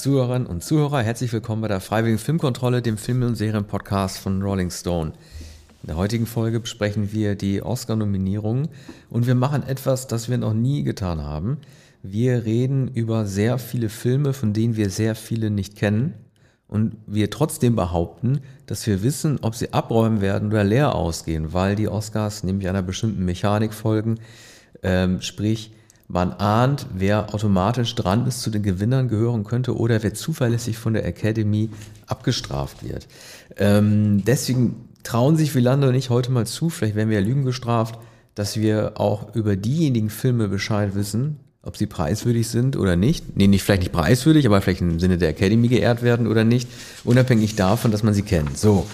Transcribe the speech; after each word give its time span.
Zuhörerinnen 0.00 0.46
und 0.46 0.64
Zuhörer, 0.64 1.02
herzlich 1.02 1.30
willkommen 1.30 1.60
bei 1.60 1.68
der 1.68 1.80
Freiwilligen 1.80 2.18
Filmkontrolle, 2.18 2.80
dem 2.80 2.96
Film- 2.96 3.22
und 3.22 3.34
Serienpodcast 3.34 4.18
von 4.18 4.40
Rolling 4.40 4.70
Stone. 4.70 5.12
In 5.82 5.88
der 5.88 5.98
heutigen 5.98 6.24
Folge 6.24 6.58
besprechen 6.58 7.12
wir 7.12 7.34
die 7.34 7.60
Oscar-Nominierungen 7.62 8.68
und 9.10 9.26
wir 9.26 9.34
machen 9.34 9.62
etwas, 9.62 10.06
das 10.06 10.30
wir 10.30 10.38
noch 10.38 10.54
nie 10.54 10.84
getan 10.84 11.22
haben. 11.22 11.58
Wir 12.02 12.46
reden 12.46 12.88
über 12.88 13.26
sehr 13.26 13.58
viele 13.58 13.90
Filme, 13.90 14.32
von 14.32 14.54
denen 14.54 14.74
wir 14.74 14.88
sehr 14.88 15.14
viele 15.14 15.50
nicht 15.50 15.76
kennen 15.76 16.14
und 16.66 16.96
wir 17.06 17.28
trotzdem 17.28 17.76
behaupten, 17.76 18.40
dass 18.64 18.86
wir 18.86 19.02
wissen, 19.02 19.38
ob 19.42 19.54
sie 19.54 19.74
abräumen 19.74 20.22
werden 20.22 20.48
oder 20.48 20.64
leer 20.64 20.94
ausgehen, 20.94 21.52
weil 21.52 21.76
die 21.76 21.88
Oscars 21.88 22.42
nämlich 22.42 22.70
einer 22.70 22.82
bestimmten 22.82 23.26
Mechanik 23.26 23.74
folgen, 23.74 24.18
ähm, 24.82 25.20
sprich 25.20 25.72
man 26.12 26.32
ahnt, 26.32 26.86
wer 26.94 27.32
automatisch 27.34 27.94
dran 27.94 28.26
ist, 28.26 28.42
zu 28.42 28.50
den 28.50 28.62
Gewinnern 28.62 29.08
gehören 29.08 29.44
könnte 29.44 29.76
oder 29.76 30.02
wer 30.02 30.12
zuverlässig 30.12 30.76
von 30.76 30.92
der 30.92 31.04
Academy 31.06 31.70
abgestraft 32.06 32.82
wird. 32.82 33.06
Ähm, 33.56 34.24
deswegen 34.24 34.88
trauen 35.02 35.36
sich 35.36 35.54
Wielander 35.54 35.88
und 35.88 35.94
ich 35.94 36.10
heute 36.10 36.32
mal 36.32 36.46
zu, 36.46 36.68
vielleicht 36.68 36.96
werden 36.96 37.10
wir 37.10 37.20
ja 37.20 37.24
Lügen 37.24 37.44
gestraft, 37.44 37.98
dass 38.34 38.56
wir 38.56 38.92
auch 38.96 39.34
über 39.34 39.56
diejenigen 39.56 40.10
Filme 40.10 40.48
Bescheid 40.48 40.94
wissen, 40.94 41.38
ob 41.62 41.76
sie 41.76 41.86
preiswürdig 41.86 42.48
sind 42.48 42.76
oder 42.76 42.96
nicht. 42.96 43.36
Nee, 43.36 43.46
nicht 43.46 43.62
vielleicht 43.62 43.82
nicht 43.82 43.92
preiswürdig, 43.92 44.46
aber 44.46 44.60
vielleicht 44.60 44.80
im 44.80 44.98
Sinne 44.98 45.18
der 45.18 45.28
Academy 45.28 45.68
geehrt 45.68 46.02
werden 46.02 46.26
oder 46.26 46.42
nicht, 46.42 46.68
unabhängig 47.04 47.54
davon, 47.54 47.92
dass 47.92 48.02
man 48.02 48.14
sie 48.14 48.22
kennt. 48.22 48.58
So, 48.58 48.86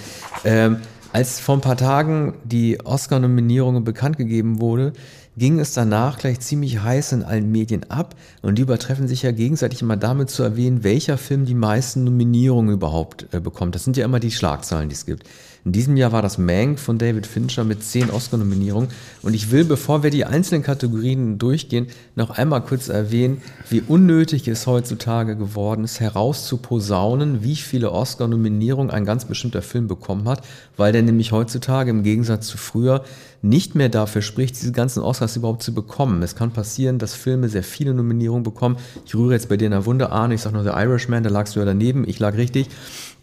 ähm, 0.44 0.78
als 1.12 1.40
vor 1.40 1.54
ein 1.54 1.60
paar 1.62 1.76
Tagen 1.76 2.34
die 2.44 2.84
Oscar-Nominierungen 2.84 3.84
bekannt 3.84 4.18
gegeben 4.18 4.60
wurde, 4.60 4.92
ging 5.36 5.60
es 5.60 5.72
danach 5.72 6.18
gleich 6.18 6.40
ziemlich 6.40 6.82
heiß 6.82 7.12
in 7.12 7.22
allen 7.22 7.50
Medien 7.50 7.90
ab 7.90 8.14
und 8.42 8.56
die 8.56 8.62
übertreffen 8.62 9.06
sich 9.06 9.22
ja 9.22 9.32
gegenseitig 9.32 9.82
immer 9.82 9.96
damit 9.96 10.30
zu 10.30 10.42
erwähnen, 10.42 10.82
welcher 10.82 11.18
Film 11.18 11.44
die 11.44 11.54
meisten 11.54 12.04
Nominierungen 12.04 12.74
überhaupt 12.74 13.26
äh, 13.32 13.40
bekommt. 13.40 13.74
Das 13.74 13.84
sind 13.84 13.96
ja 13.96 14.04
immer 14.04 14.20
die 14.20 14.30
Schlagzeilen, 14.30 14.88
die 14.88 14.94
es 14.94 15.06
gibt. 15.06 15.24
In 15.66 15.72
diesem 15.72 15.96
Jahr 15.96 16.12
war 16.12 16.22
das 16.22 16.38
Mank 16.38 16.78
von 16.78 16.96
David 16.96 17.26
Fincher 17.26 17.64
mit 17.64 17.82
zehn 17.82 18.08
Oscar-Nominierungen. 18.08 18.88
Und 19.22 19.34
ich 19.34 19.50
will, 19.50 19.64
bevor 19.64 20.04
wir 20.04 20.10
die 20.10 20.24
einzelnen 20.24 20.62
Kategorien 20.62 21.38
durchgehen, 21.38 21.88
noch 22.14 22.30
einmal 22.30 22.60
kurz 22.60 22.88
erwähnen, 22.88 23.42
wie 23.68 23.82
unnötig 23.82 24.46
es 24.46 24.68
heutzutage 24.68 25.34
geworden 25.34 25.82
ist, 25.82 25.98
herauszuposaunen, 25.98 27.42
wie 27.42 27.56
viele 27.56 27.90
Oscar-Nominierungen 27.90 28.92
ein 28.92 29.04
ganz 29.04 29.24
bestimmter 29.24 29.60
Film 29.60 29.88
bekommen 29.88 30.28
hat, 30.28 30.42
weil 30.76 30.92
der 30.92 31.02
nämlich 31.02 31.32
heutzutage 31.32 31.90
im 31.90 32.04
Gegensatz 32.04 32.46
zu 32.46 32.58
früher 32.58 33.02
nicht 33.42 33.74
mehr 33.74 33.88
dafür 33.88 34.22
spricht, 34.22 34.60
diese 34.60 34.72
ganzen 34.72 35.02
Oscars 35.02 35.36
überhaupt 35.36 35.64
zu 35.64 35.74
bekommen. 35.74 36.22
Es 36.22 36.36
kann 36.36 36.52
passieren, 36.52 36.98
dass 36.98 37.14
Filme 37.14 37.48
sehr 37.48 37.62
viele 37.62 37.92
Nominierungen 37.92 38.44
bekommen. 38.44 38.76
Ich 39.04 39.14
rühre 39.14 39.32
jetzt 39.32 39.48
bei 39.48 39.56
dir 39.56 39.66
in 39.66 39.72
der 39.72 39.86
Wunde 39.86 40.10
an. 40.10 40.30
Ich 40.30 40.42
sage 40.42 40.54
nur 40.54 40.64
The 40.64 40.70
Irishman, 40.70 41.22
da 41.22 41.30
lagst 41.30 41.56
du 41.56 41.60
ja 41.60 41.66
daneben. 41.66 42.08
Ich 42.08 42.18
lag 42.18 42.36
richtig 42.36 42.68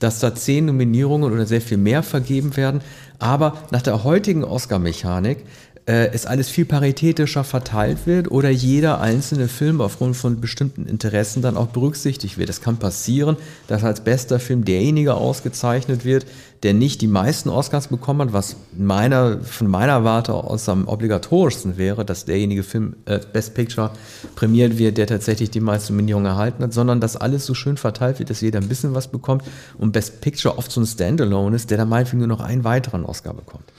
dass 0.04 0.20
da 0.20 0.36
zehn 0.36 0.66
Nominierungen 0.66 1.32
oder 1.32 1.46
sehr 1.46 1.62
viel 1.62 1.78
mehr 1.78 2.04
vergeben 2.04 2.58
werden. 2.58 2.82
Aber 3.20 3.58
nach 3.72 3.82
der 3.82 4.04
heutigen 4.04 4.44
Oscar-Mechanik 4.44 5.38
äh, 5.86 6.10
es 6.14 6.26
alles 6.26 6.50
viel 6.50 6.66
paritätischer 6.66 7.44
verteilt 7.44 8.06
wird 8.06 8.32
oder 8.32 8.50
jeder 8.50 9.02
einzelne 9.02 9.48
Film 9.48 9.82
aufgrund 9.82 10.16
von 10.16 10.40
bestimmten 10.40 10.86
Interessen 10.86 11.42
dann 11.42 11.58
auch 11.58 11.68
berücksichtigt 11.68 12.38
wird. 12.38 12.50
Es 12.50 12.62
kann 12.62 12.78
passieren, 12.78 13.36
dass 13.68 13.84
als 13.84 14.02
bester 14.02 14.40
Film 14.40 14.64
derjenige 14.64 15.16
ausgezeichnet 15.16 16.06
wird, 16.06 16.26
der 16.64 16.74
nicht 16.74 17.02
die 17.02 17.08
meisten 17.08 17.50
Oscars 17.50 17.90
bekommen 17.90 18.22
hat, 18.22 18.34
was 18.34 18.56
meiner, 18.78 19.40
von 19.42 19.68
meiner 19.68 20.06
Warte 20.06 20.34
aus 20.34 20.70
am 20.70 20.88
obligatorischsten 20.88 21.78
wäre, 21.78 22.06
dass 22.06 22.24
derjenige 22.24 22.64
Film 22.64 22.96
äh, 23.04 23.20
Best 23.34 23.54
Picture 23.54 23.92
prämiert 24.36 24.78
wird, 24.78 24.98
der 24.98 25.08
tatsächlich 25.08 25.52
die 25.52 25.60
meisten 25.60 25.94
Nominierungen 25.94 26.28
erhalten 26.28 26.64
hat, 26.64 26.74
sondern 26.74 27.02
dass 27.02 27.18
alles 27.18 27.46
so 27.46 27.54
schön 27.54 27.76
verteilt 27.76 28.20
wird, 28.20 28.30
dass 28.30 28.40
jeder 28.40 28.60
ein 28.60 28.70
bisschen 28.70 28.94
was 28.94 29.10
bekommt 29.10 29.44
und 29.78 29.92
Best 29.92 30.22
Picture 30.22 30.58
oft 30.58 30.72
so 30.72 30.80
ein 30.80 30.88
Standalone 30.88 31.58
ist, 31.58 31.70
der 31.70 31.78
dann 31.78 31.90
meinetwegen 31.90 32.20
nur 32.20 32.30
noch 32.30 32.40
einen 32.40 32.64
weiteren 32.64 33.04
Oscar 33.04 33.34
bekommt. 33.34 33.73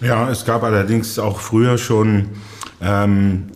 Ja, 0.00 0.30
es 0.30 0.44
gab 0.44 0.62
allerdings 0.62 1.18
auch 1.18 1.40
früher 1.40 1.76
schon 1.76 2.28
ähm, 2.80 3.48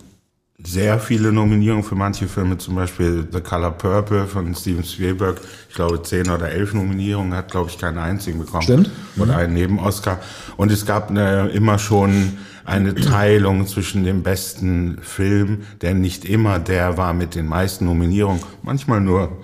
sehr 0.65 0.99
viele 0.99 1.33
Nominierungen 1.33 1.85
für 1.85 1.95
manche 1.95 2.29
Filme, 2.29 2.59
zum 2.59 2.75
Beispiel 2.75 3.27
The 3.31 3.41
Color 3.41 3.73
Purple 3.73 4.27
von 4.27 4.55
Steven 4.55 4.85
Spielberg. 4.85 5.41
Ich 5.69 5.75
glaube, 5.75 6.03
zehn 6.03 6.31
oder 6.31 6.51
elf 6.51 6.75
Nominierungen, 6.75 7.35
hat, 7.35 7.51
glaube 7.51 7.71
ich, 7.71 7.79
keinen 7.79 7.99
einzigen 7.99 8.39
bekommen. 8.39 8.63
Stimmt. 8.63 8.91
Und 9.17 9.29
mhm. 9.29 9.35
einen 9.35 9.55
neben 9.55 9.79
Oscar. 9.79 10.21
Und 10.57 10.71
es 10.71 10.87
gab 10.87 11.11
eine, 11.11 11.49
immer 11.49 11.79
schon 11.79 12.39
eine 12.65 12.95
Teilung 12.95 13.67
zwischen 13.67 14.05
dem 14.05 14.23
besten 14.23 14.99
Film, 15.03 15.63
der 15.81 15.95
nicht 15.95 16.25
immer 16.25 16.59
der 16.59 16.97
war 16.97 17.13
mit 17.13 17.35
den 17.35 17.47
meisten 17.47 17.87
Nominierungen, 17.87 18.43
manchmal 18.63 19.01
nur 19.01 19.39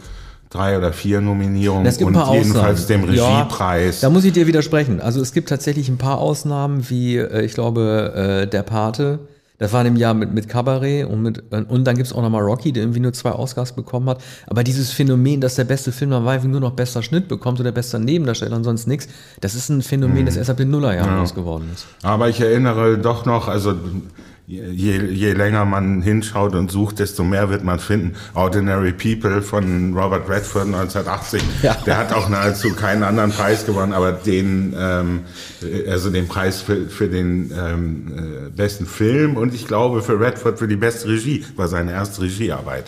drei 0.50 0.78
oder 0.78 0.92
vier 0.92 1.20
Nominierungen 1.20 1.86
es 1.86 1.98
gibt 1.98 2.08
und 2.08 2.16
ein 2.16 2.32
jedenfalls 2.32 2.84
Ausnahmen. 2.84 3.06
dem 3.06 3.10
Regiepreis. 3.10 4.00
Ja, 4.00 4.08
da 4.08 4.12
muss 4.12 4.24
ich 4.24 4.32
dir 4.32 4.46
widersprechen. 4.46 5.00
Also 5.00 5.20
es 5.20 5.32
gibt 5.32 5.48
tatsächlich 5.48 5.88
ein 5.88 5.98
paar 5.98 6.18
Ausnahmen, 6.18 6.88
wie 6.88 7.16
äh, 7.16 7.44
ich 7.44 7.54
glaube 7.54 8.42
äh, 8.44 8.46
der 8.46 8.62
Pate. 8.62 9.20
Das 9.58 9.72
war 9.72 9.84
im 9.84 9.96
Jahr 9.96 10.14
mit, 10.14 10.32
mit 10.32 10.48
Cabaret 10.48 11.04
und 11.04 11.20
mit 11.20 11.42
und 11.52 11.84
dann 11.84 11.96
gibt's 11.96 12.12
auch 12.12 12.22
nochmal 12.22 12.42
Rocky, 12.42 12.72
der 12.72 12.84
irgendwie 12.84 13.00
nur 13.00 13.12
zwei 13.12 13.32
Oscars 13.32 13.72
bekommen 13.72 14.08
hat. 14.08 14.22
Aber 14.46 14.62
dieses 14.62 14.92
Phänomen, 14.92 15.40
dass 15.40 15.56
der 15.56 15.64
beste 15.64 15.90
Film 15.90 16.12
am 16.12 16.24
Weifing 16.24 16.52
nur 16.52 16.60
noch 16.60 16.72
bester 16.72 17.02
Schnitt 17.02 17.26
bekommt 17.26 17.58
oder 17.58 17.72
bester 17.72 17.98
Nebendarsteller 17.98 18.54
und 18.54 18.62
sonst 18.62 18.86
nichts, 18.86 19.08
das 19.40 19.56
ist 19.56 19.68
ein 19.68 19.82
Phänomen, 19.82 20.18
hm. 20.18 20.26
das 20.26 20.36
erst 20.36 20.50
ab 20.50 20.58
den 20.58 20.70
Nullerjahren 20.70 21.26
ja. 21.26 21.34
geworden 21.34 21.70
ist. 21.74 21.88
Aber 22.02 22.28
ich 22.28 22.40
erinnere 22.40 22.98
doch 22.98 23.26
noch, 23.26 23.48
also 23.48 23.74
je, 24.48 25.12
je 25.12 25.32
länger 25.34 25.64
man 25.66 26.02
hinschaut 26.02 26.54
und 26.54 26.70
sucht, 26.70 26.98
desto 26.98 27.22
mehr 27.22 27.50
wird 27.50 27.64
man 27.64 27.78
finden. 27.78 28.14
Ordinary 28.34 28.92
People 28.92 29.42
von 29.42 29.94
Robert 29.94 30.28
Redford 30.28 30.66
1980. 30.66 31.42
Ja. 31.62 31.76
Der 31.86 31.96
hat 31.96 32.12
auch 32.12 32.28
nahezu 32.28 32.72
keinen 32.74 33.02
anderen 33.02 33.32
Preis 33.32 33.66
gewonnen, 33.66 33.92
aber 33.92 34.12
den, 34.12 34.74
ähm, 34.78 35.20
also 35.88 36.08
den 36.08 36.28
Preis 36.28 36.62
für, 36.62 36.88
für 36.88 37.08
den 37.08 37.50
ähm, 37.58 38.46
äh, 38.46 38.50
besten 38.50 38.86
Film 38.86 39.36
und 39.36 39.54
ich 39.54 39.66
glaube 39.66 40.02
für 40.02 40.20
Redford 40.20 40.58
für 40.58 40.68
die 40.68 40.76
beste 40.76 41.08
Regie, 41.08 41.44
war 41.56 41.66
seine 41.66 41.92
erste 41.92 42.22
Regiearbeit. 42.22 42.84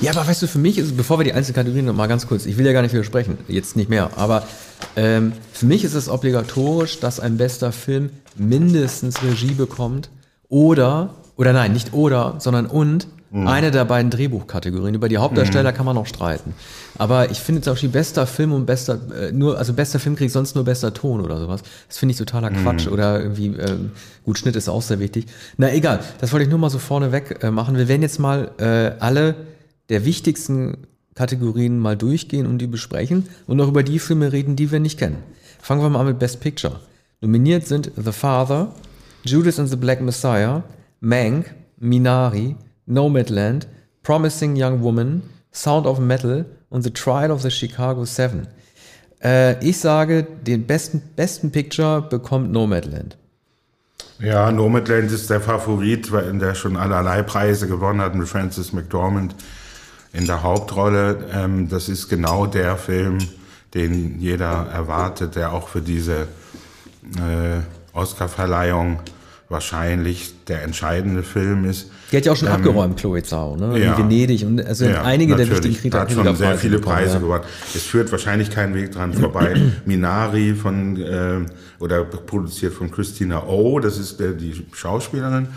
Ja, 0.00 0.12
aber 0.12 0.26
weißt 0.28 0.42
du, 0.42 0.46
für 0.46 0.58
mich 0.58 0.78
ist, 0.78 0.96
bevor 0.96 1.18
wir 1.18 1.24
die 1.24 1.32
einzelnen 1.32 1.56
Kategorien 1.56 1.86
noch 1.86 1.94
mal 1.94 2.06
ganz 2.06 2.26
kurz, 2.26 2.46
ich 2.46 2.56
will 2.56 2.66
ja 2.66 2.72
gar 2.72 2.82
nicht 2.82 2.92
widersprechen, 2.92 3.36
jetzt 3.48 3.74
nicht 3.76 3.90
mehr, 3.90 4.10
aber 4.16 4.46
ähm, 4.94 5.32
für 5.52 5.66
mich 5.66 5.82
ist 5.82 5.94
es 5.94 6.08
obligatorisch, 6.08 7.00
dass 7.00 7.18
ein 7.18 7.36
bester 7.36 7.72
Film 7.72 8.10
mindestens 8.36 9.22
Regie 9.24 9.54
bekommt 9.54 10.08
oder, 10.48 11.14
oder 11.36 11.52
nein, 11.52 11.72
nicht 11.72 11.92
oder, 11.92 12.36
sondern 12.38 12.66
und 12.66 13.08
mhm. 13.30 13.46
eine 13.46 13.70
der 13.70 13.84
beiden 13.84 14.10
Drehbuchkategorien. 14.10 14.94
Über 14.94 15.08
die 15.08 15.18
Hauptdarsteller 15.18 15.72
mhm. 15.72 15.76
kann 15.76 15.86
man 15.86 15.94
noch 15.94 16.06
streiten. 16.06 16.54
Aber 16.96 17.30
ich 17.30 17.38
finde 17.38 17.62
zum 17.62 17.74
Beispiel 17.74 17.90
bester 17.90 18.26
Film 18.26 18.52
und 18.52 18.66
bester, 18.66 18.98
äh, 19.14 19.32
nur, 19.32 19.58
also 19.58 19.72
bester 19.72 19.98
Film 19.98 20.16
kriegt 20.16 20.32
sonst 20.32 20.54
nur 20.54 20.64
bester 20.64 20.92
Ton 20.94 21.20
oder 21.20 21.38
sowas. 21.38 21.62
Das 21.86 21.98
finde 21.98 22.12
ich 22.12 22.18
totaler 22.18 22.50
mhm. 22.50 22.62
Quatsch. 22.62 22.88
Oder 22.88 23.20
irgendwie, 23.20 23.48
ähm, 23.48 23.92
gut, 24.24 24.38
Schnitt 24.38 24.56
ist 24.56 24.68
auch 24.68 24.82
sehr 24.82 25.00
wichtig. 25.00 25.26
Na 25.56 25.72
egal, 25.72 26.00
das 26.20 26.32
wollte 26.32 26.44
ich 26.44 26.50
nur 26.50 26.58
mal 26.58 26.70
so 26.70 26.78
vorneweg 26.78 27.42
äh, 27.42 27.50
machen. 27.50 27.76
Wir 27.76 27.88
werden 27.88 28.02
jetzt 28.02 28.18
mal 28.18 28.50
äh, 28.58 28.98
alle 29.00 29.34
der 29.88 30.04
wichtigsten 30.04 30.86
Kategorien 31.14 31.78
mal 31.78 31.96
durchgehen 31.96 32.46
und 32.46 32.58
die 32.58 32.66
besprechen 32.66 33.28
und 33.46 33.60
auch 33.60 33.68
über 33.68 33.82
die 33.82 33.98
Filme 33.98 34.32
reden, 34.32 34.54
die 34.54 34.70
wir 34.70 34.80
nicht 34.80 34.98
kennen. 34.98 35.18
Fangen 35.60 35.82
wir 35.82 35.88
mal 35.88 36.00
an 36.00 36.06
mit 36.06 36.18
Best 36.18 36.40
Picture. 36.40 36.80
Nominiert 37.20 37.66
sind 37.66 37.90
The 37.96 38.12
Father, 38.12 38.72
Judas 39.28 39.58
and 39.58 39.68
the 39.68 39.76
Black 39.76 40.00
Messiah, 40.00 40.62
Mank, 41.02 41.52
Minari, 41.80 42.56
Nomadland, 42.88 43.66
Promising 44.02 44.56
Young 44.56 44.80
Woman, 44.80 45.22
Sound 45.52 45.86
of 45.86 45.98
Metal 45.98 46.46
und 46.70 46.82
The 46.82 46.90
Trial 46.90 47.30
of 47.30 47.42
the 47.42 47.50
Chicago 47.50 48.06
Seven. 48.06 48.48
Äh, 49.22 49.62
ich 49.62 49.78
sage, 49.78 50.22
den 50.22 50.66
besten, 50.66 51.02
besten 51.14 51.50
Picture 51.50 52.00
bekommt 52.00 52.52
Nomadland. 52.52 53.18
Ja, 54.18 54.50
Nomadland 54.50 55.12
ist 55.12 55.28
der 55.28 55.40
Favorit, 55.40 56.10
weil 56.10 56.38
der 56.38 56.54
schon 56.54 56.76
allerlei 56.76 57.22
Preise 57.22 57.68
gewonnen 57.68 58.00
hat 58.00 58.14
mit 58.14 58.28
Francis 58.28 58.72
McDormand 58.72 59.34
in 60.12 60.24
der 60.24 60.42
Hauptrolle. 60.42 61.28
Ähm, 61.34 61.68
das 61.68 61.90
ist 61.90 62.08
genau 62.08 62.46
der 62.46 62.76
Film, 62.78 63.18
den 63.74 64.20
jeder 64.20 64.68
erwartet, 64.72 65.36
der 65.36 65.52
auch 65.52 65.68
für 65.68 65.82
diese 65.82 66.22
äh, 67.16 67.60
Oscarverleihung 67.92 69.00
wahrscheinlich 69.48 70.44
der 70.46 70.62
entscheidende 70.62 71.22
Film 71.22 71.64
ist. 71.64 71.90
Die 72.12 72.16
hat 72.16 72.26
ja 72.26 72.32
auch 72.32 72.36
schon 72.36 72.48
ähm, 72.48 72.54
abgeräumt, 72.54 72.98
Chloe 72.98 73.22
Zhao, 73.22 73.56
ne? 73.56 73.78
Ja, 73.78 73.92
in 73.92 73.98
Venedig 73.98 74.44
und 74.44 74.64
also 74.64 74.84
ja, 74.84 75.02
einige 75.02 75.36
der 75.36 75.48
wichtigen 75.48 75.74
Kritiker 75.74 76.00
hat 76.00 76.12
schon 76.12 76.36
sehr 76.36 76.56
viele 76.58 76.78
Preise 76.78 77.14
ja. 77.14 77.18
gewonnen. 77.20 77.44
Es 77.74 77.82
führt 77.82 78.12
wahrscheinlich 78.12 78.50
keinen 78.50 78.74
Weg 78.74 78.92
dran 78.92 79.14
vorbei. 79.14 79.56
Minari 79.86 80.54
von 80.54 81.00
äh, 81.00 81.46
oder 81.78 82.04
produziert 82.04 82.74
von 82.74 82.90
Christina 82.90 83.44
Oh, 83.46 83.80
das 83.80 83.98
ist 83.98 84.20
der, 84.20 84.32
die 84.32 84.66
Schauspielerin. 84.72 85.48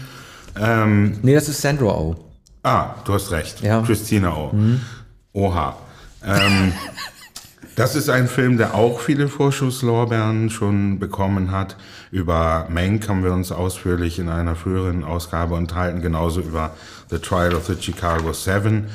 Ähm, 0.60 1.20
nee, 1.22 1.34
das 1.34 1.50
ist 1.50 1.62
Sandra 1.62 1.94
Oh. 1.94 2.16
Ah, 2.64 2.96
du 3.06 3.14
hast 3.14 3.32
recht. 3.32 3.62
Ja. 3.62 3.82
Christina 3.82 4.36
Oh. 4.36 4.56
Mhm. 4.56 4.80
Oha. 5.34 5.76
Ähm, 6.24 6.74
Das 7.76 7.96
ist 7.96 8.10
ein 8.10 8.28
Film, 8.28 8.58
der 8.58 8.76
auch 8.76 9.00
viele 9.00 9.30
Vorschusslorbeeren 9.30 10.50
schon 10.50 11.00
bekommen 11.00 11.52
hat. 11.52 11.78
Über 12.12 12.68
Mank 12.70 13.08
haben 13.08 13.24
wir 13.24 13.32
uns 13.32 13.52
ausführlich 13.54 14.20
in 14.20 14.28
einer 14.28 14.56
früheren 14.56 15.06
Ausgabe 15.06 15.56
unterhalten, 15.56 16.02
genauso 16.02 16.42
über 16.42 16.76
The 17.10 17.20
Trial 17.20 17.56
of 17.56 17.66
the 17.68 17.76
Chicago 17.80 18.34
Seven. 18.34 18.88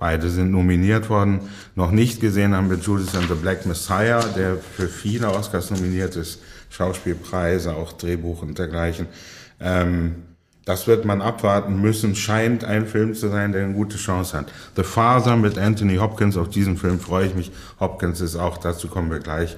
Beide 0.00 0.28
sind 0.30 0.50
nominiert 0.50 1.08
worden. 1.10 1.42
Noch 1.76 1.92
nicht 1.92 2.20
gesehen 2.20 2.56
haben 2.56 2.70
wir 2.70 2.78
Judas 2.78 3.14
and 3.14 3.28
the 3.28 3.34
Black 3.34 3.66
Messiah, 3.66 4.20
der 4.36 4.56
für 4.56 4.88
viele 4.88 5.30
Oscars 5.30 5.70
nominiert 5.70 6.16
ist. 6.16 6.40
Schauspielpreise, 6.70 7.74
auch 7.74 7.92
Drehbuch 7.92 8.42
und 8.42 8.58
dergleichen. 8.58 9.06
Ähm, 9.60 10.16
das 10.64 10.86
wird 10.86 11.04
man 11.04 11.20
abwarten 11.20 11.80
müssen. 11.80 12.14
Scheint 12.16 12.64
ein 12.64 12.86
Film 12.86 13.14
zu 13.14 13.28
sein, 13.28 13.52
der 13.52 13.64
eine 13.64 13.74
gute 13.74 13.96
Chance 13.98 14.36
hat. 14.38 14.46
The 14.76 14.82
Father 14.82 15.36
mit 15.36 15.58
Anthony 15.58 15.96
Hopkins, 15.96 16.36
auf 16.36 16.48
diesen 16.48 16.76
Film 16.76 16.98
freue 17.00 17.26
ich 17.26 17.34
mich. 17.34 17.52
Hopkins 17.80 18.20
ist 18.20 18.36
auch, 18.36 18.56
dazu 18.58 18.88
kommen 18.88 19.10
wir 19.10 19.18
gleich, 19.20 19.56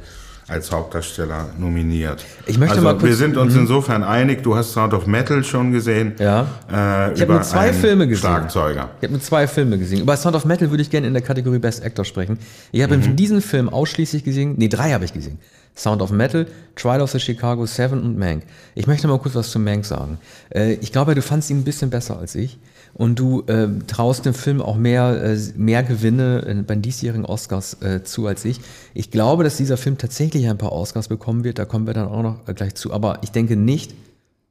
als 0.48 0.70
Hauptdarsteller 0.70 1.46
nominiert. 1.58 2.24
Ich 2.46 2.56
möchte 2.56 2.76
also, 2.76 2.84
mal 2.84 2.92
kurz, 2.92 3.02
wir 3.04 3.16
sind 3.16 3.36
uns 3.36 3.54
Mhm. 3.54 3.62
insofern 3.62 4.04
einig. 4.04 4.44
Du 4.44 4.54
hast 4.54 4.72
Sound 4.72 4.94
of 4.94 5.06
Metal 5.08 5.42
schon 5.42 5.72
gesehen. 5.72 6.12
Ja. 6.20 6.42
Äh, 6.72 7.14
Ich 7.14 7.20
habe 7.20 7.32
nur 7.32 7.42
zwei 7.42 7.72
Filme 7.72 8.06
gesehen. 8.06 8.20
Schlagzeuger. 8.28 8.90
Ich 9.00 9.04
habe 9.04 9.12
nur 9.14 9.20
zwei 9.22 9.48
Filme 9.48 9.76
gesehen. 9.76 10.02
Über 10.02 10.16
Sound 10.16 10.36
of 10.36 10.44
Metal 10.44 10.70
würde 10.70 10.82
ich 10.82 10.90
gerne 10.90 11.08
in 11.08 11.14
der 11.14 11.22
Kategorie 11.22 11.58
Best 11.58 11.84
Actor 11.84 12.04
sprechen. 12.04 12.38
Ich 12.70 12.80
habe 12.82 12.96
Mhm. 12.96 13.16
diesen 13.16 13.40
Film 13.42 13.68
ausschließlich 13.68 14.22
gesehen. 14.22 14.54
Nee, 14.56 14.68
drei 14.68 14.92
habe 14.92 15.04
ich 15.04 15.12
gesehen. 15.12 15.38
Sound 15.76 16.00
of 16.00 16.11
Metal, 16.11 16.46
Trial 16.75 17.02
of 17.02 17.11
the 17.11 17.20
Chicago 17.20 17.67
Seven 17.67 18.02
und 18.02 18.19
Mank. 18.19 18.44
Ich 18.75 18.87
möchte 18.87 19.06
mal 19.08 19.19
kurz 19.19 19.34
was 19.34 19.50
zu 19.50 19.58
Mank 19.58 19.84
sagen. 19.84 20.19
Äh, 20.50 20.75
ich 20.75 20.90
glaube, 20.90 21.14
du 21.14 21.23
fandst 21.23 21.50
ihn 21.50 21.58
ein 21.58 21.64
bisschen 21.64 21.90
besser 21.90 22.19
als 22.19 22.34
ich. 22.34 22.58
Und 22.94 23.19
du 23.19 23.43
äh, 23.43 23.69
traust 23.87 24.25
dem 24.25 24.32
Film 24.32 24.62
auch 24.62 24.76
mehr, 24.76 25.23
äh, 25.23 25.38
mehr 25.55 25.82
Gewinne 25.82 26.46
äh, 26.46 26.55
bei 26.55 26.75
den 26.75 26.82
diesjährigen 26.82 27.26
Oscars 27.26 27.82
äh, 27.82 28.02
zu 28.02 28.26
als 28.26 28.44
ich. 28.46 28.61
Ich 28.94 29.11
glaube, 29.11 29.44
dass 29.44 29.58
dieser 29.58 29.76
Film 29.76 29.99
tatsächlich 29.99 30.49
ein 30.49 30.56
paar 30.56 30.73
Oscars 30.73 31.08
bekommen 31.08 31.44
wird. 31.44 31.58
Da 31.58 31.67
kommen 31.67 31.87
wir 31.87 31.93
dann 31.93 32.08
auch 32.08 32.23
noch 32.23 32.49
äh, 32.49 32.55
gleich 32.55 32.75
zu. 32.75 32.94
Aber 32.94 33.19
ich 33.23 33.32
denke 33.32 33.55
nicht 33.55 33.94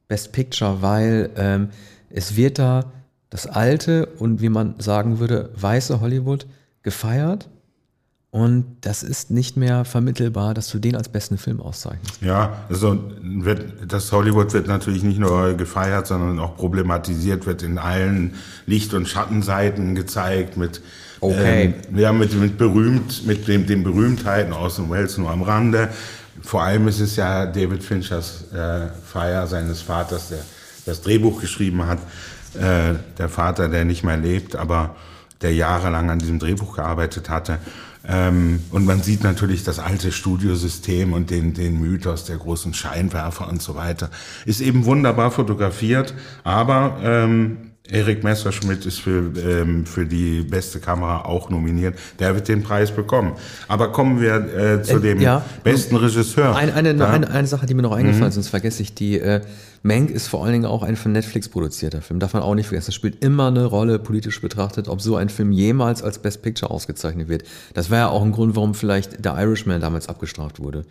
Best 0.06 0.30
Picture, 0.30 0.80
weil 0.80 1.30
ähm, 1.36 1.70
es 2.08 2.36
wird 2.36 2.60
da 2.60 2.84
das 3.30 3.48
alte 3.48 4.06
und 4.06 4.40
wie 4.40 4.48
man 4.48 4.76
sagen 4.78 5.18
würde, 5.18 5.50
weiße 5.56 6.00
Hollywood 6.00 6.46
gefeiert. 6.82 7.48
Und 8.30 8.66
das 8.82 9.02
ist 9.02 9.30
nicht 9.30 9.56
mehr 9.56 9.84
vermittelbar, 9.84 10.52
dass 10.52 10.68
du 10.68 10.78
den 10.78 10.94
als 10.94 11.08
besten 11.08 11.38
Film 11.38 11.60
auszeichnest. 11.60 12.20
Ja, 12.20 12.66
also 12.68 12.98
wird, 13.22 13.90
das 13.90 14.12
Hollywood 14.12 14.52
wird 14.52 14.66
natürlich 14.66 15.02
nicht 15.02 15.18
nur 15.18 15.54
gefeiert, 15.54 16.06
sondern 16.06 16.38
auch 16.38 16.56
problematisiert, 16.56 17.46
wird 17.46 17.62
in 17.62 17.78
allen 17.78 18.34
Licht- 18.66 18.92
und 18.92 19.08
Schattenseiten 19.08 19.94
gezeigt 19.94 20.56
mit 20.56 20.82
Okay. 21.20 21.74
ähm, 21.90 21.98
ja, 21.98 22.12
mit, 22.12 22.34
mit 22.34 22.58
berühmt, 22.58 23.26
mit 23.26 23.48
dem, 23.48 23.66
den 23.66 23.82
Berühmtheiten 23.82 24.52
aus 24.52 24.76
dem 24.76 24.90
Wales 24.90 25.16
nur 25.16 25.30
am 25.30 25.42
Rande. 25.42 25.88
Vor 26.42 26.62
allem 26.62 26.88
ist 26.88 27.00
es 27.00 27.16
ja 27.16 27.46
David 27.46 27.82
Finchers 27.82 28.52
äh, 28.52 28.88
Feier 29.04 29.46
seines 29.46 29.80
Vaters, 29.80 30.28
der 30.28 30.38
das 30.84 31.00
Drehbuch 31.00 31.40
geschrieben 31.40 31.86
hat. 31.86 31.98
Äh, 32.54 32.96
der 33.18 33.28
Vater, 33.28 33.68
der 33.68 33.84
nicht 33.84 34.04
mehr 34.04 34.16
lebt, 34.16 34.56
aber 34.56 34.94
der 35.42 35.54
jahrelang 35.54 36.10
an 36.10 36.18
diesem 36.18 36.38
Drehbuch 36.38 36.76
gearbeitet 36.76 37.28
hatte. 37.30 37.58
Ähm, 38.08 38.62
und 38.70 38.86
man 38.86 39.02
sieht 39.02 39.24
natürlich 39.24 39.64
das 39.64 39.78
alte 39.78 40.12
Studiosystem 40.12 41.12
und 41.12 41.30
den, 41.30 41.54
den 41.54 41.80
Mythos 41.80 42.24
der 42.24 42.36
großen 42.36 42.72
Scheinwerfer 42.74 43.48
und 43.48 43.62
so 43.62 43.74
weiter. 43.74 44.10
Ist 44.44 44.60
eben 44.60 44.84
wunderbar 44.84 45.30
fotografiert, 45.30 46.14
aber 46.44 46.98
ähm, 47.02 47.65
Erik 47.90 48.24
Messerschmidt 48.24 48.84
ist 48.84 48.98
für, 49.00 49.32
ähm, 49.38 49.86
für 49.86 50.06
die 50.06 50.40
beste 50.42 50.80
Kamera 50.80 51.24
auch 51.24 51.50
nominiert. 51.50 51.96
Der 52.18 52.34
wird 52.34 52.48
den 52.48 52.62
Preis 52.62 52.90
bekommen. 52.90 53.32
Aber 53.68 53.92
kommen 53.92 54.20
wir 54.20 54.34
äh, 54.34 54.82
zu 54.82 54.96
Äh, 54.96 55.00
dem 55.00 55.20
ja. 55.20 55.44
besten 55.62 55.96
Regisseur. 55.96 56.56
Ein, 56.56 56.72
eine, 56.72 56.94
Ja. 56.94 57.10
eine, 57.10 57.30
eine 57.30 57.46
Sache, 57.46 57.66
die 57.66 57.74
mir 57.74 57.82
noch 57.82 57.92
eingefallen 57.92 58.28
ist, 58.28 58.34
sonst 58.34 58.48
vergesse 58.48 58.82
ich 58.82 58.94
die. 58.94 59.18
Äh, 59.20 59.40
Mank 59.82 60.10
ist 60.10 60.26
vor 60.26 60.42
allen 60.42 60.52
Dingen 60.52 60.64
auch 60.66 60.82
ein 60.82 60.96
von 60.96 61.12
Netflix 61.12 61.48
produzierter 61.48 62.02
Film. 62.02 62.18
Darf 62.18 62.32
man 62.32 62.42
auch 62.42 62.56
nicht 62.56 62.66
vergessen. 62.66 62.86
Das 62.88 62.94
spielt 62.96 63.22
immer 63.22 63.46
eine 63.48 63.66
Rolle, 63.66 64.00
politisch 64.00 64.40
betrachtet, 64.40 64.88
ob 64.88 65.00
so 65.00 65.14
ein 65.14 65.28
Film 65.28 65.52
jemals 65.52 66.02
als 66.02 66.18
Best 66.18 66.42
Picture 66.42 66.72
ausgezeichnet 66.72 67.28
wird. 67.28 67.44
Das 67.74 67.88
war 67.88 67.98
ja 67.98 68.08
auch 68.08 68.22
ein 68.24 68.32
Grund, 68.32 68.56
warum 68.56 68.74
vielleicht 68.74 69.24
der 69.24 69.36
Irishman 69.38 69.80
damals 69.80 70.08
abgestraft 70.08 70.58
wurde. 70.58 70.84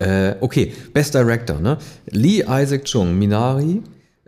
Äh, 0.00 0.34
okay, 0.40 0.72
Best 0.92 1.14
Director, 1.14 1.60
ne? 1.60 1.78
Lee 2.10 2.42
Isaac 2.48 2.84
Chung, 2.86 3.16
Minari, 3.16 3.82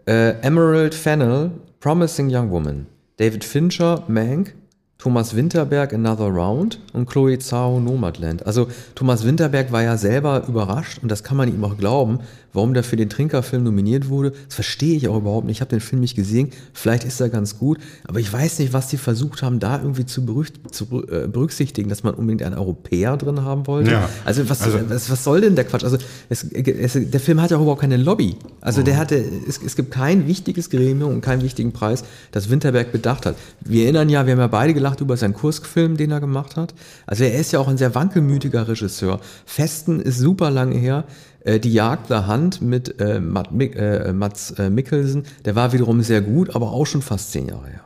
äh, 0.07 0.35
Emerald 0.41 0.95
Fennell, 0.95 1.51
Promising 1.87 2.31
Young 2.31 2.51
Woman, 2.51 2.89
David 3.17 3.45
Fincher, 3.45 4.03
Mank, 4.09 4.55
Thomas 4.99 5.37
Winterberg, 5.37 5.93
Another 5.93 6.27
Round 6.29 6.81
und 6.93 7.07
Chloe 7.09 7.39
Zhao, 7.39 7.79
Nomadland. 7.81 8.47
Also 8.47 8.67
Thomas 8.95 9.25
Winterberg 9.25 9.71
war 9.71 9.83
ja 9.83 9.97
selber 9.99 10.45
überrascht 10.49 10.99
und 11.03 11.11
das 11.11 11.23
kann 11.23 11.37
man 11.37 11.49
ihm 11.53 11.63
auch 11.65 11.77
glauben, 11.77 12.21
warum 12.55 12.73
der 12.73 12.83
für 12.83 12.97
den 12.97 13.11
Trinkerfilm 13.11 13.63
nominiert 13.63 14.09
wurde. 14.09 14.31
Das 14.47 14.55
verstehe 14.55 14.97
ich 14.97 15.07
auch 15.09 15.17
überhaupt 15.19 15.47
nicht. 15.47 15.59
Ich 15.59 15.61
habe 15.61 15.69
den 15.69 15.81
Film 15.81 16.01
nicht 16.01 16.17
gesehen. 16.17 16.49
Vielleicht 16.73 17.05
ist 17.05 17.21
er 17.21 17.29
ganz 17.29 17.59
gut, 17.59 17.79
aber 18.05 18.21
ich 18.21 18.33
weiß 18.33 18.59
nicht, 18.59 18.73
was 18.73 18.89
die 18.89 18.97
versucht 18.97 19.43
haben, 19.43 19.61
da 19.61 19.79
irgendwie 19.79 20.07
zu, 20.07 20.23
äh, 20.23 21.29
berücksichtigen, 21.29 21.91
dass 21.91 22.03
man 22.03 22.15
unbedingt 22.15 22.43
einen 22.43 22.57
Europäer 22.57 23.19
drin 23.19 23.43
haben 23.43 23.67
wollte. 23.67 23.91
Ja. 23.91 24.09
Also, 24.25 24.49
was, 24.49 24.63
Also- 24.63 24.79
was, 24.89 25.11
was 25.11 25.23
soll 25.23 25.43
denn 25.43 25.55
der 25.57 25.65
Quatsch? 25.65 25.85
Also 25.85 25.99
es, 26.31 26.43
es, 26.45 26.93
der 26.99 27.21
Film 27.21 27.43
hat 27.43 27.51
ja 27.51 27.59
auch 27.59 27.63
überhaupt 27.63 27.83
keine 27.83 27.99
Lobby. 27.99 28.37
Also 28.63 28.83
der 28.83 28.97
hatte, 28.97 29.23
es, 29.47 29.61
es 29.63 29.77
gibt 29.77 29.91
kein 29.91 30.27
wichtiges 30.27 30.71
Gremium 30.71 31.11
und 31.13 31.21
keinen 31.21 31.43
wichtigen 31.43 31.73
Preis, 31.73 32.03
das 32.33 32.49
Winterberg 32.49 32.91
bedacht 32.93 33.27
hat. 33.27 33.37
Wir 33.61 33.85
erinnern 33.85 34.09
ja, 34.09 34.25
wir 34.25 34.33
haben 34.33 34.41
ja 34.41 34.47
beide 34.47 34.73
gelacht 34.87 35.01
über 35.01 35.17
seinen 35.17 35.35
Kurskfilm, 35.35 35.97
den 35.97 36.13
er 36.13 36.21
gemacht 36.21 36.57
hat. 36.57 36.73
Also 37.07 37.25
er 37.25 37.35
ist 37.41 37.53
ja 37.53 37.59
auch 37.59 37.67
ein 37.67 37.77
sehr 37.77 37.95
wankelmütiger 37.97 38.69
Regisseur. 38.69 39.21
Festen 39.45 39.99
ist 39.99 40.19
super 40.19 40.51
lange 40.51 40.77
her. 40.77 41.05
Äh, 41.41 41.59
Die 41.59 41.73
Jagd 41.73 42.09
der 42.09 42.29
Hand 42.29 42.63
mit 42.63 43.01
äh, 43.01 43.19
Matt, 43.19 43.49
äh, 43.61 44.13
Mats 44.13 44.53
äh, 44.53 44.71
Mikkelsen, 44.71 45.25
der 45.45 45.57
war 45.57 45.73
wiederum 45.73 46.03
sehr 46.03 46.21
gut, 46.21 46.55
aber 46.55 46.71
auch 46.71 46.87
schon 46.87 47.03
fast 47.03 47.33
zehn 47.33 47.49
Jahre 47.49 47.67
her. 47.67 47.81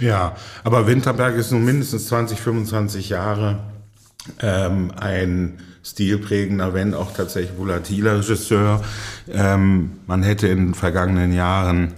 Ja, 0.00 0.34
aber 0.64 0.88
Winterberg 0.88 1.36
ist 1.36 1.52
nun 1.52 1.64
mindestens 1.64 2.08
20, 2.08 2.40
25 2.40 3.08
Jahre 3.10 3.60
ähm, 4.40 4.90
ein 4.96 5.58
stilprägender, 5.84 6.74
wenn 6.74 6.92
auch 6.94 7.12
tatsächlich 7.12 7.56
volatiler 7.56 8.18
Regisseur. 8.18 8.82
Ähm, 9.30 9.92
man 10.08 10.24
hätte 10.24 10.48
in 10.48 10.58
den 10.58 10.74
vergangenen 10.74 11.32
Jahren, 11.32 11.92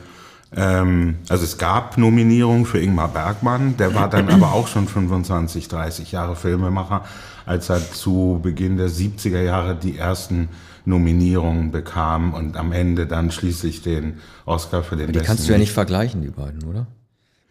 ähm, 0.56 1.16
also 1.28 1.44
es 1.44 1.58
gab 1.58 1.98
Nominierungen 1.98 2.66
für 2.66 2.78
Ingmar 2.78 3.08
Bergmann, 3.08 3.76
der 3.76 3.94
war 3.94 4.08
dann 4.08 4.28
aber 4.28 4.52
auch 4.52 4.68
schon 4.68 4.86
25, 4.86 5.68
30 5.68 6.12
Jahre 6.12 6.36
Filmemacher, 6.36 7.04
als 7.46 7.68
er 7.68 7.78
zu 7.78 8.40
Beginn 8.42 8.76
der 8.76 8.88
70er 8.88 9.42
Jahre 9.42 9.76
die 9.76 9.98
ersten 9.98 10.48
Nominierungen 10.84 11.70
bekam 11.70 12.34
und 12.34 12.56
am 12.56 12.72
Ende 12.72 13.06
dann 13.06 13.30
schließlich 13.30 13.82
den 13.82 14.18
Oscar 14.44 14.82
für 14.82 14.96
den 14.96 15.08
Die 15.08 15.12
besten 15.12 15.26
kannst 15.26 15.48
du 15.48 15.52
ja 15.52 15.58
nicht 15.58 15.72
vergleichen, 15.72 16.22
die 16.22 16.28
beiden, 16.28 16.64
oder? 16.64 16.86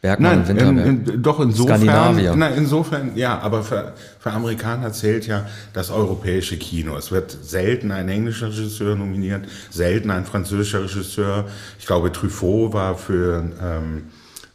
Bergmann 0.04 0.40
Nein, 0.40 0.48
Winterberg. 0.50 0.86
in, 0.86 1.06
in, 1.06 1.24
doch 1.24 1.40
insofern, 1.40 1.78
Skandinavier. 1.78 2.36
na, 2.36 2.50
insofern, 2.50 3.16
ja, 3.16 3.40
aber 3.40 3.64
für, 3.64 3.94
für 4.20 4.32
Amerikaner 4.32 4.92
zählt 4.92 5.26
ja 5.28 5.46
das 5.72 5.92
europäische 5.92 6.58
Kino. 6.58 6.98
Es 6.98 7.10
wird 7.14 7.32
selten 7.42 7.90
ein 7.90 8.10
englischer 8.10 8.50
Regisseur 8.50 8.98
nominiert, 8.98 9.46
selten 9.70 10.12
ein 10.12 10.26
französischer 10.26 10.84
Regisseur. 10.84 11.46
Ich 11.80 11.86
glaube, 11.86 12.12
Truffaut 12.12 12.74
war 12.74 12.96
für 12.96 13.46
ähm, 13.64 14.04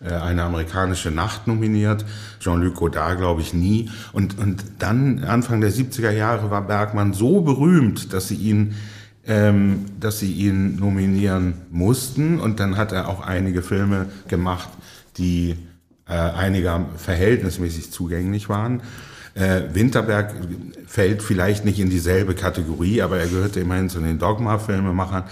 äh, 0.05 0.13
eine 0.13 0.43
amerikanische 0.43 1.11
Nacht 1.11 1.47
nominiert, 1.47 2.05
Jean-Luc 2.41 2.75
Godard 2.75 3.17
glaube 3.17 3.41
ich 3.41 3.55
nie. 3.55 3.91
Und, 4.13 4.39
und 4.39 4.63
dann, 4.81 5.25
Anfang 5.25 5.63
der 5.63 5.73
70er 5.73 6.11
Jahre, 6.11 6.51
war 6.51 6.61
Bergmann 6.67 7.15
so 7.15 7.41
berühmt, 7.41 8.13
dass 8.13 8.29
sie 8.29 8.37
ihn 8.37 8.75
ähm, 9.27 9.85
dass 10.01 10.19
sie 10.19 10.33
ihn 10.33 10.77
nominieren 10.77 11.55
mussten. 11.71 12.41
Und 12.41 12.61
dann 12.61 12.77
hat 12.77 12.93
er 12.93 13.09
auch 13.09 13.21
einige 13.21 13.63
Filme 13.63 14.07
gemacht, 14.27 14.71
die 15.19 15.57
äh, 16.09 16.13
einiger 16.15 16.87
verhältnismäßig 16.97 17.93
zugänglich 17.93 18.49
waren. 18.49 18.83
Äh, 19.35 19.63
Winterberg 19.73 20.35
fällt 20.87 21.23
vielleicht 21.23 21.65
nicht 21.65 21.79
in 21.79 21.91
dieselbe 21.91 22.35
Kategorie, 22.35 23.03
aber 23.03 23.19
er 23.19 23.27
gehörte 23.29 23.61
immerhin 23.61 23.89
zu 23.91 24.01
den 24.01 24.19
Dogma-Filmemachern. 24.19 25.25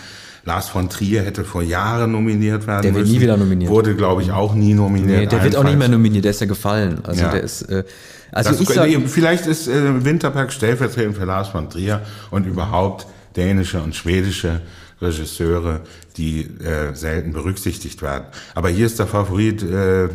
Lars 0.44 0.68
von 0.68 0.88
Trier 0.88 1.22
hätte 1.22 1.44
vor 1.44 1.62
Jahren 1.62 2.12
nominiert 2.12 2.68
werden 2.68 2.82
Der 2.82 2.94
wird 2.94 3.02
müssen. 3.06 3.14
nie 3.16 3.20
wieder 3.20 3.36
nominiert. 3.36 3.68
Wurde, 3.70 3.96
glaube 3.96 4.22
ich, 4.22 4.30
auch 4.30 4.54
nie 4.54 4.74
nominiert. 4.74 5.18
Nee, 5.22 5.26
der 5.26 5.42
wird 5.42 5.56
auch 5.56 5.64
nicht 5.64 5.78
mehr 5.78 5.88
nominiert, 5.88 6.24
der 6.24 6.30
ist 6.30 6.40
ja 6.40 6.46
gefallen. 6.46 7.00
Also 7.02 7.22
Ja. 7.22 7.30
der 7.32 7.40
ist, 7.42 7.62
äh, 7.62 7.82
also 8.30 8.50
das, 8.50 8.60
ich 8.60 8.68
sag, 8.68 8.88
vielleicht 9.06 9.46
ist 9.46 9.66
äh, 9.66 10.04
Winterberg 10.04 10.52
stellvertretend 10.52 11.16
für 11.16 11.24
Lars 11.24 11.48
von 11.48 11.68
Trier 11.68 12.02
und 12.30 12.46
überhaupt 12.46 13.06
dänische 13.34 13.82
und 13.82 13.96
schwedische 13.96 14.60
Regisseure, 15.00 15.80
die 16.16 16.40
äh, 16.42 16.94
selten 16.94 17.32
berücksichtigt 17.32 18.02
werden. 18.02 18.24
Aber 18.54 18.68
hier 18.68 18.86
ist 18.86 18.98
der 18.98 19.06
Favorit 19.06 19.62
äh, 19.62 20.08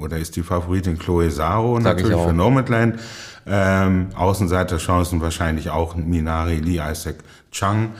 oder 0.00 0.18
ist 0.18 0.36
die 0.36 0.42
Favoritin 0.42 0.98
Chloe 0.98 1.30
ich 1.78 1.84
natürlich 1.84 2.16
für 2.16 2.32
Nomadland. 2.32 2.98
Ähm, 3.46 4.08
Außenseiterchancen 4.16 5.20
wahrscheinlich 5.20 5.70
auch 5.70 5.96
Minari 5.96 6.56
Lee 6.56 6.80
Isaac 6.80 7.16
Chung. 7.50 7.90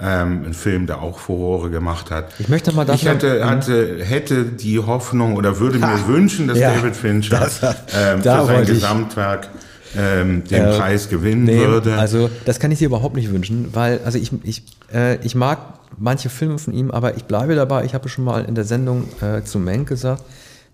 Ähm, 0.00 0.44
ein 0.46 0.54
Film, 0.54 0.86
der 0.86 1.02
auch 1.02 1.18
Furore 1.18 1.68
gemacht 1.70 2.10
hat. 2.10 2.32
Ich 2.38 2.48
möchte 2.48 2.72
mal 2.72 2.84
das 2.86 2.96
Ich 2.96 3.06
hätte, 3.06 3.44
hatte, 3.44 4.02
hätte 4.02 4.44
die 4.44 4.78
Hoffnung 4.78 5.36
oder 5.36 5.58
würde 5.60 5.78
mir 5.78 6.06
wünschen, 6.06 6.48
dass 6.48 6.58
Ja, 6.58 6.74
David 6.74 6.96
Fincher 6.96 7.38
das- 7.40 7.62
ähm, 7.62 8.22
für 8.22 8.46
sein 8.46 8.56
wollte 8.56 8.72
ich- 8.72 8.78
Gesamtwerk 8.80 9.48
ähm, 9.96 10.44
den 10.44 10.62
Äh, 10.64 10.76
Preis 10.78 11.08
gewinnen 11.08 11.44
Nee, 11.44 11.58
würde. 11.58 11.96
also 11.98 12.30
das 12.44 12.58
kann 12.60 12.70
ich 12.70 12.78
dir 12.78 12.86
überhaupt 12.86 13.16
nicht 13.16 13.30
wünschen, 13.30 13.68
weil 13.72 14.00
also 14.04 14.18
ich, 14.18 14.30
ich, 14.44 14.62
äh, 14.92 15.16
ich 15.24 15.34
mag 15.34 15.58
manche 15.98 16.28
Filme 16.30 16.58
von 16.58 16.72
ihm, 16.72 16.90
aber 16.90 17.16
ich 17.16 17.24
bleibe 17.24 17.54
dabei, 17.54 17.84
ich 17.84 17.94
habe 17.94 18.08
schon 18.08 18.24
mal 18.24 18.44
in 18.44 18.54
der 18.54 18.64
Sendung 18.64 19.04
äh, 19.20 19.42
zu 19.42 19.58
Mank 19.58 19.88
gesagt, 19.88 20.22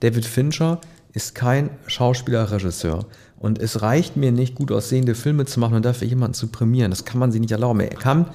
David 0.00 0.24
Fincher 0.24 0.80
ist 1.12 1.34
kein 1.34 1.70
Schauspieler, 1.86 2.50
Regisseur. 2.52 3.06
Und 3.40 3.58
es 3.60 3.82
reicht 3.82 4.16
mir 4.16 4.32
nicht, 4.32 4.54
gut 4.54 4.70
aussehende 4.72 5.14
Filme 5.14 5.44
zu 5.46 5.58
machen 5.60 5.74
und 5.74 5.84
dafür 5.84 6.06
jemanden 6.08 6.34
zu 6.34 6.48
prämieren. 6.48 6.90
Das 6.90 7.04
kann 7.04 7.18
man 7.20 7.30
sich 7.32 7.40
nicht 7.40 7.50
erlauben. 7.52 7.80
Er 7.80 7.88
kann, 7.88 8.26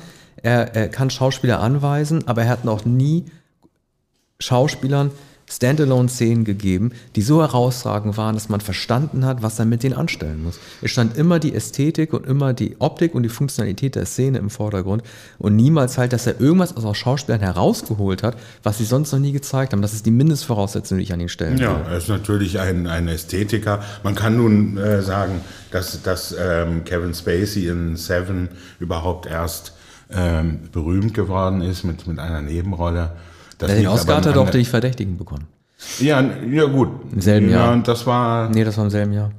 er, 0.41 0.75
er 0.75 0.87
kann 0.89 1.09
Schauspieler 1.09 1.59
anweisen, 1.59 2.27
aber 2.27 2.43
er 2.43 2.49
hat 2.49 2.65
noch 2.65 2.85
nie 2.85 3.25
Schauspielern 4.39 5.11
Standalone-Szenen 5.49 6.45
gegeben, 6.45 6.91
die 7.15 7.21
so 7.21 7.41
herausragend 7.41 8.17
waren, 8.17 8.35
dass 8.35 8.49
man 8.49 8.61
verstanden 8.61 9.25
hat, 9.25 9.41
was 9.41 9.59
er 9.59 9.65
mit 9.65 9.83
denen 9.83 9.95
anstellen 9.95 10.43
muss. 10.43 10.59
Es 10.81 10.91
stand 10.91 11.17
immer 11.17 11.39
die 11.39 11.53
Ästhetik 11.53 12.13
und 12.13 12.25
immer 12.25 12.53
die 12.53 12.75
Optik 12.79 13.13
und 13.13 13.23
die 13.23 13.29
Funktionalität 13.29 13.95
der 13.95 14.05
Szene 14.05 14.37
im 14.37 14.49
Vordergrund 14.49 15.03
und 15.39 15.55
niemals 15.55 15.97
halt, 15.97 16.13
dass 16.13 16.27
er 16.27 16.39
irgendwas 16.39 16.75
aus 16.75 16.97
Schauspielern 16.97 17.41
herausgeholt 17.41 18.23
hat, 18.23 18.37
was 18.63 18.77
sie 18.77 18.85
sonst 18.85 19.11
noch 19.11 19.19
nie 19.19 19.31
gezeigt 19.31 19.73
haben. 19.73 19.81
Das 19.81 19.93
ist 19.93 20.05
die 20.05 20.11
Mindestvoraussetzung, 20.11 20.97
die 20.97 21.03
ich 21.03 21.13
an 21.13 21.19
ihn 21.19 21.29
stellen 21.29 21.57
Ja, 21.57 21.81
er 21.89 21.97
ist 21.97 22.09
natürlich 22.09 22.59
ein, 22.59 22.87
ein 22.87 23.07
Ästhetiker. 23.07 23.83
Man 24.03 24.15
kann 24.15 24.37
nun 24.37 24.77
äh, 24.77 25.01
sagen, 25.01 25.41
dass, 25.71 26.01
dass 26.01 26.35
ähm, 26.39 26.83
Kevin 26.85 27.13
Spacey 27.13 27.67
in 27.67 27.95
Seven 27.95 28.49
überhaupt 28.79 29.25
erst 29.25 29.73
ähm, 30.11 30.59
berühmt 30.71 31.13
geworden 31.13 31.61
ist 31.61 31.83
mit, 31.83 32.07
mit 32.07 32.19
einer 32.19 32.41
Nebenrolle. 32.41 33.11
Das 33.67 33.77
den 33.77 33.87
Oscar 33.87 34.17
hat 34.17 34.25
er 34.25 34.33
doch 34.33 34.49
die 34.49 34.65
Verdächtigen 34.65 35.17
bekommen. 35.17 35.47
Ja, 35.99 36.23
ja 36.49 36.65
gut. 36.65 36.89
Im 37.11 37.21
selben 37.21 37.49
Jahr. 37.49 37.67
Ja, 37.67 37.73
und 37.73 37.87
das 37.87 38.05
war. 38.05 38.49
Nee, 38.49 38.63
das 38.63 38.77
war 38.77 38.85
im 38.85 38.89
selben 38.89 39.13
Jahr. 39.13 39.31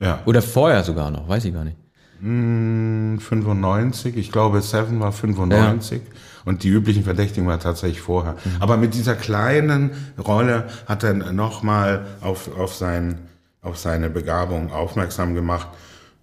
Ja. 0.00 0.20
Oder 0.26 0.42
vorher 0.42 0.82
sogar 0.82 1.10
noch, 1.10 1.28
weiß 1.28 1.44
ich 1.44 1.54
gar 1.54 1.64
nicht. 1.64 1.76
95, 2.20 4.14
hm, 4.14 4.20
ich 4.20 4.32
glaube 4.32 4.62
Seven 4.62 5.00
war 5.00 5.12
95 5.12 6.00
ja. 6.00 6.04
und 6.46 6.62
die 6.62 6.68
üblichen 6.68 7.04
Verdächtigen 7.04 7.46
war 7.46 7.60
tatsächlich 7.60 8.00
vorher. 8.00 8.32
Mhm. 8.32 8.50
Aber 8.60 8.78
mit 8.78 8.94
dieser 8.94 9.14
kleinen 9.14 9.90
Rolle 10.18 10.64
hat 10.86 11.04
er 11.04 11.12
nochmal 11.12 12.06
auf, 12.22 12.56
auf, 12.58 12.74
sein, 12.74 13.18
auf 13.60 13.76
seine 13.76 14.08
Begabung 14.08 14.72
aufmerksam 14.72 15.34
gemacht. 15.34 15.68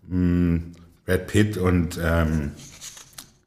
Hm, 0.10 0.72
Brad 1.06 1.28
Pitt 1.28 1.58
und 1.58 2.00
ähm, 2.04 2.52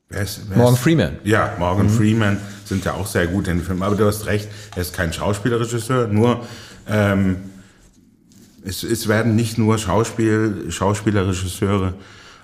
Wer 0.09 0.23
ist, 0.23 0.43
wer 0.49 0.59
Morgan 0.59 0.77
Freeman. 0.77 1.19
Ja, 1.25 1.57
Morgan 1.59 1.87
mhm. 1.87 1.91
Freeman 1.91 2.41
sind 2.65 2.85
ja 2.85 2.95
auch 2.95 3.07
sehr 3.07 3.27
gut 3.27 3.49
in 3.49 3.59
den 3.59 3.67
Filmen. 3.67 3.83
Aber 3.83 3.97
du 3.97 4.07
hast 4.07 4.27
recht, 4.27 4.49
er 4.75 4.83
ist 4.83 4.93
kein 4.95 5.13
Schauspielerregisseur, 5.13 6.09
nur 6.09 6.47
ähm, 6.89 7.37
es, 8.65 8.83
es 8.83 9.09
werden 9.09 9.37
nicht 9.37 9.59
nur 9.59 9.79
Schauspiel, 9.79 10.67
Schauspielerregisseure 10.71 11.95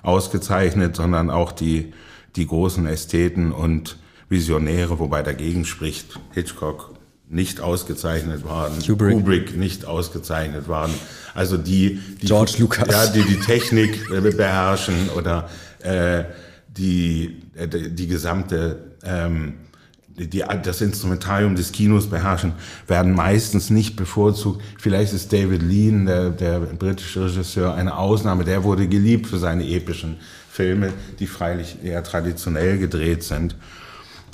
ausgezeichnet, 0.01 0.95
sondern 0.95 1.29
auch 1.29 1.51
die, 1.51 1.93
die 2.35 2.47
großen 2.47 2.85
Ästheten 2.85 3.51
und 3.51 3.97
Visionäre, 4.29 4.99
wobei 4.99 5.21
dagegen 5.21 5.65
spricht 5.65 6.19
Hitchcock 6.33 6.93
nicht 7.29 7.61
ausgezeichnet 7.61 8.43
worden, 8.43 8.75
Kubrick, 8.85 9.13
Kubrick 9.13 9.57
nicht 9.57 9.85
ausgezeichnet 9.85 10.67
worden. 10.67 10.93
Also 11.33 11.57
die, 11.57 11.99
die 12.21 12.27
George 12.27 12.53
Lucas, 12.59 12.87
ja, 12.89 13.07
die 13.07 13.23
die 13.23 13.39
Technik 13.39 14.07
beherrschen 14.09 15.09
oder 15.15 15.49
äh, 15.79 16.25
die, 16.67 17.25
äh, 17.25 17.42
die 17.55 18.07
gesamte, 18.07 18.93
ähm, 19.03 19.53
die, 20.15 20.43
das 20.63 20.81
Instrumentarium 20.81 21.55
des 21.55 21.71
Kinos 21.71 22.07
beherrschen, 22.07 22.53
werden 22.87 23.13
meistens 23.13 23.69
nicht 23.69 23.95
bevorzugt. 23.95 24.61
Vielleicht 24.77 25.13
ist 25.13 25.33
David 25.33 25.61
Lean, 25.61 26.05
der, 26.05 26.29
der 26.29 26.59
britische 26.59 27.25
Regisseur, 27.25 27.73
eine 27.73 27.97
Ausnahme. 27.97 28.43
Der 28.43 28.63
wurde 28.63 28.87
geliebt 28.87 29.27
für 29.27 29.37
seine 29.37 29.67
epischen 29.67 30.17
Filme, 30.49 30.93
die 31.19 31.27
freilich 31.27 31.77
eher 31.83 32.03
traditionell 32.03 32.77
gedreht 32.77 33.23
sind. 33.23 33.55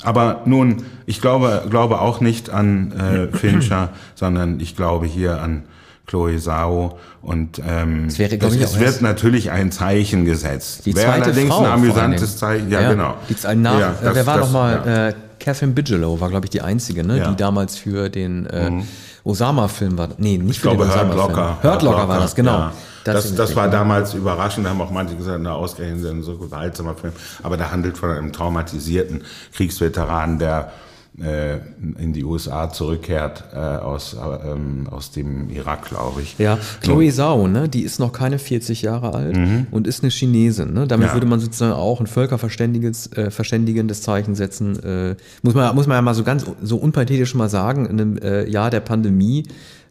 Aber 0.02 0.42
nun, 0.46 0.84
ich 1.06 1.20
glaube, 1.20 1.66
glaube 1.68 2.00
auch 2.00 2.20
nicht 2.20 2.50
an 2.50 2.92
äh, 2.92 3.36
Fincher, 3.36 3.90
sondern 4.14 4.60
ich 4.60 4.76
glaube 4.76 5.06
hier 5.06 5.42
an 5.42 5.64
Chloe 6.10 6.40
Sao 6.40 6.98
und 7.22 7.62
ähm, 7.64 8.06
das 8.08 8.18
wäre, 8.18 8.36
das, 8.36 8.56
es 8.56 8.80
wird 8.80 9.00
natürlich 9.00 9.52
ein 9.52 9.70
Zeichen 9.70 10.24
gesetzt. 10.24 10.84
Die 10.84 10.92
zweite 10.92 11.26
allerdings 11.26 11.54
Frau, 11.54 11.60
ein 11.60 11.70
amüsantes 11.70 12.36
Zeichen. 12.36 12.68
Ja, 12.68 12.80
ja, 12.80 12.90
genau. 12.90 13.14
Die, 13.28 13.56
Nach 13.56 13.78
ja, 13.78 13.94
das, 14.02 14.14
wer 14.16 14.26
war 14.26 14.38
noch 14.38 14.50
mal? 14.50 14.82
Ja. 14.84 15.08
Äh, 15.08 15.14
Catherine 15.38 15.72
Bigelow 15.72 16.20
war, 16.20 16.28
glaube 16.28 16.46
ich, 16.46 16.50
die 16.50 16.62
einzige, 16.62 17.04
ne, 17.04 17.18
ja. 17.18 17.30
die 17.30 17.36
damals 17.36 17.76
für 17.76 18.08
den 18.08 18.46
äh, 18.46 18.70
mhm. 18.70 18.88
Osama-Film 19.22 19.96
war. 19.96 20.08
Nee, 20.18 20.36
nicht 20.36 20.50
ich 20.50 20.60
für 20.60 20.68
glaube, 20.68 20.84
den 20.84 20.90
Osama-Film. 20.90 21.18
Hurt 21.18 21.28
Locker. 21.28 21.58
Hurt 21.62 21.82
Locker 21.82 22.08
war 22.08 22.18
das, 22.18 22.34
genau. 22.34 22.70
Das, 23.04 23.22
das, 23.22 23.34
das 23.36 23.56
war 23.56 23.70
damals 23.70 24.12
überraschend, 24.12 24.66
da 24.66 24.70
haben 24.70 24.80
auch 24.80 24.90
manche 24.90 25.14
gesagt, 25.14 25.38
na, 25.40 25.52
ausgerechnet 25.52 26.04
ein 26.10 26.22
so 26.22 26.36
gewaltsamer 26.36 26.96
Film. 26.96 27.12
Aber 27.42 27.56
der 27.56 27.70
handelt 27.70 27.96
von 27.96 28.10
einem 28.10 28.32
traumatisierten 28.32 29.22
Kriegsveteran, 29.54 30.38
der 30.40 30.60
äh, 30.60 30.89
in 31.18 32.12
die 32.12 32.24
USA 32.24 32.70
zurückkehrt 32.70 33.44
äh, 33.52 33.56
aus, 33.56 34.14
äh, 34.14 34.90
aus 34.90 35.10
dem 35.10 35.50
Irak, 35.50 35.84
glaube 35.86 36.22
ich. 36.22 36.38
Ja, 36.38 36.58
Chloe 36.80 37.10
Zhao, 37.10 37.46
ne, 37.46 37.68
die 37.68 37.82
ist 37.82 37.98
noch 37.98 38.12
keine 38.12 38.38
40 38.38 38.82
Jahre 38.82 39.12
alt 39.12 39.36
mhm. 39.36 39.66
und 39.70 39.86
ist 39.86 40.02
eine 40.02 40.10
Chinesin. 40.10 40.72
Ne? 40.72 40.86
Damit 40.86 41.08
ja. 41.08 41.14
würde 41.14 41.26
man 41.26 41.40
sozusagen 41.40 41.72
auch 41.72 42.00
ein 42.00 42.06
völkerverständigendes 42.06 43.12
äh, 43.12 43.30
verständigendes 43.30 44.02
Zeichen 44.02 44.34
setzen. 44.34 44.82
Äh, 44.82 45.16
muss, 45.42 45.54
man, 45.54 45.74
muss 45.74 45.86
man 45.86 45.96
ja 45.96 46.02
mal 46.02 46.14
so 46.14 46.24
ganz 46.24 46.46
so 46.62 46.76
unpathetisch 46.76 47.34
mal 47.34 47.48
sagen, 47.50 47.86
in 47.86 48.00
einem 48.00 48.18
äh, 48.18 48.48
Jahr 48.48 48.70
der 48.70 48.80
Pandemie, 48.80 49.46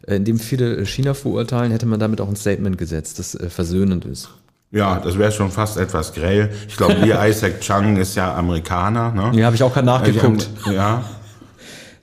äh, 0.06 0.16
in 0.16 0.24
dem 0.24 0.38
viele 0.38 0.84
China 0.86 1.14
verurteilen, 1.14 1.70
hätte 1.70 1.86
man 1.86 2.00
damit 2.00 2.20
auch 2.20 2.28
ein 2.28 2.36
Statement 2.36 2.76
gesetzt, 2.76 3.18
das 3.18 3.34
äh, 3.34 3.50
versöhnend 3.50 4.04
ist. 4.04 4.30
Ja, 4.72 5.00
das 5.00 5.18
wäre 5.18 5.32
schon 5.32 5.50
fast 5.50 5.76
etwas 5.76 6.12
grell. 6.12 6.50
Ich 6.68 6.76
glaube, 6.76 6.94
Lee 6.94 7.14
Isaac 7.28 7.60
Chung 7.60 7.96
ist 7.96 8.14
ja 8.14 8.34
Amerikaner. 8.34 9.10
Ne? 9.10 9.38
Ja, 9.38 9.46
habe 9.46 9.56
ich 9.56 9.62
auch 9.62 9.72
gerade 9.72 9.86
nachgeguckt. 9.86 10.48
Ja. 10.70 11.02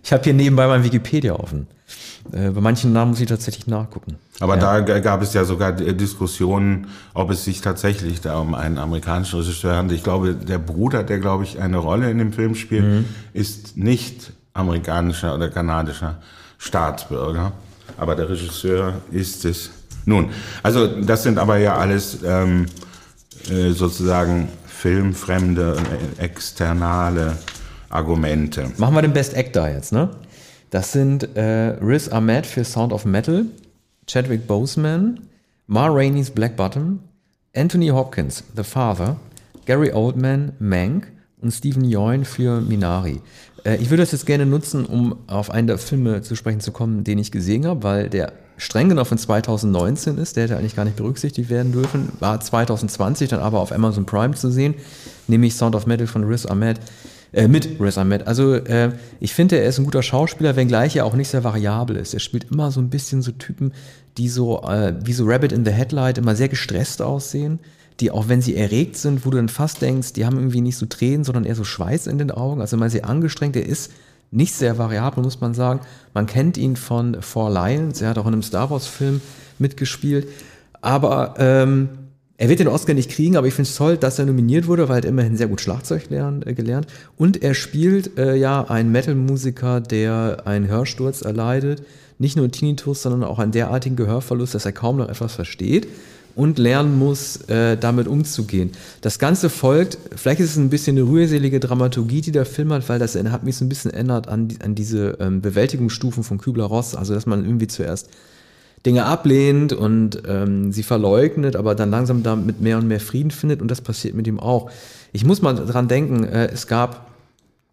Ich 0.03 0.12
habe 0.12 0.24
hier 0.24 0.33
nebenbei 0.33 0.67
mein 0.67 0.83
Wikipedia 0.83 1.33
offen. 1.33 1.67
Äh, 2.31 2.50
bei 2.50 2.62
manchen 2.62 2.93
Namen 2.93 3.12
muss 3.12 3.21
ich 3.21 3.27
tatsächlich 3.27 3.67
nachgucken. 3.67 4.17
Aber 4.39 4.57
ja. 4.57 4.81
da 4.81 5.00
gab 5.00 5.21
es 5.21 5.33
ja 5.33 5.45
sogar 5.45 5.71
Diskussionen, 5.71 6.88
ob 7.13 7.31
es 7.31 7.45
sich 7.45 7.62
tatsächlich 7.62 8.21
da 8.21 8.39
um 8.39 8.53
einen 8.53 8.77
amerikanischen 8.77 9.39
Regisseur 9.39 9.75
handelt. 9.75 9.97
Ich 9.97 10.03
glaube, 10.03 10.36
der 10.36 10.59
Bruder, 10.59 11.03
der, 11.03 11.19
glaube 11.19 11.43
ich, 11.43 11.59
eine 11.59 11.77
Rolle 11.77 12.12
in 12.12 12.17
dem 12.17 12.33
Film 12.33 12.55
spielt, 12.55 12.83
mhm. 12.83 13.05
ist 13.33 13.77
nicht 13.77 14.31
amerikanischer 14.53 15.33
oder 15.36 15.50
kanadischer 15.50 16.19
Staatsbürger. 16.57 17.53
Aber 17.97 18.15
der 18.15 18.29
Regisseur 18.29 18.95
ist 19.12 19.45
es. 19.45 19.71
Nun, 20.08 20.30
also 20.64 20.88
das 21.02 21.24
sind 21.24 21.38
aber 21.38 21.58
ja 21.58 21.76
alles 21.76 22.20
ähm, 22.26 22.68
äh, 23.50 23.72
sozusagen 23.72 24.48
filmfremde, 24.66 25.76
äh, 26.18 26.24
externale 26.24 27.38
Argumente. 27.90 28.72
Machen 28.78 28.96
wir 28.96 29.02
den 29.02 29.12
Best 29.12 29.36
Actor 29.36 29.68
jetzt, 29.68 29.92
ne? 29.92 30.10
Das 30.70 30.94
sind 30.94 31.36
äh, 31.36 31.76
Riz 31.82 32.08
Ahmed 32.08 32.46
für 32.46 32.64
Sound 32.64 32.94
of 32.94 33.04
Metal, 33.04 33.48
Chadwick 34.08 34.48
Boseman, 34.48 35.20
Ma 35.68 35.88
Rainey's 35.88 36.30
Black 36.30 36.56
Bottom, 36.56 37.00
Anthony 37.54 37.90
Hopkins, 37.90 38.46
The 38.56 38.64
Father, 38.64 39.18
Gary 39.66 39.92
Oldman, 39.92 40.54
Mank 40.60 41.12
und 41.42 41.52
Stephen 41.52 41.84
Yeun 41.84 42.24
für 42.24 42.62
Minari. 42.62 43.20
Äh, 43.66 43.76
ich 43.76 43.90
würde 43.90 44.04
das 44.04 44.14
jetzt 44.14 44.26
gerne 44.26 44.46
nutzen, 44.46 44.86
um 44.86 45.18
auf 45.28 45.52
einen 45.52 45.68
der 45.68 45.78
Filme 45.78 46.22
zu 46.22 46.38
sprechen 46.38 46.62
zu 46.62 46.72
kommen, 46.72 47.04
den 47.04 47.18
ich 47.18 47.34
gesehen 47.34 47.66
habe, 47.66 47.84
weil 47.84 48.10
der 48.10 48.32
streng 48.58 48.90
genau 48.90 49.06
von 49.06 49.18
2019 49.18 50.18
ist, 50.18 50.36
der 50.36 50.44
hätte 50.44 50.58
eigentlich 50.58 50.76
gar 50.76 50.86
nicht 50.86 50.98
berücksichtigt 50.98 51.50
werden 51.50 51.72
dürfen, 51.72 52.10
war 52.20 52.40
2020 52.40 53.30
dann 53.30 53.40
aber 53.40 53.60
auf 53.60 53.72
Amazon 53.72 54.06
Prime 54.06 54.34
zu 54.34 54.52
sehen, 54.52 54.76
nämlich 55.28 55.56
Sound 55.56 55.76
of 55.76 55.86
Metal 55.86 56.08
von 56.08 56.24
Riz 56.24 56.46
Ahmed. 56.46 56.80
Äh, 57.34 57.48
mit 57.48 57.80
Riz 57.80 57.98
Ahmed. 57.98 58.26
Also 58.26 58.56
äh, 58.56 58.92
ich 59.20 59.34
finde, 59.34 59.58
er 59.58 59.68
ist 59.68 59.78
ein 59.78 59.86
guter 59.86 60.02
Schauspieler, 60.02 60.56
wenngleich 60.56 60.96
er 60.96 61.06
auch 61.06 61.14
nicht 61.14 61.28
sehr 61.28 61.44
variabel 61.44 61.98
ist. 61.98 62.14
Er 62.14 62.20
spielt 62.20 62.46
immer 62.52 62.72
so 62.72 62.80
ein 62.80 62.90
bisschen 62.90 63.22
so 63.22 63.32
Typen, 63.32 63.74
die 64.18 64.30
so 64.30 64.62
äh, 64.64 64.96
wie 65.04 65.14
so 65.14 65.26
Rabbit 65.26 65.52
in 65.52 65.66
the 65.66 65.72
Headlight 65.72 66.18
immer 66.18 66.36
sehr 66.36 66.48
gestresst 66.48 67.02
aussehen, 67.02 67.60
die 68.00 68.12
auch 68.12 68.30
wenn 68.30 68.42
sie 68.42 68.56
erregt 68.56 68.96
sind, 68.96 69.26
wo 69.26 69.30
du 69.30 69.38
dann 69.38 69.50
fast 69.50 69.82
denkst, 69.82 70.14
die 70.14 70.26
haben 70.26 70.38
irgendwie 70.38 70.62
nicht 70.62 70.78
so 70.78 70.86
Tränen, 70.86 71.24
sondern 71.24 71.44
eher 71.44 71.56
so 71.56 71.64
Schweiß 71.64 72.08
in 72.08 72.18
den 72.18 72.32
Augen. 72.32 72.62
Also 72.62 72.78
immer 72.78 72.90
sehr 72.90 73.08
angestrengt. 73.08 73.56
Er 73.56 73.66
ist 73.66 73.92
nicht 74.31 74.53
sehr 74.53 74.77
variabel, 74.77 75.24
muss 75.24 75.41
man 75.41 75.53
sagen. 75.53 75.81
Man 76.13 76.25
kennt 76.25 76.57
ihn 76.57 76.75
von 76.75 77.22
Four 77.22 77.50
Lions, 77.51 78.01
er 78.01 78.10
hat 78.10 78.17
auch 78.17 78.27
in 78.27 78.34
einem 78.34 78.43
Star 78.43 78.69
Wars-Film 78.69 79.22
mitgespielt. 79.60 80.27
Aber 80.81 81.36
ähm, 81.38 81.89
er 82.38 82.50
wird 82.50 82.60
den 82.60 82.67
Oscar 82.67 82.93
nicht 82.93 83.10
kriegen, 83.10 83.36
aber 83.36 83.48
ich 83.48 83.53
finde 83.53 83.69
es 83.69 83.75
toll, 83.75 83.98
dass 83.98 84.19
er 84.19 84.25
nominiert 84.25 84.67
wurde, 84.67 84.89
weil 84.89 84.96
er 84.96 84.98
hat 84.98 85.05
immerhin 85.05 85.38
sehr 85.38 85.48
gut 85.48 85.62
Schlagzeug 85.62 86.10
lernen, 86.10 86.43
äh, 86.46 86.53
gelernt. 86.53 86.88
Und 87.17 87.41
er 87.41 87.53
spielt 87.53 88.17
äh, 88.17 88.36
ja 88.36 88.63
einen 88.63 88.91
Metal-Musiker, 88.91 89.81
der 89.81 90.43
einen 90.46 90.67
Hörsturz 90.67 91.22
erleidet. 91.22 91.84
Nicht 92.19 92.38
nur 92.38 92.51
Tinnitus, 92.51 93.01
sondern 93.01 93.24
auch 93.24 93.39
einen 93.39 93.51
derartigen 93.51 93.96
Gehörverlust, 93.96 94.55
dass 94.55 94.65
er 94.65 94.72
kaum 94.72 94.98
noch 94.98 95.10
etwas 95.10 95.34
versteht 95.34 95.88
und 96.38 96.60
lernen 96.60 96.98
muss, 97.00 97.38
äh, 97.50 97.77
damit 97.77 98.08
umzugehen. 98.08 98.72
Das 99.01 99.17
Ganze 99.17 99.50
folgt, 99.50 99.98
vielleicht 100.15 100.39
ist 100.39 100.51
es 100.51 100.58
ein 100.58 100.70
bisschen 100.70 100.96
eine 100.96 101.08
rührselige 101.08 101.60
Dramaturgie, 101.60 102.22
die 102.22 102.32
der 102.32 102.46
Film 102.46 102.72
hat, 102.72 102.88
weil 102.89 103.00
das 103.00 103.15
hat 103.15 103.44
mich 103.44 103.58
so 103.58 103.65
ein 103.65 103.70
bisschen 103.70 103.89
erinnert 103.89 104.27
an, 104.27 104.48
an 104.63 104.75
diese 104.75 105.17
ähm, 105.20 105.41
Bewältigungsstufen 105.41 106.24
von 106.24 106.38
Kübler-Ross, 106.38 106.94
also 106.94 107.15
dass 107.15 107.25
man 107.25 107.44
irgendwie 107.44 107.65
zuerst 107.65 108.10
Dinge 108.86 109.06
ablehnt 109.06 109.74
und 109.74 110.22
ähm, 110.27 110.72
sie 110.72 110.84
verleugnet, 110.84 111.56
aber 111.56 111.74
dann 111.74 111.89
langsam 111.89 112.22
damit 112.22 112.62
mehr 112.62 112.77
und 112.77 112.88
mehr 112.88 113.00
Frieden 113.00 113.32
findet 113.32 113.60
und 113.60 113.72
das 113.72 113.82
passiert 113.82 114.13
mit 114.13 114.27
ihm 114.27 114.39
auch. 114.39 114.70
Ich 115.13 115.25
muss 115.25 115.41
mal 115.41 115.53
dran 115.53 115.88
denken, 115.88 116.24
äh, 116.24 116.50
es 116.53 116.67
gab, 116.67 117.08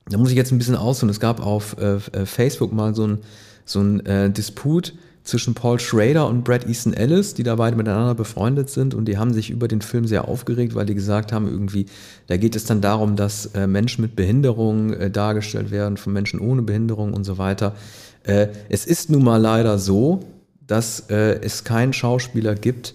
da 0.09 0.17
muss 0.17 0.31
ich 0.31 0.37
jetzt 0.37 0.53
ein 0.53 0.59
bisschen 0.59 0.77
ausholen, 0.77 1.11
es 1.11 1.21
gab 1.21 1.45
auf 1.45 1.77
äh, 1.79 1.97
äh 2.13 2.25
Facebook 2.25 2.73
mal 2.73 2.95
so 2.95 3.07
ein, 3.07 3.19
so 3.67 3.81
ein 3.81 4.07
äh, 4.07 4.31
Disput 4.31 4.95
zwischen 5.25 5.55
Paul 5.55 5.81
Schrader 5.81 6.29
und 6.29 6.45
Brad 6.45 6.69
Easton 6.69 6.93
Ellis, 6.93 7.35
die 7.35 7.43
da 7.43 7.57
beide 7.57 7.77
miteinander 7.77 8.15
befreundet 8.15 8.69
sind 8.69 8.95
und 8.95 9.07
die 9.07 9.17
haben 9.17 9.33
sich 9.33 9.51
über 9.51 9.69
den 9.69 9.81
Film 9.81 10.07
sehr 10.07 10.29
aufgeregt, 10.29 10.75
weil 10.75 10.87
die 10.87 10.95
gesagt 10.95 11.33
haben, 11.33 11.49
irgendwie, 11.49 11.87
da 12.27 12.37
geht 12.37 12.55
es 12.55 12.67
dann 12.67 12.83
darum, 12.83 13.17
dass 13.17 13.47
äh, 13.55 13.67
Menschen 13.67 14.03
mit 14.03 14.17
Behinderung 14.17 14.93
äh, 14.93 15.11
dargestellt 15.11 15.71
werden 15.71 15.97
von 15.97 16.13
Menschen 16.13 16.41
ohne 16.41 16.63
Behinderung 16.63 17.15
und 17.15 17.25
so 17.25 17.39
weiter. 17.39 17.75
Äh, 18.23 18.49
es 18.69 18.85
ist 18.85 19.09
nun 19.09 19.25
mal 19.25 19.39
leider 19.39 19.79
so, 19.79 20.21
dass 20.67 21.09
äh, 21.11 21.41
es 21.41 21.65
keinen 21.65 21.95
Schauspieler 21.95 22.55
gibt, 22.55 22.95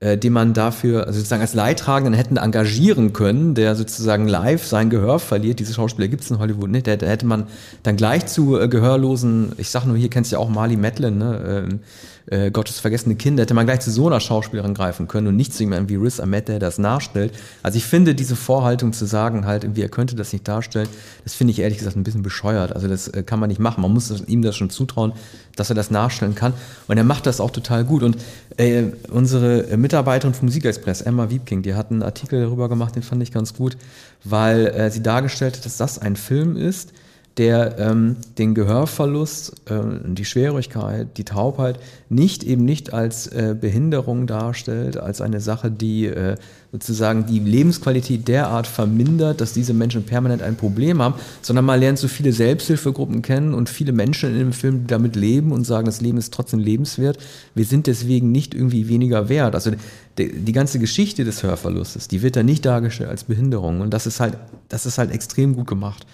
äh, 0.00 0.18
den 0.18 0.32
man 0.32 0.52
dafür, 0.52 1.06
also 1.06 1.18
sozusagen 1.18 1.42
als 1.42 1.54
Leidtragenden 1.54 2.14
hätten 2.14 2.36
engagieren 2.36 3.12
können, 3.12 3.54
der 3.54 3.74
sozusagen 3.74 4.28
live 4.28 4.66
sein 4.66 4.90
Gehör 4.90 5.18
verliert. 5.18 5.58
Diese 5.58 5.72
Schauspieler 5.72 6.08
gibt 6.08 6.22
es 6.22 6.30
in 6.30 6.38
Hollywood 6.38 6.70
nicht. 6.70 6.86
Da 6.86 6.92
hätte 6.92 7.26
man 7.26 7.46
dann 7.82 7.96
gleich 7.96 8.26
zu 8.26 8.58
äh, 8.58 8.68
Gehörlosen, 8.68 9.52
ich 9.56 9.70
sag 9.70 9.86
nur, 9.86 9.96
hier 9.96 10.10
kennst 10.10 10.32
du 10.32 10.36
ja 10.36 10.40
auch 10.40 10.50
Marley 10.50 10.76
Matlin, 10.76 11.18
ne? 11.18 11.66
Ähm, 11.68 11.80
äh, 12.26 12.50
Gottes 12.50 12.80
vergessene 12.80 13.14
Kinder, 13.14 13.42
hätte 13.42 13.54
man 13.54 13.66
gleich 13.66 13.80
zu 13.80 13.90
so 13.90 14.06
einer 14.06 14.20
Schauspielerin 14.20 14.74
greifen 14.74 15.08
können 15.08 15.28
und 15.28 15.36
nicht 15.36 15.54
zu 15.54 15.62
jemandem 15.62 15.88
wie 15.88 15.94
Riz 15.94 16.20
Ahmed, 16.20 16.48
der 16.48 16.58
das 16.58 16.78
nachstellt. 16.78 17.32
Also 17.62 17.78
ich 17.78 17.84
finde 17.84 18.14
diese 18.14 18.36
Vorhaltung 18.36 18.92
zu 18.92 19.06
sagen, 19.06 19.46
halt 19.46 19.64
irgendwie, 19.64 19.82
er 19.82 19.88
könnte 19.88 20.16
das 20.16 20.32
nicht 20.32 20.46
darstellen, 20.46 20.88
das 21.24 21.34
finde 21.34 21.52
ich 21.52 21.60
ehrlich 21.60 21.78
gesagt 21.78 21.96
ein 21.96 22.02
bisschen 22.02 22.22
bescheuert. 22.22 22.74
Also 22.74 22.88
das 22.88 23.08
äh, 23.08 23.22
kann 23.22 23.38
man 23.38 23.48
nicht 23.48 23.60
machen. 23.60 23.80
Man 23.80 23.92
muss 23.92 24.12
ihm 24.26 24.42
das 24.42 24.56
schon 24.56 24.70
zutrauen, 24.70 25.12
dass 25.54 25.70
er 25.70 25.76
das 25.76 25.90
nachstellen 25.90 26.34
kann. 26.34 26.52
Und 26.88 26.96
er 26.98 27.04
macht 27.04 27.26
das 27.26 27.40
auch 27.40 27.50
total 27.50 27.84
gut. 27.84 28.02
Und 28.02 28.16
äh, 28.56 28.84
unsere 29.10 29.76
Mitarbeiterin 29.76 30.34
vom 30.34 30.46
Musikexpress, 30.46 31.02
Emma 31.02 31.30
Wiebking, 31.30 31.62
die 31.62 31.74
hat 31.74 31.90
einen 31.90 32.02
Artikel 32.02 32.40
darüber 32.40 32.68
gemacht, 32.68 32.96
den 32.96 33.02
fand 33.02 33.22
ich 33.22 33.32
ganz 33.32 33.54
gut, 33.54 33.76
weil 34.24 34.66
äh, 34.66 34.90
sie 34.90 35.02
dargestellt 35.02 35.56
hat, 35.56 35.64
dass 35.64 35.76
das 35.76 35.98
ein 35.98 36.16
Film 36.16 36.56
ist, 36.56 36.92
der 37.36 37.78
ähm, 37.78 38.16
den 38.38 38.54
Gehörverlust, 38.54 39.70
äh, 39.70 39.80
die 40.06 40.24
Schwierigkeit, 40.24 41.18
die 41.18 41.24
Taubheit 41.24 41.78
nicht 42.08 42.44
eben 42.44 42.64
nicht 42.64 42.94
als 42.94 43.26
äh, 43.26 43.54
Behinderung 43.58 44.26
darstellt, 44.26 44.96
als 44.96 45.20
eine 45.20 45.40
Sache, 45.40 45.70
die 45.70 46.06
äh, 46.06 46.36
sozusagen 46.72 47.26
die 47.26 47.38
Lebensqualität 47.38 48.26
derart 48.26 48.66
vermindert, 48.66 49.40
dass 49.42 49.52
diese 49.52 49.74
Menschen 49.74 50.04
permanent 50.04 50.42
ein 50.42 50.56
Problem 50.56 51.02
haben, 51.02 51.14
sondern 51.42 51.66
man 51.66 51.78
lernt 51.78 51.98
so 51.98 52.08
viele 52.08 52.32
Selbsthilfegruppen 52.32 53.20
kennen 53.20 53.52
und 53.52 53.68
viele 53.68 53.92
Menschen 53.92 54.30
in 54.30 54.38
dem 54.38 54.52
Film, 54.52 54.82
die 54.82 54.86
damit 54.86 55.14
leben 55.14 55.52
und 55.52 55.64
sagen, 55.64 55.86
das 55.86 56.00
Leben 56.00 56.16
ist 56.16 56.32
trotzdem 56.32 56.60
lebenswert. 56.60 57.18
Wir 57.54 57.66
sind 57.66 57.86
deswegen 57.86 58.32
nicht 58.32 58.54
irgendwie 58.54 58.88
weniger 58.88 59.28
wert. 59.28 59.54
Also 59.54 59.72
die, 60.16 60.32
die 60.32 60.52
ganze 60.52 60.78
Geschichte 60.78 61.24
des 61.24 61.42
Hörverlustes, 61.42 62.08
die 62.08 62.22
wird 62.22 62.36
da 62.36 62.42
nicht 62.42 62.64
dargestellt 62.64 63.10
als 63.10 63.24
Behinderung 63.24 63.82
und 63.82 63.90
das 63.90 64.06
ist 64.06 64.20
halt, 64.20 64.38
das 64.70 64.86
ist 64.86 64.96
halt 64.96 65.10
extrem 65.10 65.54
gut 65.54 65.66
gemacht. 65.66 66.06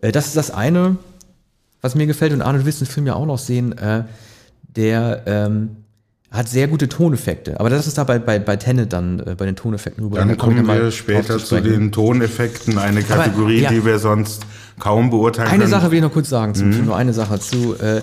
Äh, 0.00 0.12
das 0.12 0.26
ist 0.26 0.36
das 0.36 0.50
eine, 0.50 0.96
was 1.80 1.94
mir 1.94 2.06
gefällt. 2.06 2.32
Und 2.32 2.42
Arne, 2.42 2.60
du 2.60 2.64
willst 2.64 2.80
den 2.80 2.86
Film 2.86 3.06
ja 3.06 3.14
auch 3.14 3.26
noch 3.26 3.38
sehen. 3.38 3.76
Äh, 3.76 4.04
der 4.76 5.22
ähm, 5.26 5.76
hat 6.30 6.48
sehr 6.48 6.68
gute 6.68 6.88
Toneffekte. 6.88 7.58
Aber 7.58 7.70
das 7.70 7.86
ist 7.86 7.98
da 7.98 8.04
bei, 8.04 8.18
bei, 8.18 8.38
bei 8.38 8.56
Tenet 8.56 8.92
dann, 8.92 9.20
äh, 9.20 9.34
bei 9.36 9.46
den 9.46 9.56
Toneffekten 9.56 10.04
rüber. 10.04 10.18
Dann, 10.18 10.28
dann 10.28 10.38
kommen 10.38 10.66
wir 10.66 10.90
später 10.92 11.38
zu, 11.38 11.60
den 11.60 11.90
Toneffekten, 11.90 12.78
eine 12.78 13.02
Kategorie, 13.02 13.66
Aber, 13.66 13.74
ja. 13.74 13.80
die 13.80 13.84
wir 13.84 13.98
sonst 13.98 14.46
kaum 14.78 15.10
beurteilen 15.10 15.48
Eine 15.48 15.64
können. 15.64 15.70
Sache 15.70 15.90
will 15.90 15.98
ich 15.98 16.04
noch 16.04 16.12
kurz 16.12 16.28
sagen 16.28 16.54
zum 16.54 16.68
mhm. 16.68 16.72
Film, 16.72 16.86
nur 16.86 16.96
eine 16.96 17.12
Sache 17.12 17.40
zu. 17.40 17.74
Äh, 17.78 18.02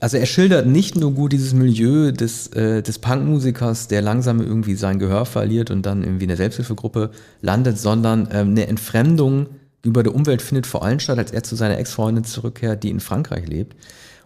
also 0.00 0.16
er 0.16 0.26
schildert 0.26 0.66
nicht 0.66 0.96
nur 0.96 1.12
gut 1.12 1.32
dieses 1.32 1.52
Milieu 1.52 2.10
des, 2.10 2.48
äh, 2.48 2.82
des 2.82 2.98
Punkmusikers, 2.98 3.86
der 3.88 4.02
langsam 4.02 4.40
irgendwie 4.40 4.74
sein 4.74 4.98
Gehör 4.98 5.26
verliert 5.26 5.70
und 5.70 5.84
dann 5.84 6.02
irgendwie 6.02 6.24
in 6.24 6.28
der 6.28 6.36
Selbsthilfegruppe 6.38 7.10
landet, 7.40 7.78
sondern 7.78 8.28
ähm, 8.32 8.50
eine 8.50 8.66
Entfremdung 8.66 9.46
über 9.86 10.02
der 10.02 10.14
Umwelt 10.14 10.42
findet 10.42 10.66
vor 10.66 10.84
allem 10.84 11.00
statt, 11.00 11.18
als 11.18 11.30
er 11.30 11.42
zu 11.42 11.56
seiner 11.56 11.78
Ex-Freundin 11.78 12.24
zurückkehrt, 12.24 12.82
die 12.82 12.90
in 12.90 13.00
Frankreich 13.00 13.46
lebt. 13.46 13.76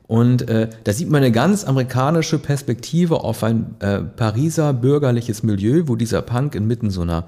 Und 0.07 0.49
äh, 0.49 0.69
da 0.83 0.93
sieht 0.93 1.09
man 1.09 1.23
eine 1.23 1.31
ganz 1.31 1.65
amerikanische 1.65 2.39
Perspektive 2.39 3.23
auf 3.23 3.45
ein 3.45 3.77
äh, 3.79 4.01
Pariser 4.01 4.73
bürgerliches 4.73 5.45
Milieu, 5.45 5.85
wo 5.87 5.95
dieser 5.95 6.23
Punk 6.23 6.57
inmitten 6.57 6.91
so 6.91 7.03
einer 7.03 7.27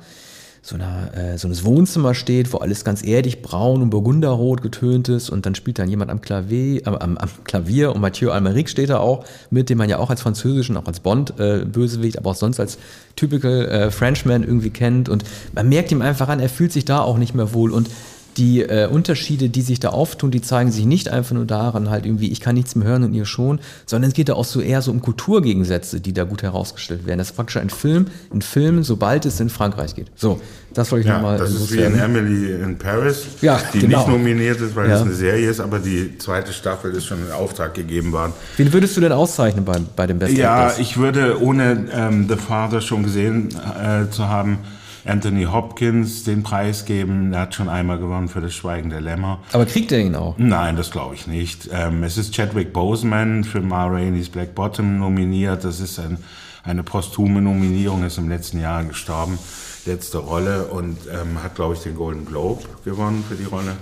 so, 0.65 0.77
einer, 0.77 1.11
äh, 1.17 1.39
so 1.39 1.49
eines 1.49 1.65
Wohnzimmer 1.65 2.15
steht, 2.15 2.53
wo 2.53 2.59
alles 2.59 2.85
ganz 2.85 3.05
erdig 3.05 3.43
braun 3.43 3.83
und 3.83 3.91
burgunderrot 3.91 4.63
getönt 4.63 5.09
ist. 5.09 5.29
Und 5.29 5.45
dann 5.45 5.57
spielt 5.57 5.81
dann 5.81 5.89
jemand 5.89 6.11
am 6.11 6.21
Klavier, 6.21 6.83
äh, 6.83 6.85
am, 6.87 7.19
am, 7.19 7.29
Klavier 7.43 7.93
und 7.93 8.01
Mathieu 8.01 8.31
Almeric 8.31 8.69
steht 8.69 8.89
da 8.89 8.99
auch, 8.99 9.25
mit 9.51 9.71
dem 9.71 9.79
man 9.79 9.91
ja 9.91 9.99
auch 9.99 10.09
als 10.09 10.23
französischen, 10.23 10.77
auch 10.77 10.87
als 10.87 11.01
Bond-Bösewicht, 11.01 12.15
äh, 12.15 12.19
aber 12.19 12.31
auch 12.31 12.37
sonst 12.37 12.61
als 12.61 12.79
typical 13.17 13.67
äh, 13.67 13.91
Frenchman 13.91 14.45
irgendwie 14.45 14.71
kennt. 14.71 15.09
Und 15.09 15.25
man 15.53 15.69
merkt 15.69 15.91
ihm 15.91 16.01
einfach 16.01 16.29
an, 16.29 16.39
er 16.39 16.49
fühlt 16.49 16.73
sich 16.73 16.85
da 16.85 17.01
auch 17.01 17.19
nicht 17.19 17.35
mehr 17.35 17.53
wohl. 17.53 17.73
Und 17.73 17.91
die 18.37 18.63
äh, 18.63 18.87
Unterschiede, 18.87 19.49
die 19.49 19.63
sich 19.63 19.81
da 19.81 19.91
auftun, 19.91 20.31
die 20.31 20.41
zeigen 20.41 20.71
sich 20.71 20.85
nicht 20.85 21.09
einfach 21.09 21.35
nur 21.35 21.45
daran, 21.45 21.91
halt 21.91 22.07
irgendwie, 22.07 22.31
ich 22.31 22.41
kann 22.41 22.55
nichts 22.55 22.75
mehr 22.75 22.89
hören 22.89 23.05
und 23.05 23.15
ihr 23.15 23.27
schon, 23.27 23.61
sondern 23.87 24.11
es 24.11 24.15
geht 24.15 24.29
da 24.29 24.35
auch 24.35 24.45
so 24.45 24.61
eher 24.61 24.83
so 24.83 24.91
um 24.91 25.03
Kulturgegensätze, 25.03 26.01
die 26.01 26.13
da 26.13 26.25
gut 26.25 26.43
herausgestellt 26.43 27.07
werden. 27.07 27.19
Das 27.19 27.31
ist 27.31 27.37
praktisch 27.37 27.59
ein 27.59 27.71
Film, 27.71 28.07
ein 28.33 28.43
Film, 28.43 28.83
sobald 28.83 29.27
es 29.27 29.41
in 29.41 29.51
Frankreich 29.51 29.95
geht. 29.95 30.09
So, 30.17 30.41
das 30.73 30.91
wollte 30.91 31.03
ich 31.03 31.09
ja, 31.09 31.17
nochmal. 31.17 31.39
Das 31.39 31.53
ist 31.53 31.73
wie 31.73 31.81
in 31.81 31.99
Emily 31.99 32.53
in 32.53 32.79
Paris, 32.79 33.27
ja, 33.43 33.61
die 33.73 33.81
genau. 33.81 33.99
nicht 33.99 34.09
nominiert 34.09 34.61
ist, 34.61 34.75
weil 34.75 34.89
ja. 34.89 34.97
es 34.97 35.03
eine 35.03 35.13
Serie 35.13 35.51
ist, 35.51 35.61
aber 35.61 35.79
die 35.79 36.17
zweite 36.19 36.53
Staffel 36.53 36.93
ist 36.93 37.07
schon 37.07 37.19
in 37.27 37.33
Auftrag 37.33 37.75
gegeben 37.75 38.13
worden. 38.13 38.33
Wen 38.57 38.73
würdest 38.73 38.97
du 38.97 39.01
denn 39.01 39.13
auszeichnen 39.13 39.65
bei, 39.65 39.79
bei 39.95 40.07
dem 40.07 40.19
besten? 40.19 40.37
Ja, 40.37 40.69
Actors? 40.69 40.79
ich 40.79 40.97
würde, 40.97 41.41
ohne 41.41 41.89
ähm, 41.93 42.27
The 42.29 42.37
Father 42.37 42.81
schon 42.81 43.03
gesehen 43.03 43.49
äh, 43.51 44.11
zu 44.11 44.29
haben, 44.29 44.59
Anthony 45.05 45.45
Hopkins 45.45 46.25
den 46.25 46.43
Preis 46.43 46.85
geben. 46.85 47.33
Er 47.33 47.41
hat 47.41 47.55
schon 47.55 47.69
einmal 47.69 47.99
gewonnen 47.99 48.29
für 48.29 48.41
das 48.41 48.55
Schweigen 48.55 48.91
der 48.91 49.01
Lämmer. 49.01 49.41
Aber 49.53 49.67
kriegt 49.67 49.91
er 49.93 49.99
ihn 49.99 50.15
auch? 50.15 50.37
Nein, 50.39 50.77
das 50.77 50.91
glaube 50.91 51.15
ich 51.15 51.27
nicht. 51.27 51.69
Ähm, 51.73 52.05
es 52.05 52.19
ist 52.19 52.35
Chadwick 52.35 52.73
Boseman 52.73 53.45
für 53.45 53.61
Ma 53.61 53.87
Rainey's 53.87 54.29
Black 54.29 54.55
Bottom 54.55 54.99
nominiert. 54.99 55.65
Das 55.65 55.81
ist 55.81 55.99
ein, 55.99 56.19
eine 56.63 56.83
posthume 56.83 57.43
Nominierung, 57.43 58.05
ist 58.05 58.19
im 58.19 58.29
letzten 58.29 58.61
Jahr 58.61 58.85
gestorben. 58.85 59.39
Letzte 59.87 60.19
Rolle 60.19 60.67
und 60.67 60.99
ähm, 61.13 61.43
hat, 61.43 61.57
glaube 61.57 61.75
ich, 61.75 61.81
den 61.81 61.97
Golden 61.97 62.25
Globe 62.25 62.63
gewonnen 62.85 63.25
für 63.29 63.35
die 63.35 63.45
Rolle. 63.45 63.73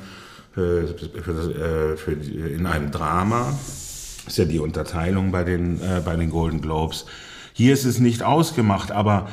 Für, 0.53 0.89
für 0.89 1.33
das, 1.33 1.47
äh, 1.49 1.97
für 1.97 2.13
in 2.13 2.67
einem 2.67 2.91
Drama. 2.91 3.53
Das 4.25 4.33
ist 4.33 4.39
ja 4.39 4.45
die 4.47 4.59
Unterteilung 4.59 5.31
bei 5.31 5.45
den, 5.45 5.81
äh, 5.81 6.01
bei 6.05 6.17
den 6.17 6.31
Golden 6.31 6.61
Globes. 6.61 7.05
Hier 7.61 7.75
ist 7.75 7.85
es 7.85 8.01
nicht 8.01 8.23
ausgemacht, 8.23 8.91
aber 8.91 9.29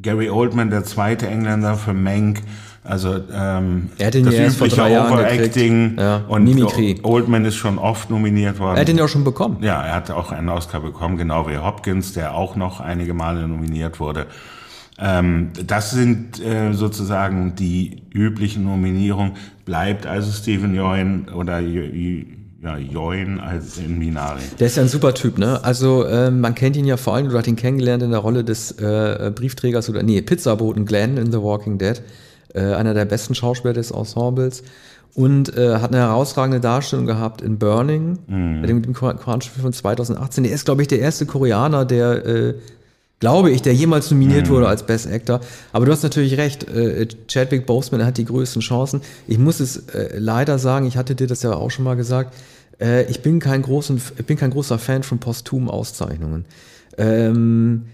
Gary 0.00 0.30
Oldman, 0.30 0.70
der 0.70 0.84
zweite 0.84 1.26
Engländer 1.26 1.74
für 1.74 1.92
Mank, 1.92 2.40
also 2.84 3.16
ähm, 3.34 3.90
er 3.98 4.06
hat 4.06 4.14
ihn 4.14 4.24
das 4.24 4.36
ja 4.36 4.46
übliche 4.46 4.82
Overacting 4.82 5.96
ja, 5.98 6.18
und 6.28 6.44
Mimikry. 6.44 7.00
Oldman 7.02 7.44
ist 7.44 7.56
schon 7.56 7.78
oft 7.78 8.08
nominiert 8.08 8.60
worden. 8.60 8.76
Er 8.76 8.82
hat 8.82 8.88
ihn 8.88 8.98
ja 8.98 9.04
auch 9.04 9.08
schon 9.08 9.24
bekommen. 9.24 9.56
Ja, 9.62 9.82
er 9.82 9.96
hat 9.96 10.12
auch 10.12 10.30
einen 10.30 10.48
Oscar 10.48 10.78
bekommen, 10.78 11.16
genau 11.16 11.48
wie 11.48 11.58
Hopkins, 11.58 12.12
der 12.12 12.36
auch 12.36 12.54
noch 12.54 12.78
einige 12.78 13.14
Male 13.14 13.48
nominiert 13.48 13.98
wurde. 13.98 14.28
Ähm, 15.00 15.50
das 15.66 15.90
sind 15.90 16.40
äh, 16.40 16.74
sozusagen 16.74 17.56
die 17.56 18.04
üblichen 18.12 18.62
Nominierungen. 18.62 19.32
Bleibt 19.64 20.06
also 20.06 20.30
Stephen 20.30 20.72
Yeun 20.72 21.30
oder 21.34 21.60
ja, 22.62 22.78
Join 22.78 23.40
als 23.40 23.78
in 23.78 23.98
Minari. 23.98 24.40
Der 24.60 24.68
ist 24.68 24.76
ja 24.76 24.82
ein 24.82 24.88
super 24.88 25.14
Typ, 25.14 25.38
ne? 25.38 25.62
Also 25.64 26.04
äh, 26.04 26.30
man 26.30 26.54
kennt 26.54 26.76
ihn 26.76 26.84
ja 26.84 26.96
vor 26.96 27.14
allem, 27.14 27.28
du 27.28 27.36
hast 27.36 27.48
ihn 27.48 27.56
kennengelernt 27.56 28.02
in 28.02 28.10
der 28.10 28.20
Rolle 28.20 28.44
des 28.44 28.72
äh, 28.72 29.32
Briefträgers 29.34 29.90
oder 29.90 30.02
nee, 30.02 30.22
Pizzaboten 30.22 30.86
Glenn 30.86 31.16
in 31.16 31.32
The 31.32 31.42
Walking 31.42 31.78
Dead. 31.78 32.00
Äh, 32.54 32.74
einer 32.74 32.94
der 32.94 33.04
besten 33.04 33.34
Schauspieler 33.34 33.74
des 33.74 33.90
Ensembles. 33.90 34.62
Und 35.14 35.54
äh, 35.56 35.76
hat 35.76 35.92
eine 35.92 35.98
herausragende 35.98 36.60
Darstellung 36.60 37.04
gehabt 37.04 37.42
in 37.42 37.58
Burning, 37.58 38.18
mhm. 38.26 38.60
mit 38.62 38.70
dem, 38.70 38.82
dem 38.82 38.94
koreanischen 38.94 39.52
Film 39.52 39.62
von 39.62 39.72
2018. 39.72 40.44
Der 40.44 40.52
ist, 40.54 40.64
glaube 40.64 40.80
ich, 40.82 40.88
der 40.88 41.00
erste 41.00 41.26
Koreaner, 41.26 41.84
der 41.84 42.24
äh, 42.24 42.54
glaube 43.22 43.52
ich, 43.52 43.62
der 43.62 43.72
jemals 43.72 44.10
nominiert 44.10 44.48
mhm. 44.48 44.54
wurde 44.54 44.66
als 44.66 44.84
Best 44.84 45.06
Actor. 45.06 45.38
Aber 45.72 45.86
du 45.86 45.92
hast 45.92 46.02
natürlich 46.02 46.36
recht, 46.38 46.68
äh, 46.68 47.06
Chadwick 47.28 47.66
Boseman 47.66 48.04
hat 48.04 48.18
die 48.18 48.24
größten 48.24 48.62
Chancen. 48.62 49.00
Ich 49.28 49.38
muss 49.38 49.60
es 49.60 49.76
äh, 49.94 50.18
leider 50.18 50.58
sagen, 50.58 50.86
ich 50.86 50.96
hatte 50.96 51.14
dir 51.14 51.28
das 51.28 51.44
ja 51.44 51.52
auch 51.52 51.70
schon 51.70 51.84
mal 51.84 51.94
gesagt, 51.94 52.34
äh, 52.80 53.08
ich 53.08 53.22
bin 53.22 53.38
kein, 53.38 53.62
großen, 53.62 54.02
bin 54.26 54.36
kein 54.36 54.50
großer 54.50 54.76
Fan 54.76 55.04
von 55.04 55.20
posthumen 55.20 55.70
Auszeichnungen. 55.70 56.46
Ähm, 56.98 57.84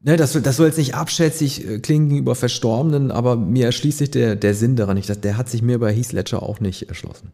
ne, 0.00 0.16
das, 0.16 0.32
das 0.32 0.56
soll 0.56 0.68
jetzt 0.68 0.78
nicht 0.78 0.94
abschätzig 0.94 1.68
äh, 1.68 1.78
klingen 1.80 2.08
gegenüber 2.08 2.34
Verstorbenen, 2.36 3.10
aber 3.10 3.36
mir 3.36 3.66
erschließt 3.66 3.98
sich 3.98 4.12
der, 4.12 4.34
der 4.34 4.54
Sinn 4.54 4.76
daran 4.76 4.96
nicht. 4.96 5.24
Der 5.24 5.36
hat 5.36 5.50
sich 5.50 5.60
mir 5.60 5.78
bei 5.78 5.92
Heath 5.92 6.12
Ledger 6.12 6.42
auch 6.42 6.58
nicht 6.58 6.88
erschlossen. 6.88 7.32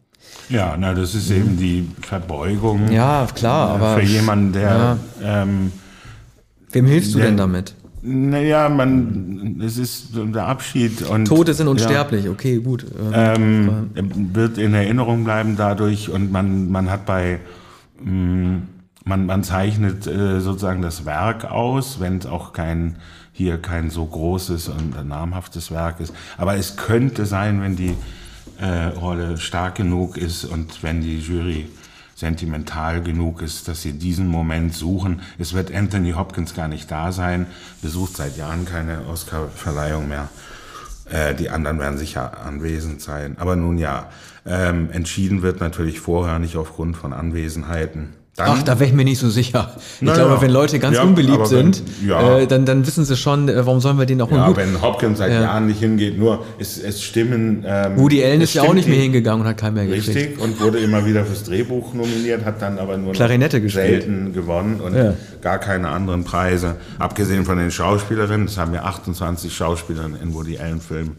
Ja, 0.49 0.75
na, 0.77 0.93
das 0.93 1.15
ist 1.15 1.29
mhm. 1.29 1.35
eben 1.37 1.57
die 1.57 1.89
Verbeugung. 2.01 2.91
Ja, 2.91 3.25
klar, 3.33 3.69
äh, 3.69 3.75
aber. 3.75 4.01
Für 4.01 4.05
jemanden, 4.05 4.51
der. 4.51 4.97
Ja. 5.21 5.43
Ähm, 5.43 5.71
Wem 6.73 6.85
hilfst 6.85 7.13
du 7.13 7.19
der, 7.19 7.27
denn 7.27 7.37
damit? 7.37 7.75
Naja, 8.01 8.67
man, 8.67 9.61
es 9.63 9.77
ist 9.77 10.09
der 10.13 10.45
Abschied 10.45 11.03
und. 11.03 11.25
Tote 11.25 11.53
sind 11.53 11.67
unsterblich, 11.67 12.25
ja, 12.25 12.31
okay, 12.31 12.57
gut. 12.57 12.85
Ähm, 13.13 13.91
wird 14.33 14.57
in 14.57 14.73
Erinnerung 14.73 15.23
bleiben 15.23 15.55
dadurch 15.55 16.09
und 16.09 16.31
man, 16.31 16.69
man 16.69 16.89
hat 16.89 17.05
bei, 17.05 17.39
mm, 18.03 18.55
man, 19.05 19.25
man 19.25 19.43
zeichnet 19.43 20.05
äh, 20.05 20.41
sozusagen 20.41 20.81
das 20.81 21.05
Werk 21.05 21.45
aus, 21.45 22.01
wenn 22.01 22.17
es 22.17 22.25
auch 22.25 22.51
kein, 22.51 22.97
hier 23.31 23.57
kein 23.57 23.89
so 23.89 24.05
großes 24.05 24.67
und 24.67 25.07
namhaftes 25.07 25.71
Werk 25.71 26.01
ist. 26.01 26.13
Aber 26.37 26.55
es 26.55 26.75
könnte 26.75 27.25
sein, 27.25 27.61
wenn 27.61 27.77
die 27.77 27.95
äh, 28.59 28.87
Rolle 28.99 29.37
stark 29.37 29.75
genug 29.75 30.17
ist 30.17 30.43
und 30.43 30.83
wenn 30.83 31.01
die 31.01 31.19
Jury 31.19 31.67
sentimental 32.23 33.01
genug 33.01 33.41
ist, 33.41 33.67
dass 33.67 33.81
sie 33.81 33.91
diesen 33.91 34.27
Moment 34.27 34.73
suchen. 34.73 35.21
Es 35.37 35.53
wird 35.53 35.75
Anthony 35.75 36.11
Hopkins 36.13 36.55
gar 36.55 36.69
nicht 36.69 36.89
da 36.89 37.11
sein, 37.11 37.47
besucht 37.81 38.15
seit 38.15 38.37
Jahren 38.37 38.63
keine 38.63 39.05
Oscar-Verleihung 39.07 40.07
mehr. 40.07 40.29
Äh, 41.11 41.35
die 41.35 41.49
anderen 41.49 41.79
werden 41.79 41.97
sicher 41.97 42.45
anwesend 42.45 43.01
sein. 43.01 43.35
Aber 43.39 43.57
nun 43.57 43.77
ja, 43.77 44.09
ähm, 44.45 44.89
entschieden 44.91 45.41
wird 45.41 45.59
natürlich 45.59 45.99
vorher 45.99 46.39
nicht 46.39 46.55
aufgrund 46.55 46.95
von 46.95 47.11
Anwesenheiten. 47.11 48.13
Dann, 48.35 48.49
Ach, 48.49 48.63
da 48.63 48.79
wäre 48.79 48.89
ich 48.89 48.95
mir 48.95 49.05
nicht 49.05 49.19
so 49.19 49.29
sicher. 49.29 49.75
Ich 50.01 50.11
glaube, 50.11 50.33
ja. 50.33 50.41
wenn 50.41 50.49
Leute 50.49 50.79
ganz 50.79 50.97
ja, 50.97 51.03
unbeliebt 51.03 51.45
sind, 51.45 51.83
ja. 52.03 52.39
äh, 52.39 52.47
dann, 52.47 52.65
dann 52.65 52.87
wissen 52.87 53.05
sie 53.05 53.15
schon, 53.15 53.47
äh, 53.47 53.63
warum 53.63 53.79
sollen 53.79 53.99
wir 53.99 54.07
den 54.07 54.19
auch 54.21 54.31
Ja, 54.31 54.47
gut. 54.47 54.57
wenn 54.57 54.81
Hopkins 54.81 55.19
seit 55.19 55.31
Jahren 55.31 55.67
nicht 55.67 55.79
hingeht, 55.79 56.17
nur 56.17 56.43
es, 56.57 56.79
es 56.79 57.03
stimmen. 57.03 57.63
Ähm, 57.63 57.95
Woody 57.95 58.23
Allen 58.23 58.41
ist 58.41 58.55
ja 58.55 58.63
auch 58.63 58.73
nicht 58.73 58.87
mehr 58.87 58.99
hingegangen 58.99 59.41
und 59.41 59.47
hat 59.47 59.57
keinen 59.57 59.75
mehr 59.75 59.85
gekriegt. 59.85 60.07
Richtig, 60.07 60.39
und 60.39 60.59
wurde 60.59 60.79
immer 60.79 61.05
wieder 61.05 61.25
fürs 61.25 61.43
Drehbuch 61.43 61.93
nominiert, 61.93 62.43
hat 62.43 62.59
dann 62.59 62.79
aber 62.79 62.97
nur 62.97 63.13
Klarinette 63.13 63.61
gespielt. 63.61 64.01
selten 64.03 64.33
gewonnen 64.33 64.81
und 64.81 64.95
gar 65.41 65.59
keine 65.59 65.89
anderen 65.89 66.23
Preise. 66.23 66.77
Abgesehen 66.97 67.45
von 67.45 67.59
den 67.59 67.69
Schauspielerinnen, 67.69 68.47
es 68.47 68.57
haben 68.57 68.73
ja 68.73 68.81
28 68.81 69.55
Schauspielerinnen 69.55 70.19
in 70.19 70.33
Woody 70.33 70.57
Allen-Filmen 70.57 71.17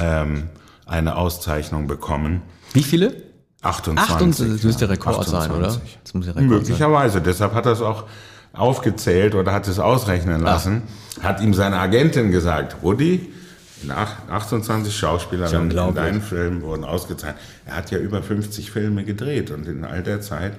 ähm, 0.00 0.44
eine 0.86 1.16
Auszeichnung 1.16 1.86
bekommen. 1.86 2.40
Wie 2.72 2.82
viele? 2.82 3.27
28. 3.62 4.14
28 4.14 4.52
das 4.54 4.62
müsste 4.62 4.86
der 4.86 4.90
Rekord 4.90 5.18
28. 5.18 5.48
sein, 5.48 5.58
oder? 5.58 5.80
Das 6.04 6.14
muss 6.14 6.26
der 6.26 6.36
Rekord 6.36 6.50
Möglicherweise. 6.50 7.14
Sein. 7.14 7.24
Deshalb 7.24 7.54
hat 7.54 7.66
er 7.66 7.72
es 7.72 7.80
auch 7.80 8.04
aufgezählt 8.52 9.34
oder 9.34 9.52
hat 9.52 9.68
es 9.68 9.78
ausrechnen 9.78 10.42
lassen. 10.42 10.82
Ach. 11.20 11.24
Hat 11.24 11.40
ihm 11.40 11.54
seine 11.54 11.78
Agentin 11.78 12.30
gesagt, 12.30 12.76
Woody, 12.82 13.32
28 13.88 14.96
Schauspielerinnen 14.96 15.70
in 15.70 15.94
deinen 15.94 16.20
Filmen 16.20 16.62
wurden 16.62 16.84
ausgezeichnet. 16.84 17.40
Er 17.66 17.76
hat 17.76 17.90
ja 17.90 17.98
über 17.98 18.22
50 18.22 18.70
Filme 18.70 19.04
gedreht 19.04 19.50
und 19.50 19.66
in 19.68 19.84
all 19.84 20.02
der 20.02 20.20
Zeit 20.20 20.54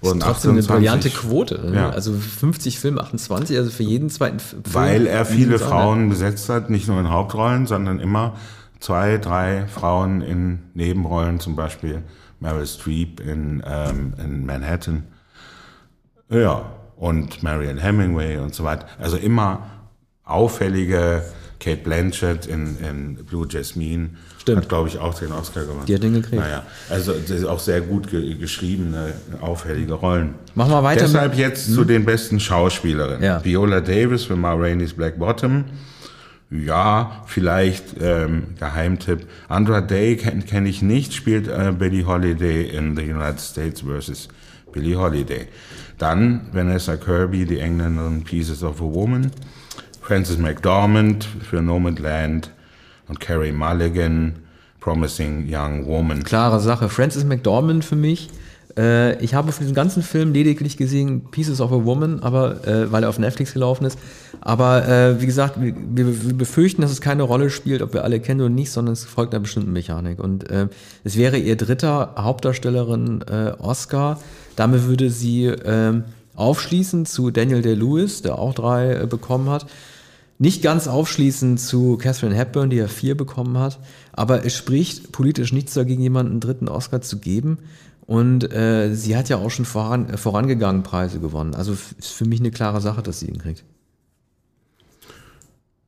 wurden 0.00 0.20
trotzdem 0.20 0.56
28, 0.56 0.70
eine 0.70 0.78
brillante 0.78 1.10
Quote. 1.10 1.60
Ne? 1.70 1.76
Ja. 1.76 1.90
Also 1.90 2.14
50 2.14 2.78
Filme, 2.78 3.00
28, 3.00 3.56
also 3.56 3.70
für 3.70 3.82
jeden 3.82 4.10
zweiten 4.10 4.38
Film. 4.38 4.62
Weil 4.72 5.06
er 5.06 5.24
viele 5.24 5.58
Frauen 5.58 6.08
besetzt 6.08 6.48
hat, 6.48 6.70
nicht 6.70 6.88
nur 6.88 6.98
in 7.00 7.10
Hauptrollen, 7.10 7.66
sondern 7.66 8.00
immer 8.00 8.36
zwei, 8.78 9.18
drei 9.18 9.66
Frauen 9.66 10.22
in 10.22 10.60
Nebenrollen, 10.74 11.40
zum 11.40 11.56
Beispiel 11.56 12.02
Meryl 12.40 12.66
Streep 12.66 13.20
in, 13.20 13.62
ähm, 13.66 14.14
in 14.22 14.46
Manhattan. 14.46 15.04
Ja, 16.30 16.72
und 16.96 17.42
Marion 17.42 17.78
Hemingway 17.78 18.38
und 18.38 18.54
so 18.54 18.64
weiter. 18.64 18.86
Also 18.98 19.16
immer 19.16 19.66
auffällige 20.24 21.22
Kate 21.58 21.82
Blanchett 21.82 22.46
in, 22.46 22.76
in 22.78 23.24
Blue 23.24 23.46
Jasmine. 23.48 24.10
Stimmt. 24.38 24.62
Hat, 24.62 24.68
glaube 24.68 24.88
ich, 24.88 24.98
auch 24.98 25.14
den 25.14 25.32
Oscar 25.32 25.62
gewonnen. 25.62 25.84
Die 25.86 25.94
hat 25.94 26.02
den 26.02 26.14
gekriegt. 26.14 26.42
Naja, 26.42 26.62
also 26.88 27.14
auch 27.48 27.60
sehr 27.60 27.82
gut 27.82 28.10
ge 28.10 28.34
geschriebene, 28.34 29.12
auffällige 29.40 29.94
Rollen. 29.94 30.34
Machen 30.54 30.72
wir 30.72 30.82
weiter. 30.82 31.02
Deshalb 31.02 31.36
jetzt 31.36 31.68
hm? 31.68 31.74
zu 31.74 31.84
den 31.84 32.04
besten 32.04 32.40
Schauspielerinnen. 32.40 33.22
Ja. 33.22 33.44
Viola 33.44 33.80
Davis 33.80 34.24
für 34.24 34.36
Ma 34.36 34.54
Rainey's 34.54 34.94
Black 34.94 35.18
Bottom. 35.18 35.64
Ja, 36.50 37.22
vielleicht 37.26 37.94
ähm, 38.00 38.54
Geheimtipp. 38.58 39.28
Andra 39.48 39.80
Day 39.80 40.16
kenne 40.16 40.42
kenn 40.42 40.66
ich 40.66 40.82
nicht, 40.82 41.14
spielt 41.14 41.46
äh, 41.46 41.72
Billie 41.76 42.04
Holiday 42.04 42.68
in 42.68 42.96
The 42.96 43.02
United 43.02 43.40
States 43.40 43.82
vs. 43.82 44.28
Billie 44.72 44.96
Holiday. 44.96 45.46
Dann 45.98 46.48
Vanessa 46.52 46.96
Kirby, 46.96 47.44
die 47.44 47.60
Engländerin 47.60 48.24
Pieces 48.24 48.64
of 48.64 48.80
a 48.80 48.84
Woman. 48.84 49.30
Frances 50.00 50.38
McDormand 50.38 51.24
für 51.24 51.62
Nomadland 51.62 52.50
und 53.06 53.20
Carrie 53.20 53.52
Mulligan, 53.52 54.40
Promising 54.80 55.46
Young 55.48 55.86
Woman. 55.86 56.24
Klare 56.24 56.58
Sache. 56.58 56.88
Frances 56.88 57.24
McDormand 57.24 57.84
für 57.84 57.96
mich 57.96 58.28
äh, 58.76 59.22
ich 59.22 59.34
habe 59.34 59.52
für 59.52 59.60
diesen 59.60 59.74
ganzen 59.74 60.02
Film 60.02 60.32
lediglich 60.32 60.76
gesehen 60.76 61.22
Pieces 61.30 61.60
of 61.60 61.72
a 61.72 61.84
Woman, 61.84 62.20
aber 62.20 62.66
äh, 62.66 62.90
weil 62.92 63.02
er 63.02 63.08
auf 63.08 63.18
Netflix 63.18 63.52
gelaufen 63.52 63.84
ist. 63.84 63.98
Aber 64.40 64.88
äh, 64.88 65.20
wie 65.20 65.26
gesagt, 65.26 65.60
wir, 65.60 65.74
wir, 65.76 66.34
befürchten, 66.34 66.82
dass 66.82 66.90
es 66.90 67.00
keine 67.00 67.22
Rolle 67.22 67.50
spielt, 67.50 67.82
ob 67.82 67.92
wir 67.92 68.04
alle 68.04 68.20
kennen 68.20 68.40
oder 68.40 68.50
nicht, 68.50 68.70
sondern 68.70 68.92
es 68.92 69.04
folgt 69.04 69.34
einer 69.34 69.42
bestimmten 69.42 69.72
Mechanik. 69.72 70.18
Und 70.18 70.50
äh, 70.50 70.68
es 71.04 71.16
wäre 71.16 71.36
ihr 71.36 71.56
dritter 71.56 72.14
Hauptdarstellerin 72.16 73.22
äh, 73.22 73.52
Oscar. 73.58 74.20
Damit 74.56 74.86
würde 74.86 75.10
sie 75.10 75.46
äh, 75.46 76.02
aufschließen 76.34 77.06
zu 77.06 77.30
Daniel 77.30 77.62
Day-Lewis, 77.62 78.22
der 78.22 78.38
auch 78.38 78.54
drei 78.54 78.94
äh, 78.94 79.06
bekommen 79.06 79.50
hat. 79.50 79.66
Nicht 80.38 80.62
ganz 80.62 80.88
aufschließen 80.88 81.58
zu 81.58 81.98
Catherine 81.98 82.34
Hepburn, 82.34 82.70
die 82.70 82.78
ja 82.78 82.88
vier 82.88 83.14
bekommen 83.14 83.58
hat, 83.58 83.78
aber 84.12 84.46
es 84.46 84.56
spricht 84.56 85.12
politisch 85.12 85.52
nichts 85.52 85.74
dagegen, 85.74 86.00
jemanden 86.00 86.32
einen 86.32 86.40
dritten 86.40 86.66
Oscar 86.66 87.02
zu 87.02 87.18
geben. 87.18 87.58
Und 88.10 88.52
äh, 88.52 88.92
sie 88.92 89.16
hat 89.16 89.28
ja 89.28 89.36
auch 89.36 89.50
schon 89.50 89.64
voran, 89.64 90.10
äh, 90.10 90.16
vorangegangen 90.16 90.82
Preise 90.82 91.20
gewonnen. 91.20 91.54
Also 91.54 91.74
ist 91.74 92.08
für 92.08 92.24
mich 92.24 92.40
eine 92.40 92.50
klare 92.50 92.80
Sache, 92.80 93.04
dass 93.04 93.20
sie 93.20 93.28
ihn 93.28 93.38
kriegt. 93.38 93.62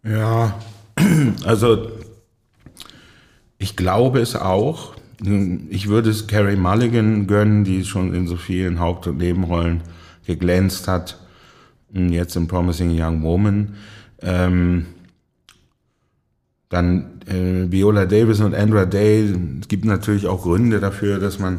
Ja, 0.05 0.55
also 1.45 1.91
ich 3.59 3.75
glaube 3.75 4.21
es 4.21 4.37
auch. 4.37 4.95
Ich 5.69 5.89
würde 5.89 6.11
es 6.11 6.29
Carrie 6.29 6.55
Mulligan 6.55 7.27
gönnen, 7.27 7.65
die 7.65 7.85
schon 7.85 8.15
in 8.15 8.29
so 8.29 8.37
vielen 8.37 8.79
Haupt- 8.79 9.09
und 9.09 9.19
Nebenrollen 9.19 9.83
geglänzt 10.25 10.87
hat. 10.87 11.19
Jetzt 11.93 12.37
in 12.37 12.47
Promising 12.47 12.97
Young 12.97 13.25
Woman. 13.25 13.75
Ähm, 14.21 14.87
dann 16.69 17.21
äh, 17.27 17.69
Viola 17.69 18.07
Davis 18.07 18.39
und 18.39 18.55
Andra 18.55 18.87
Day. 18.87 19.35
Es 19.61 19.67
gibt 19.67 19.85
natürlich 19.85 20.29
auch 20.29 20.43
Gründe 20.43 20.79
dafür, 20.79 21.19
dass 21.19 21.41
man 21.41 21.59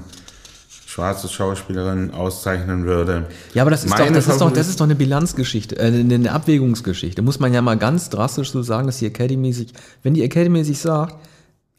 schwarze 0.94 1.28
Schauspielerin 1.28 2.12
auszeichnen 2.12 2.86
würde. 2.86 3.26
Ja, 3.56 3.64
aber 3.64 3.72
das 3.72 3.84
ist, 3.84 3.98
doch, 3.98 4.12
das, 4.12 4.28
ist 4.28 4.42
doch, 4.42 4.52
das 4.52 4.70
ist 4.70 4.80
doch 4.80 4.86
eine 4.86 4.94
Bilanzgeschichte, 4.94 5.76
äh, 5.80 5.88
eine 5.88 6.32
Abwägungsgeschichte. 6.32 7.24
Muss 7.24 7.40
man 7.40 7.52
ja 7.52 7.64
mal 7.64 7.78
ganz 7.78 8.12
drastisch 8.12 8.52
so 8.52 8.62
sagen, 8.62 8.86
dass 8.86 9.00
die 9.00 9.08
Academy 9.08 9.54
sich, 9.54 9.74
wenn 10.04 10.14
die 10.14 10.22
Academy 10.22 10.64
sich 10.64 10.78
sagt, 10.78 11.16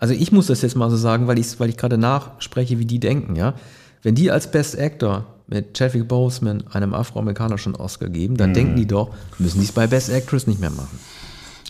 also 0.01 0.15
ich 0.15 0.33
muss 0.33 0.49
das 0.49 0.63
jetzt 0.63 0.75
mal 0.75 0.91
so 0.91 0.97
sagen, 0.97 1.29
weil 1.29 1.39
ich, 1.39 1.61
weil 1.61 1.69
ich 1.69 1.77
gerade 1.77 1.97
nachspreche, 1.97 2.81
wie 2.81 2.87
die 2.87 2.99
denken, 2.99 3.37
ja. 3.37 3.55
Wenn 4.03 4.17
die 4.17 4.33
als 4.33 4.51
Best 4.51 4.77
Actor 4.79 5.27
mit 5.47 5.75
Chadwick 5.75 6.09
Boseman 6.09 6.65
einem 6.73 6.93
Afroamerikaner 6.93 7.57
schon 7.57 7.77
Oscar 7.77 8.09
geben, 8.09 8.37
dann 8.37 8.51
mhm. 8.51 8.55
denken 8.55 8.77
die 8.77 8.87
doch, 8.87 9.15
müssen 9.39 9.61
die 9.61 9.67
es 9.67 9.73
bei 9.73 9.87
Best 9.87 10.11
Actress 10.11 10.49
nicht 10.49 10.61
mehr 10.61 10.71
machen. 10.71 10.99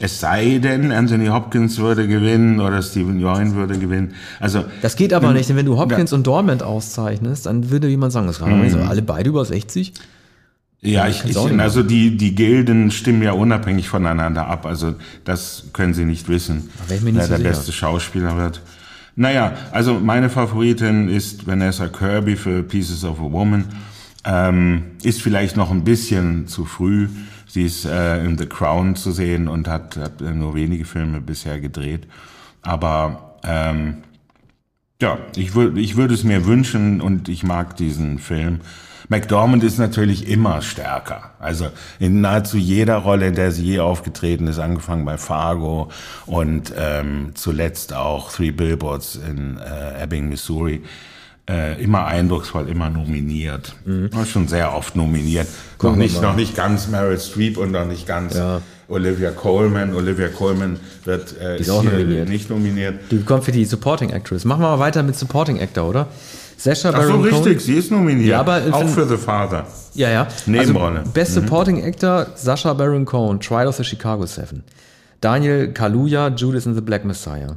Es 0.00 0.18
sei 0.18 0.58
denn, 0.58 0.90
Anthony 0.90 1.26
Hopkins 1.26 1.78
würde 1.78 2.08
gewinnen 2.08 2.60
oder 2.60 2.82
Stephen 2.82 3.20
Yeun 3.20 3.54
würde 3.54 3.78
gewinnen. 3.78 4.14
Also 4.40 4.64
das 4.82 4.96
geht 4.96 5.12
aber 5.12 5.28
wenn, 5.28 5.36
nicht, 5.36 5.48
denn 5.48 5.56
wenn 5.56 5.66
du 5.66 5.78
Hopkins 5.78 6.10
ja. 6.10 6.16
und 6.16 6.26
Dormant 6.26 6.62
auszeichnest, 6.62 7.46
dann 7.46 7.70
würde 7.70 7.88
jemand 7.88 8.12
sagen, 8.12 8.26
das 8.26 8.40
waren 8.40 8.60
mhm. 8.60 8.88
alle 8.88 9.02
beide 9.02 9.28
über 9.28 9.44
60. 9.44 9.92
Ja, 10.80 11.08
ich, 11.08 11.24
ich 11.24 11.38
also 11.38 11.82
die, 11.82 12.16
die 12.16 12.34
Gilden 12.34 12.90
stimmen 12.90 13.22
ja 13.22 13.32
unabhängig 13.32 13.88
voneinander 13.88 14.48
ab. 14.48 14.66
Also 14.66 14.94
das 15.24 15.68
können 15.72 15.94
Sie 15.94 16.04
nicht 16.04 16.28
wissen, 16.28 16.68
wer 16.88 16.98
so 16.98 17.10
der 17.10 17.24
sicher. 17.24 17.38
beste 17.38 17.72
Schauspieler 17.72 18.36
wird. 18.36 18.60
Naja, 19.16 19.54
also 19.70 19.94
meine 19.94 20.28
Favoritin 20.28 21.08
ist 21.08 21.46
Vanessa 21.46 21.88
Kirby 21.88 22.36
für 22.36 22.62
Pieces 22.62 23.04
of 23.04 23.18
a 23.18 23.32
Woman. 23.32 23.64
Ähm, 24.26 24.82
ist 25.02 25.22
vielleicht 25.22 25.56
noch 25.56 25.70
ein 25.70 25.84
bisschen 25.84 26.48
zu 26.48 26.64
früh. 26.64 27.08
Sie 27.54 27.66
ist 27.66 27.84
äh, 27.84 28.24
in 28.24 28.36
The 28.36 28.46
Crown 28.46 28.96
zu 28.96 29.12
sehen 29.12 29.46
und 29.46 29.68
hat, 29.68 29.96
hat 29.96 30.20
nur 30.20 30.56
wenige 30.56 30.84
Filme 30.84 31.20
bisher 31.20 31.60
gedreht. 31.60 32.08
Aber 32.62 33.36
ähm, 33.44 33.98
ja, 35.00 35.18
ich, 35.36 35.54
würde 35.54 35.80
ich 35.80 35.94
würde 35.94 36.14
es 36.14 36.24
mir 36.24 36.46
wünschen 36.46 37.00
und 37.00 37.28
ich 37.28 37.44
mag 37.44 37.76
diesen 37.76 38.18
Film. 38.18 38.58
McDormand 39.08 39.62
ist 39.62 39.78
natürlich 39.78 40.28
immer 40.28 40.62
stärker. 40.62 41.30
Also 41.38 41.68
in 42.00 42.22
nahezu 42.22 42.56
jeder 42.56 42.96
Rolle, 42.96 43.28
in 43.28 43.36
der 43.36 43.52
sie 43.52 43.64
je 43.64 43.78
aufgetreten 43.78 44.48
ist, 44.48 44.58
angefangen 44.58 45.04
bei 45.04 45.16
Fargo 45.16 45.92
und 46.26 46.74
ähm, 46.76 47.30
zuletzt 47.34 47.94
auch 47.94 48.32
Three 48.32 48.50
Billboards 48.50 49.14
in 49.14 49.58
äh, 49.58 50.02
Ebbing, 50.02 50.28
Missouri 50.28 50.82
äh, 51.48 51.82
immer 51.82 52.06
eindrucksvoll, 52.06 52.68
immer 52.68 52.90
nominiert. 52.90 53.74
Mhm. 53.84 54.10
Schon 54.26 54.48
sehr 54.48 54.74
oft 54.74 54.96
nominiert. 54.96 55.46
noch 55.82 55.96
nicht, 55.96 56.22
noch 56.22 56.36
nicht 56.36 56.56
ganz 56.56 56.88
Meryl 56.88 57.18
Streep 57.18 57.58
und 57.58 57.72
noch 57.72 57.86
nicht 57.86 58.06
ganz 58.06 58.34
ja. 58.34 58.62
Olivia 58.88 59.30
Colman. 59.30 59.94
Olivia 59.94 60.28
Colman 60.28 60.78
wird 61.04 61.38
äh, 61.40 61.56
ist, 61.56 61.68
ist 61.68 61.68
nominiert. 61.68 62.28
nicht 62.28 62.50
nominiert. 62.50 62.94
Die 63.10 63.16
bekommt 63.16 63.44
für 63.44 63.52
die 63.52 63.64
Supporting 63.64 64.10
Actress. 64.10 64.44
Machen 64.44 64.62
wir 64.62 64.70
mal 64.70 64.78
weiter 64.78 65.02
mit 65.02 65.16
Supporting 65.16 65.60
Actor, 65.60 65.88
oder? 65.88 66.08
Sasha 66.56 66.92
Ach 66.94 67.02
so, 67.02 67.20
richtig, 67.20 67.42
Cohen. 67.42 67.58
sie 67.58 67.74
ist 67.74 67.90
nominiert. 67.90 68.28
Ja, 68.28 68.40
aber 68.40 68.62
auch 68.70 68.88
für 68.88 69.06
The 69.06 69.16
Father. 69.16 69.66
Ja, 69.94 70.10
ja. 70.10 70.28
Nebenrolle. 70.46 71.00
Also, 71.00 71.10
Best 71.10 71.36
mhm. 71.36 71.40
Supporting 71.42 71.84
Actor, 71.84 72.28
Sasha 72.36 72.72
Baron 72.72 73.04
Cohen, 73.04 73.40
Trial 73.40 73.66
of 73.66 73.76
the 73.76 73.84
Chicago 73.84 74.24
Seven. 74.24 74.62
Daniel 75.20 75.72
Kaluuya, 75.72 76.30
Judas 76.30 76.66
in 76.66 76.74
the 76.74 76.80
Black 76.80 77.04
Messiah. 77.04 77.56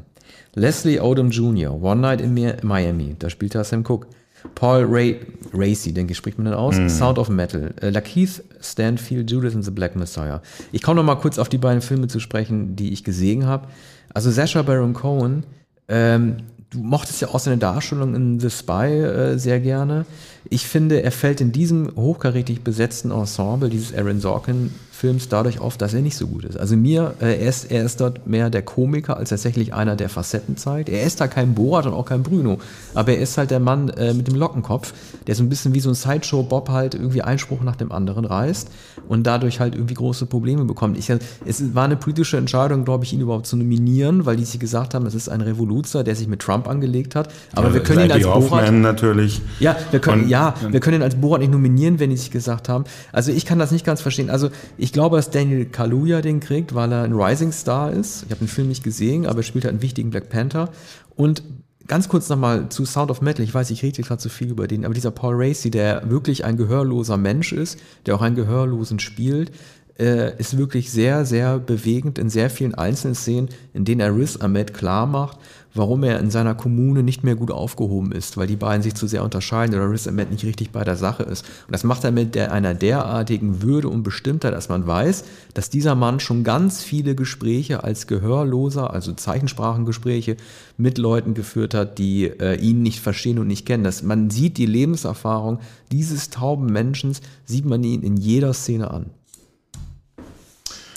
Leslie 0.58 1.00
Odom 1.00 1.30
Jr., 1.30 1.72
One 1.82 2.02
Night 2.02 2.20
in 2.20 2.34
Miami, 2.64 3.16
da 3.20 3.30
spielt 3.30 3.54
er 3.56 3.64
Sam 3.64 3.84
Cooke. 3.84 4.08
Paul 4.56 4.86
Ray, 4.86 5.20
Racy, 5.54 5.94
denke 5.94 6.12
ich, 6.12 6.18
spricht 6.18 6.38
man 6.38 6.46
dann 6.46 6.54
aus. 6.56 6.78
Mm. 6.78 6.88
Sound 6.88 7.20
of 7.20 7.30
Metal. 7.30 7.74
Äh, 7.82 7.90
Lakeith 7.90 8.44
Stanfield, 8.62 9.30
Judas 9.30 9.56
and 9.56 9.66
the 9.66 9.72
Black 9.72 9.96
Messiah. 9.96 10.42
Ich 10.72 10.82
komme 10.82 10.98
noch 10.98 11.04
mal 11.04 11.16
kurz 11.16 11.38
auf 11.38 11.50
die 11.50 11.58
beiden 11.58 11.82
Filme 11.82 12.08
zu 12.08 12.20
sprechen, 12.20 12.76
die 12.76 12.94
ich 12.94 13.04
gesehen 13.04 13.46
habe. 13.46 13.68
Also 14.14 14.32
Sasha 14.32 14.62
Baron 14.62 14.94
Cohen, 14.94 15.44
ähm, 15.88 16.38
du 16.70 16.80
mochtest 16.80 17.22
ja 17.22 17.30
auch 17.30 17.40
seine 17.40 17.58
Darstellung 17.58 18.16
in 18.16 18.40
The 18.40 18.50
Spy 18.50 18.88
äh, 18.88 19.38
sehr 19.38 19.60
gerne. 19.60 20.06
Ich 20.50 20.68
finde, 20.68 21.04
er 21.04 21.12
fällt 21.12 21.42
in 21.42 21.52
diesem 21.52 21.90
hochkarätig 21.96 22.62
besetzten 22.62 23.12
Ensemble 23.12 23.70
dieses 23.70 23.94
Aaron 23.94 24.20
Sorkin 24.20 24.72
Films 24.98 25.30
dadurch 25.30 25.60
auf, 25.60 25.78
dass 25.78 25.94
er 25.94 26.02
nicht 26.02 26.18
so 26.18 26.26
gut 26.26 26.44
ist. 26.44 26.58
Also 26.58 26.76
mir, 26.76 27.14
äh, 27.22 27.40
er, 27.40 27.50
ist, 27.50 27.72
er 27.72 27.86
ist 27.86 28.02
dort 28.02 28.26
mehr 28.26 28.50
der 28.50 28.64
Komiker 28.64 29.16
als 29.16 29.30
tatsächlich 29.30 29.74
einer, 29.74 29.96
der 29.96 30.10
Facetten 30.10 30.58
zeigt. 30.58 30.90
Er 30.90 31.04
ist 31.04 31.22
da 31.22 31.28
kein 31.28 31.54
Borat 31.54 31.86
und 31.86 31.94
auch 31.94 32.06
kein 32.06 32.24
Bruno, 32.24 32.58
aber 32.96 33.14
er 33.14 33.20
ist 33.20 33.38
halt 33.38 33.52
der 33.52 33.60
Mann 33.60 33.90
äh, 33.90 34.16
mit 34.16 34.28
dem 34.28 34.36
Lockenkopf, 34.36 34.94
der 35.28 35.36
so 35.36 35.44
ein 35.44 35.50
bisschen 35.50 35.76
wie 35.76 35.82
so 35.82 35.90
ein 35.90 35.96
Sideshow-Bob 35.96 36.70
halt 36.70 36.96
irgendwie 36.96 37.22
Einspruch 37.22 37.62
nach 37.62 37.76
dem 37.76 37.92
anderen 37.92 38.26
reißt 38.26 38.70
und 39.08 39.28
dadurch 39.28 39.60
halt 39.60 39.76
irgendwie 39.76 39.94
große 39.94 40.26
Probleme 40.26 40.66
bekommt. 40.66 40.98
Ich, 40.98 41.12
es 41.46 41.76
war 41.76 41.86
eine 41.86 41.96
politische 41.96 42.38
Entscheidung, 42.38 42.84
glaube 42.84 43.04
ich, 43.04 43.14
ihn 43.14 43.22
überhaupt 43.22 43.46
zu 43.46 43.56
nominieren, 43.56 44.26
weil 44.26 44.38
die 44.38 44.46
sich 44.46 44.60
gesagt 44.60 44.96
haben, 44.96 45.06
es 45.06 45.14
ist 45.14 45.30
ein 45.30 45.42
Revoluzer, 45.42 46.04
der 46.04 46.16
sich 46.16 46.28
mit 46.28 46.40
Trump 46.40 46.68
angelegt 46.68 47.14
hat. 47.14 47.32
Aber 47.54 47.68
ja, 47.68 47.76
wir 47.76 47.84
können 47.84 48.06
ihn 48.06 48.12
als 48.12 48.24
Borat 48.24 48.74
natürlich. 48.74 49.42
Ja, 49.60 49.76
wir 49.92 50.00
können, 50.00 50.28
ja, 50.28 50.37
wir 50.70 50.80
können 50.80 51.02
ihn 51.02 51.04
als 51.04 51.16
Borat 51.16 51.42
nicht 51.42 51.52
nominieren, 51.52 52.00
wenn 52.00 52.10
die 52.10 52.18
sich 52.18 52.32
gesagt 52.32 52.68
haben. 52.68 52.86
Also 53.12 53.32
ich 53.32 53.46
kann 53.46 53.60
das 53.60 53.72
nicht 53.72 53.86
ganz 53.86 54.02
verstehen. 54.02 54.32
Also 54.32 54.50
ich 54.78 54.88
ich 54.88 54.94
glaube, 54.94 55.18
dass 55.18 55.30
Daniel 55.32 55.66
Kaluuya 55.66 56.22
den 56.22 56.40
kriegt, 56.40 56.74
weil 56.74 56.94
er 56.94 57.04
ein 57.04 57.12
Rising 57.12 57.52
Star 57.52 57.92
ist. 57.92 58.24
Ich 58.24 58.32
habe 58.32 58.40
den 58.40 58.48
Film 58.48 58.70
nicht 58.70 58.86
gesehen, 58.86 59.26
aber 59.26 59.40
er 59.40 59.44
spielt 59.44 59.66
halt 59.66 59.74
einen 59.74 59.82
wichtigen 59.82 60.12
Black 60.12 60.30
Panther. 60.30 60.70
Und 61.18 61.44
ganz 61.88 62.08
kurz 62.08 62.30
nochmal 62.30 62.70
zu 62.70 62.86
Sound 62.86 63.12
of 63.12 63.20
Metal. 63.22 63.44
Ich 63.44 63.54
weiß, 63.54 63.70
ich 63.72 63.84
rede 63.84 64.02
gerade 64.02 64.22
zu 64.22 64.30
viel 64.30 64.50
über 64.50 64.66
den, 64.66 64.86
aber 64.86 64.94
dieser 64.94 65.12
Paul 65.12 65.36
Racy, 65.36 65.72
der 65.72 66.10
wirklich 66.10 66.46
ein 66.46 66.56
gehörloser 66.56 67.18
Mensch 67.18 67.52
ist, 67.52 67.80
der 68.06 68.16
auch 68.16 68.22
einen 68.22 68.38
Gehörlosen 68.38 69.00
spielt, 69.00 69.52
äh, 70.00 70.38
ist 70.38 70.58
wirklich 70.58 70.92
sehr, 70.92 71.26
sehr 71.26 71.60
bewegend 71.60 72.20
in 72.20 72.30
sehr 72.30 72.50
vielen 72.50 72.76
einzelnen 72.76 73.16
Szenen, 73.16 73.50
in 73.74 73.86
denen 73.86 74.02
er 74.02 74.16
Riz 74.16 74.38
Ahmed 74.38 74.74
klar 74.74 75.06
macht, 75.08 75.38
warum 75.74 76.04
er 76.04 76.20
in 76.20 76.32
seiner 76.32 76.56
Kommune 76.56 77.04
nicht 77.04 77.24
mehr 77.24 77.36
gut 77.36 77.52
aufgehoben 77.52 78.12
ist, 78.12 78.38
weil 78.38 78.48
die 78.48 78.56
beiden 78.56 78.82
sich 78.82 78.96
zu 78.96 79.08
sehr 79.08 79.24
unterscheiden 79.24 79.76
oder 79.76 79.90
Riz 79.90 80.08
Ahmed 80.08 80.32
nicht 80.32 80.44
richtig 80.44 80.72
bei 80.72 80.84
der 80.84 80.96
Sache 80.96 81.24
ist. 81.24 81.46
Und 81.66 81.72
das 81.74 81.84
macht 81.84 82.04
er 82.04 82.12
mit 82.12 82.36
der, 82.36 82.52
einer 82.52 82.74
derartigen 82.74 83.62
Würde 83.62 83.90
und 83.90 84.04
Bestimmtheit, 84.04 84.54
dass 84.54 84.70
man 84.70 84.86
weiß, 84.86 85.24
dass 85.54 85.70
dieser 85.70 85.96
Mann 85.96 86.20
schon 86.20 86.44
ganz 86.44 86.84
viele 86.84 87.16
Gespräche 87.16 87.84
als 87.84 88.08
Gehörloser, 88.08 88.94
also 88.94 89.14
Zeichensprachengespräche 89.14 90.38
mit 90.78 90.98
Leuten 90.98 91.34
geführt 91.34 91.74
hat, 91.74 91.98
die 91.98 92.26
äh, 92.26 92.56
ihn 92.56 92.82
nicht 92.82 93.00
verstehen 93.00 93.40
und 93.40 93.48
nicht 93.48 93.66
kennen. 93.66 93.84
Das, 93.84 94.04
man 94.04 94.30
sieht 94.30 94.58
die 94.58 94.66
Lebenserfahrung 94.66 95.60
dieses 95.92 96.30
tauben 96.30 96.68
Menschen, 96.68 97.16
sieht 97.46 97.66
man 97.66 97.84
ihn 97.84 98.04
in 98.04 98.18
jeder 98.18 98.54
Szene 98.54 98.92
an. 98.92 99.08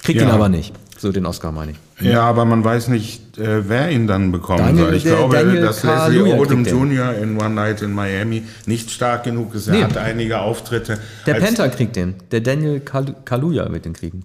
Kriegt 0.03 0.21
ja. 0.21 0.29
ihn 0.29 0.33
aber 0.33 0.49
nicht. 0.49 0.75
So 1.01 1.13
den 1.13 1.25
Oscar 1.25 1.51
meine 1.51 1.73
ich. 1.73 2.07
Ja, 2.07 2.25
aber 2.25 2.45
man 2.45 2.63
weiß 2.63 2.89
nicht, 2.89 3.39
äh, 3.39 3.67
wer 3.67 3.91
ihn 3.91 4.07
dann 4.07 4.33
bekommen 4.33 4.59
Daniel, 4.59 4.85
soll. 4.85 4.95
Ich 4.97 5.05
glaube, 5.05 5.35
Daniel 5.35 5.63
dass 5.63 5.83
Leslie 5.83 6.35
Odom 6.35 6.65
Jr. 6.67 7.15
in 7.15 7.41
One 7.41 7.55
Night 7.55 7.81
in 7.81 7.95
Miami 7.95 8.43
nicht 8.67 8.91
stark 8.91 9.25
genug 9.25 9.55
ist. 9.55 9.69
Er 9.69 9.75
nee. 9.75 9.83
hat 9.83 9.97
einige 9.97 10.41
Auftritte. 10.41 10.99
Der 11.27 11.35
Panther 11.35 11.71
kriegt 11.71 11.97
den. 11.97 12.17
Der 12.31 12.41
Daniel 12.41 12.81
Kal 12.81 13.15
Kaluuya 13.25 13.73
wird 13.73 13.87
den 13.87 13.95
kriegen. 13.95 14.25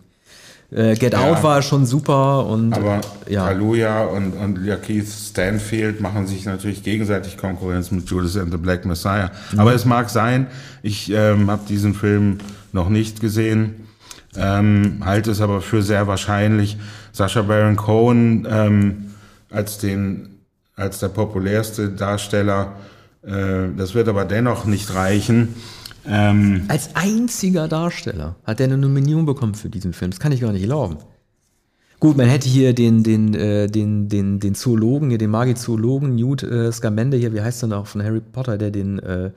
Äh, 0.69 0.95
Get 0.95 1.13
ja, 1.13 1.19
Out 1.19 1.43
war 1.43 1.61
schon 1.61 1.85
super 1.85 2.45
und 2.45 2.73
aber 2.73 2.99
ja. 3.29 3.47
Kaluuya 3.47 4.03
und, 4.05 4.33
und 4.33 4.65
ja, 4.65 4.75
Keith 4.75 5.07
Stanfield 5.07 6.01
machen 6.01 6.27
sich 6.27 6.43
natürlich 6.43 6.83
gegenseitig 6.83 7.37
Konkurrenz 7.37 7.89
mit 7.91 8.09
Judas 8.09 8.35
and 8.35 8.51
the 8.51 8.57
Black 8.57 8.83
Messiah. 8.83 9.31
Mhm. 9.53 9.59
Aber 9.59 9.73
es 9.73 9.85
mag 9.85 10.09
sein, 10.09 10.47
ich 10.83 11.09
ähm, 11.09 11.49
habe 11.49 11.61
diesen 11.69 11.93
Film 11.93 12.39
noch 12.73 12.89
nicht 12.89 13.21
gesehen 13.21 13.84
ähm, 14.37 15.01
halte 15.03 15.31
es 15.31 15.41
aber 15.41 15.61
für 15.61 15.81
sehr 15.81 16.07
wahrscheinlich, 16.07 16.77
Sascha 17.11 17.41
Baron 17.41 17.75
Cohen 17.75 18.47
ähm, 18.49 19.13
als 19.49 19.77
den 19.77 20.29
als 20.75 20.99
der 20.99 21.09
populärste 21.09 21.89
Darsteller. 21.89 22.75
Äh, 23.23 23.69
das 23.77 23.93
wird 23.93 24.07
aber 24.07 24.25
dennoch 24.25 24.65
nicht 24.65 24.93
reichen. 24.93 25.55
Ähm, 26.07 26.65
als 26.67 26.95
einziger 26.95 27.67
Darsteller 27.67 28.35
hat 28.43 28.59
er 28.59 28.65
eine 28.65 28.77
Nominierung 28.77 29.25
bekommen 29.25 29.55
für 29.55 29.69
diesen 29.69 29.93
Film. 29.93 30.11
Das 30.11 30.19
kann 30.19 30.31
ich 30.31 30.41
gar 30.41 30.51
nicht 30.51 30.65
glauben. 30.65 30.97
Gut, 31.99 32.17
man 32.17 32.27
hätte 32.27 32.47
hier 32.47 32.73
den, 32.73 33.03
den, 33.03 33.33
äh, 33.33 33.67
den, 33.67 34.09
den, 34.09 34.39
den 34.39 34.53
Zoologen, 34.53 35.09
hier 35.09 35.17
den 35.17 35.31
Magizoologen 35.31 36.15
Newt 36.15 36.43
äh, 36.43 36.71
Scamende 36.71 37.17
hier, 37.17 37.33
wie 37.33 37.41
heißt 37.41 37.63
er 37.63 37.67
noch, 37.67 37.87
von 37.87 38.03
Harry 38.03 38.19
Potter, 38.19 38.57
der 38.57 38.69
den 38.69 38.99
äh, 38.99 39.31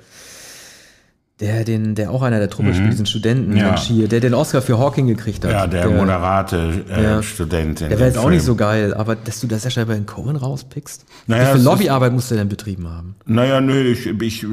der, 1.41 1.63
den, 1.63 1.95
der 1.95 2.11
auch 2.11 2.23
einer 2.23 2.41
der 2.41 2.51
Truppe 2.51 2.71
mhm. 2.71 2.75
spielt, 2.75 2.93
diesen 2.93 3.07
Studenten, 3.07 3.57
ja. 3.57 3.79
hier, 3.79 4.09
der 4.09 4.19
den 4.19 4.35
Oscar 4.35 4.61
für 4.61 4.79
Hawking 4.79 5.07
gekriegt 5.07 5.45
hat. 5.45 5.53
Ja, 5.53 5.67
der, 5.69 5.87
der 5.87 5.97
moderate 5.97 6.85
äh, 6.91 7.03
ja. 7.03 7.23
Student. 7.23 7.81
Der 7.81 7.91
wäre 7.91 8.07
jetzt 8.07 8.19
auch 8.19 8.31
nicht 8.31 8.43
so 8.43 8.57
geil, 8.57 8.93
aber 8.93 9.15
dass 9.15 9.39
du 9.39 9.47
das 9.47 9.63
ja 9.63 9.71
scheinbar 9.71 9.97
in 9.97 10.05
Cohen 10.05 10.35
rauspickst. 10.35 11.05
Naja, 11.29 11.51
Wie 11.51 11.59
viel 11.59 11.65
Lobbyarbeit 11.65 12.13
musst 12.13 12.33
du 12.33 12.35
denn 12.35 12.49
betrieben 12.49 12.89
haben? 12.89 13.15
Naja, 13.25 13.61
nö, 13.61 13.83
ich, 13.83 14.07
ich, 14.07 14.47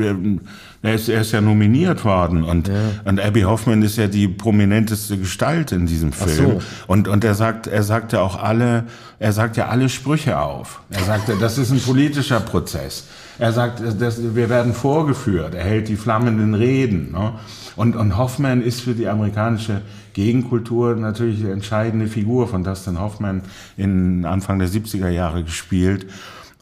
er, 0.84 0.94
ist, 0.94 1.10
er 1.10 1.22
ist 1.22 1.32
ja 1.32 1.42
nominiert 1.42 2.06
worden 2.06 2.44
und, 2.44 2.68
ja. 2.68 2.76
und 3.04 3.20
Abby 3.20 3.42
Hoffman 3.42 3.82
ist 3.82 3.98
ja 3.98 4.06
die 4.06 4.28
prominenteste 4.28 5.18
Gestalt 5.18 5.72
in 5.72 5.88
diesem 5.88 6.12
Film. 6.12 6.60
So. 6.60 6.62
Und, 6.86 7.08
und 7.08 7.24
er 7.24 7.34
sagt, 7.34 7.66
er 7.66 7.82
sagt 7.82 8.14
ja 8.14 8.22
auch 8.22 8.42
alle, 8.42 8.84
er 9.18 9.34
sagt 9.34 9.58
ja 9.58 9.70
alle 9.70 9.90
Sprüche 9.90 10.38
auf. 10.38 10.82
Er 10.92 11.04
sagt, 11.04 11.32
das 11.42 11.58
ist 11.58 11.72
ein 11.72 11.80
politischer 11.80 12.42
Prozess. 12.42 13.06
Er 13.40 13.52
sagt, 13.52 13.82
das, 14.00 14.36
wir 14.36 14.50
werden 14.50 14.74
vorgeführt. 14.74 15.56
Er 15.56 15.64
hält 15.64 15.88
die 15.88 15.96
flammenden 15.96 16.54
Reden. 16.54 17.12
Ne? 17.12 17.34
Und, 17.76 17.96
und 17.96 18.18
Hoffman 18.18 18.62
ist 18.62 18.82
für 18.82 18.94
die 18.94 19.08
amerikanische 19.08 19.82
Gegenkultur 20.14 20.96
natürlich 20.96 21.42
eine 21.42 21.52
entscheidende 21.52 22.08
Figur 22.08 22.48
von 22.48 22.64
Dustin 22.64 23.00
Hoffman 23.00 23.42
in 23.76 24.26
Anfang 24.26 24.60
der 24.60 24.70
70er 24.70 25.10
Jahre 25.10 25.44
gespielt. 25.44 26.08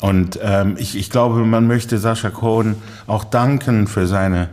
Und 0.01 0.39
ähm, 0.41 0.75
ich, 0.77 0.97
ich 0.97 1.09
glaube, 1.09 1.45
man 1.45 1.67
möchte 1.67 1.97
Sascha 1.97 2.29
Cohen 2.29 2.75
auch 3.07 3.23
danken 3.23 3.87
für 3.87 4.07
seine 4.07 4.49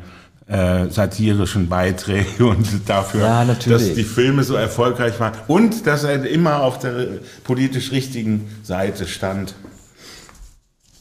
äh, 0.47 0.89
satirischen 0.89 1.69
Beiträge 1.69 2.45
und 2.47 2.89
dafür, 2.89 3.21
ja, 3.21 3.45
dass 3.45 3.95
die 3.95 4.05
Filme 4.05 4.43
so 4.45 4.55
erfolgreich 4.55 5.19
waren 5.21 5.33
und 5.47 5.87
dass 5.87 6.05
er 6.05 6.25
immer 6.29 6.63
auf 6.63 6.79
der 6.79 7.07
politisch 7.45 7.93
richtigen 7.93 8.49
Seite 8.63 9.07
stand. 9.07 9.55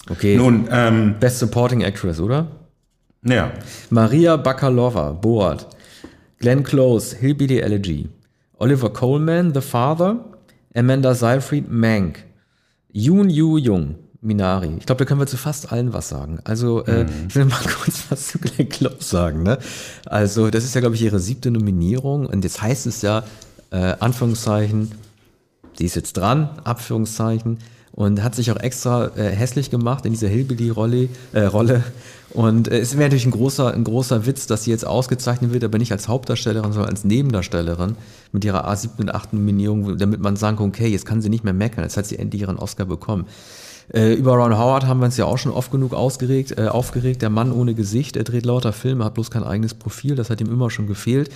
Okay. 0.10 0.38
Nun, 0.38 0.68
ähm, 0.72 1.16
Best 1.20 1.40
Supporting 1.40 1.82
Actress, 1.82 2.20
oder? 2.20 2.48
Ja. 3.24 3.52
Maria 3.90 4.38
Bakalova, 4.38 5.12
Boat. 5.12 5.68
Glenn 6.40 6.64
Close, 6.64 7.16
Hillbilly 7.18 7.60
Elegy. 7.60 8.10
Oliver 8.58 8.90
Coleman, 8.90 9.54
The 9.54 9.62
Father. 9.62 10.26
Amanda 10.74 11.14
Seyfried, 11.14 11.70
Mank. 11.70 12.24
Yoon 12.92 13.30
Yu 13.30 13.58
Jung, 13.58 13.96
Minari. 14.22 14.76
Ich 14.80 14.86
glaube, 14.86 15.00
da 15.00 15.06
können 15.06 15.20
wir 15.20 15.28
zu 15.28 15.38
fast 15.38 15.72
allen 15.72 15.94
was 15.94 16.10
sagen. 16.10 16.40
Also, 16.44 16.86
äh, 16.86 17.04
mhm. 17.04 17.10
ich 17.28 17.36
will 17.36 17.46
mal 17.46 17.60
kurz 17.60 18.06
was 18.10 18.28
zu 18.28 18.40
Glenn 18.40 18.70
Close 18.70 18.98
sagen. 19.02 19.44
Ne? 19.44 19.60
Also, 20.06 20.50
das 20.50 20.64
ist 20.64 20.76
ja, 20.76 20.82
glaube 20.82 20.96
ich, 20.96 21.02
ihre 21.02 21.20
siebte 21.20 21.52
Nominierung. 21.52 22.26
Und 22.26 22.44
jetzt 22.44 22.62
heißt 22.62 22.88
es 22.88 23.02
ja, 23.02 23.24
äh, 23.72 23.96
Anführungszeichen, 24.00 24.92
die 25.78 25.86
ist 25.86 25.96
jetzt 25.96 26.14
dran, 26.14 26.50
Abführungszeichen 26.64 27.60
und 28.00 28.24
hat 28.24 28.34
sich 28.34 28.50
auch 28.50 28.56
extra 28.56 29.12
äh, 29.18 29.30
hässlich 29.30 29.70
gemacht 29.70 30.06
in 30.06 30.14
dieser 30.14 30.30
Hillbilly-Rolle. 30.30 31.10
Äh, 31.34 31.42
Rolle. 31.42 31.84
Und 32.30 32.70
äh, 32.70 32.80
es 32.80 32.94
wäre 32.94 33.04
natürlich 33.04 33.26
ein 33.26 33.32
großer, 33.32 33.74
ein 33.74 33.84
großer 33.84 34.26
Witz, 34.26 34.48
dass 34.48 34.64
sie 34.64 34.72
jetzt 34.72 34.88
ausgezeichnet 34.88 35.52
wird, 35.52 35.66
aber 35.66 35.78
nicht 35.78 35.92
als 35.92 36.08
Hauptdarstellerin, 36.08 36.72
sondern 36.72 36.92
als 36.92 37.04
Nebendarstellerin 37.04 37.98
mit 38.32 38.46
ihrer 38.46 38.72
A7 38.72 39.02
und 39.02 39.14
8 39.14 39.34
Nominierung, 39.34 39.98
damit 39.98 40.22
man 40.22 40.38
sagen 40.38 40.56
kann, 40.56 40.68
okay, 40.68 40.88
jetzt 40.88 41.06
kann 41.06 41.22
sie 41.22 41.28
nicht 41.28 41.44
mehr 41.44 41.52
meckern, 41.52 41.84
jetzt 41.84 41.98
hat 41.98 42.06
sie 42.06 42.18
endlich 42.18 42.44
ihren 42.44 42.58
Oscar 42.58 42.86
bekommen. 42.86 43.26
Äh, 43.94 44.14
über 44.14 44.38
Ron 44.38 44.58
Howard 44.58 44.86
haben 44.86 45.02
wir 45.02 45.08
uns 45.08 45.18
ja 45.18 45.26
auch 45.26 45.38
schon 45.38 45.52
oft 45.52 45.70
genug 45.70 45.94
ausgeregt, 45.94 46.58
äh, 46.58 46.70
aufgeregt. 46.70 47.22
Der 47.22 47.30
Mann 47.30 47.52
ohne 47.52 47.74
Gesicht, 47.74 48.16
er 48.16 48.24
dreht 48.24 48.46
lauter 48.46 48.72
Filme, 48.72 49.04
hat 49.04 49.16
bloß 49.16 49.30
kein 49.30 49.44
eigenes 49.44 49.74
Profil, 49.74 50.16
das 50.16 50.30
hat 50.30 50.40
ihm 50.40 50.50
immer 50.50 50.70
schon 50.70 50.88
gefehlt. 50.88 51.32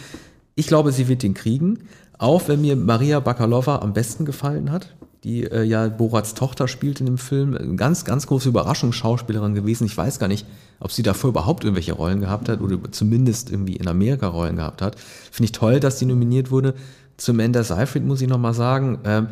Ich 0.55 0.67
glaube, 0.67 0.93
sie 0.93 1.09
wird 1.09 1.23
den 1.23 1.33
kriegen, 1.33 1.79
auch 2.17 2.47
wenn 2.47 2.61
mir 2.61 2.77
Maria 2.77 3.19
Bakalova 3.19 3.79
am 3.79 3.91
besten 3.91 4.23
gefallen 4.23 4.71
hat 4.71 4.93
die 5.23 5.43
äh, 5.43 5.63
ja 5.63 5.87
Borats 5.87 6.33
Tochter 6.33 6.67
spielt 6.67 6.99
in 6.99 7.05
dem 7.05 7.17
Film. 7.17 7.55
Eine 7.55 7.75
ganz, 7.75 8.05
ganz 8.05 8.27
große 8.27 8.49
Überraschungsschauspielerin 8.49 9.55
gewesen. 9.55 9.85
Ich 9.85 9.95
weiß 9.95 10.19
gar 10.19 10.27
nicht, 10.27 10.45
ob 10.79 10.91
sie 10.91 11.03
davor 11.03 11.29
überhaupt 11.29 11.63
irgendwelche 11.63 11.93
Rollen 11.93 12.19
gehabt 12.19 12.49
hat 12.49 12.61
oder 12.61 12.77
zumindest 12.91 13.49
irgendwie 13.49 13.75
in 13.75 13.87
Amerika 13.87 14.27
Rollen 14.27 14.57
gehabt 14.57 14.81
hat. 14.81 14.99
Finde 15.31 15.45
ich 15.45 15.51
toll, 15.53 15.79
dass 15.79 15.99
sie 15.99 16.05
nominiert 16.05 16.51
wurde. 16.51 16.73
Zum 17.15 17.39
Ender 17.39 17.63
Seyfried 17.63 18.05
muss 18.05 18.21
ich 18.21 18.27
nochmal 18.27 18.53
sagen, 18.53 18.99
ähm, 19.05 19.27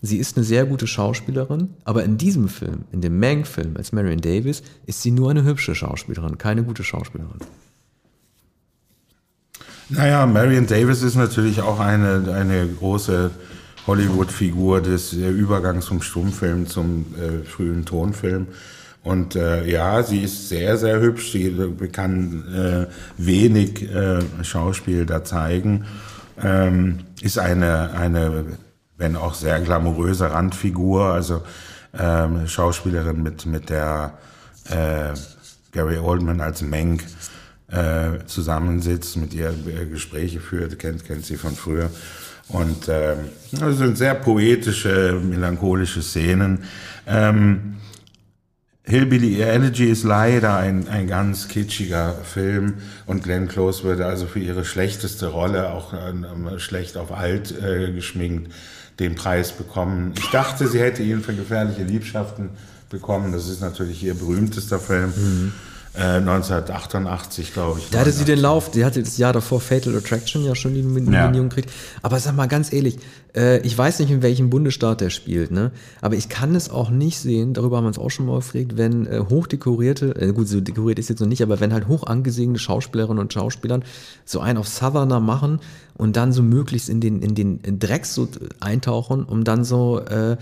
sie 0.00 0.16
ist 0.16 0.36
eine 0.36 0.44
sehr 0.44 0.64
gute 0.64 0.86
Schauspielerin, 0.86 1.70
aber 1.84 2.04
in 2.04 2.16
diesem 2.16 2.48
Film, 2.48 2.84
in 2.92 3.00
dem 3.00 3.18
Mank-Film 3.18 3.76
als 3.76 3.92
Marion 3.92 4.20
Davis, 4.20 4.62
ist 4.86 5.02
sie 5.02 5.10
nur 5.10 5.30
eine 5.30 5.44
hübsche 5.44 5.74
Schauspielerin, 5.74 6.38
keine 6.38 6.62
gute 6.62 6.84
Schauspielerin. 6.84 7.40
Naja, 9.88 10.26
Marion 10.26 10.66
Davis 10.66 11.02
ist 11.02 11.16
natürlich 11.16 11.60
auch 11.60 11.78
eine, 11.78 12.32
eine 12.32 12.66
große 12.66 13.30
Hollywood-Figur 13.86 14.80
des 14.80 15.12
äh, 15.12 15.28
Übergangs 15.28 15.86
vom 15.86 16.02
Stummfilm 16.02 16.66
zum 16.66 17.06
äh, 17.14 17.44
frühen 17.44 17.84
Tonfilm. 17.84 18.48
Und 19.02 19.36
äh, 19.36 19.64
ja, 19.66 20.02
sie 20.02 20.22
ist 20.24 20.48
sehr, 20.48 20.76
sehr 20.76 21.00
hübsch. 21.00 21.30
Sie 21.30 21.46
äh, 21.46 21.88
kann 21.88 22.44
äh, 22.52 22.86
wenig 23.16 23.82
äh, 23.82 24.20
Schauspiel 24.42 25.06
da 25.06 25.22
zeigen. 25.22 25.84
Ähm, 26.42 26.98
ist 27.20 27.38
eine, 27.38 27.92
eine, 27.92 28.44
wenn 28.98 29.14
auch 29.16 29.34
sehr 29.34 29.60
glamouröse 29.60 30.32
Randfigur. 30.32 31.04
Also 31.04 31.42
ähm, 31.96 32.48
Schauspielerin 32.48 33.22
mit, 33.22 33.46
mit 33.46 33.70
der 33.70 34.18
äh, 34.68 35.14
Gary 35.72 35.98
Oldman 35.98 36.40
als 36.40 36.62
Menk 36.62 37.04
äh, 37.68 38.24
zusammensitzt, 38.26 39.16
mit 39.16 39.34
ihr 39.34 39.50
äh, 39.50 39.86
Gespräche 39.86 40.40
führt, 40.40 40.78
kennt, 40.78 41.04
kennt 41.04 41.24
sie 41.24 41.36
von 41.36 41.54
früher. 41.54 41.90
Und 42.48 42.88
ähm, 42.88 43.18
das 43.52 43.78
sind 43.78 43.98
sehr 43.98 44.14
poetische, 44.14 45.20
melancholische 45.22 46.02
Szenen. 46.02 46.64
Ähm, 47.06 47.76
Hillbilly 48.84 49.40
Elegy 49.40 49.86
ist 49.86 50.04
leider 50.04 50.56
ein, 50.56 50.88
ein 50.88 51.08
ganz 51.08 51.48
kitschiger 51.48 52.14
Film 52.22 52.74
und 53.06 53.24
Glenn 53.24 53.48
Close 53.48 53.82
würde 53.82 54.06
also 54.06 54.26
für 54.26 54.38
ihre 54.38 54.64
schlechteste 54.64 55.26
Rolle, 55.26 55.70
auch 55.70 55.92
äh, 55.92 56.58
schlecht 56.60 56.96
auf 56.96 57.10
alt 57.10 57.52
äh, 57.60 57.92
geschminkt, 57.92 58.52
den 59.00 59.16
Preis 59.16 59.50
bekommen. 59.50 60.12
Ich 60.16 60.30
dachte, 60.30 60.68
sie 60.68 60.78
hätte 60.78 61.02
ihn 61.02 61.20
für 61.20 61.34
gefährliche 61.34 61.82
Liebschaften 61.82 62.50
bekommen. 62.88 63.32
Das 63.32 63.48
ist 63.48 63.60
natürlich 63.60 64.04
ihr 64.04 64.14
berühmtester 64.14 64.78
Film. 64.78 65.12
Mhm. 65.16 65.52
1988, 65.96 67.48
äh, 67.48 67.52
glaube 67.52 67.80
ich. 67.80 67.90
Da 67.90 68.00
hatte 68.00 68.12
sie 68.12 68.24
den 68.24 68.38
Lauf, 68.38 68.70
die 68.70 68.84
hatte 68.84 69.02
das 69.02 69.16
Jahr 69.16 69.32
davor 69.32 69.60
Fatal 69.60 69.96
Attraction 69.96 70.44
ja 70.44 70.54
schon 70.54 70.74
die 70.74 70.82
Nominierung 70.82 71.34
ja. 71.34 71.42
gekriegt. 71.42 71.70
Aber 72.02 72.20
sag 72.20 72.36
mal 72.36 72.46
ganz 72.46 72.72
ehrlich, 72.72 72.98
äh, 73.34 73.60
ich 73.60 73.76
weiß 73.76 74.00
nicht, 74.00 74.10
in 74.10 74.22
welchem 74.22 74.50
Bundesstaat 74.50 75.00
der 75.00 75.10
spielt, 75.10 75.50
ne? 75.50 75.70
Aber 76.00 76.14
ich 76.14 76.28
kann 76.28 76.54
es 76.54 76.70
auch 76.70 76.90
nicht 76.90 77.18
sehen, 77.18 77.54
darüber 77.54 77.76
haben 77.76 77.84
wir 77.84 77.88
uns 77.88 77.98
auch 77.98 78.10
schon 78.10 78.26
mal 78.26 78.36
gefragt, 78.36 78.76
wenn 78.76 79.06
äh, 79.06 79.24
hochdekorierte, 79.28 80.16
äh, 80.20 80.32
gut, 80.32 80.48
so 80.48 80.60
dekoriert 80.60 80.98
ist 80.98 81.08
jetzt 81.08 81.20
noch 81.20 81.28
nicht, 81.28 81.42
aber 81.42 81.60
wenn 81.60 81.72
halt 81.72 81.88
hoch 81.88 82.06
angesehene 82.06 82.58
Schauspielerinnen 82.58 83.20
und 83.20 83.32
Schauspielern 83.32 83.84
so 84.24 84.40
einen 84.40 84.58
auf 84.58 84.68
Southerner 84.68 85.20
machen 85.20 85.60
und 85.96 86.16
dann 86.16 86.32
so 86.32 86.42
möglichst 86.42 86.88
in 86.88 87.00
den, 87.00 87.22
in 87.22 87.34
den 87.34 87.78
Dreck 87.78 88.06
so 88.06 88.28
eintauchen, 88.60 89.24
um 89.24 89.44
dann 89.44 89.64
so 89.64 90.00
äh, 90.00 90.36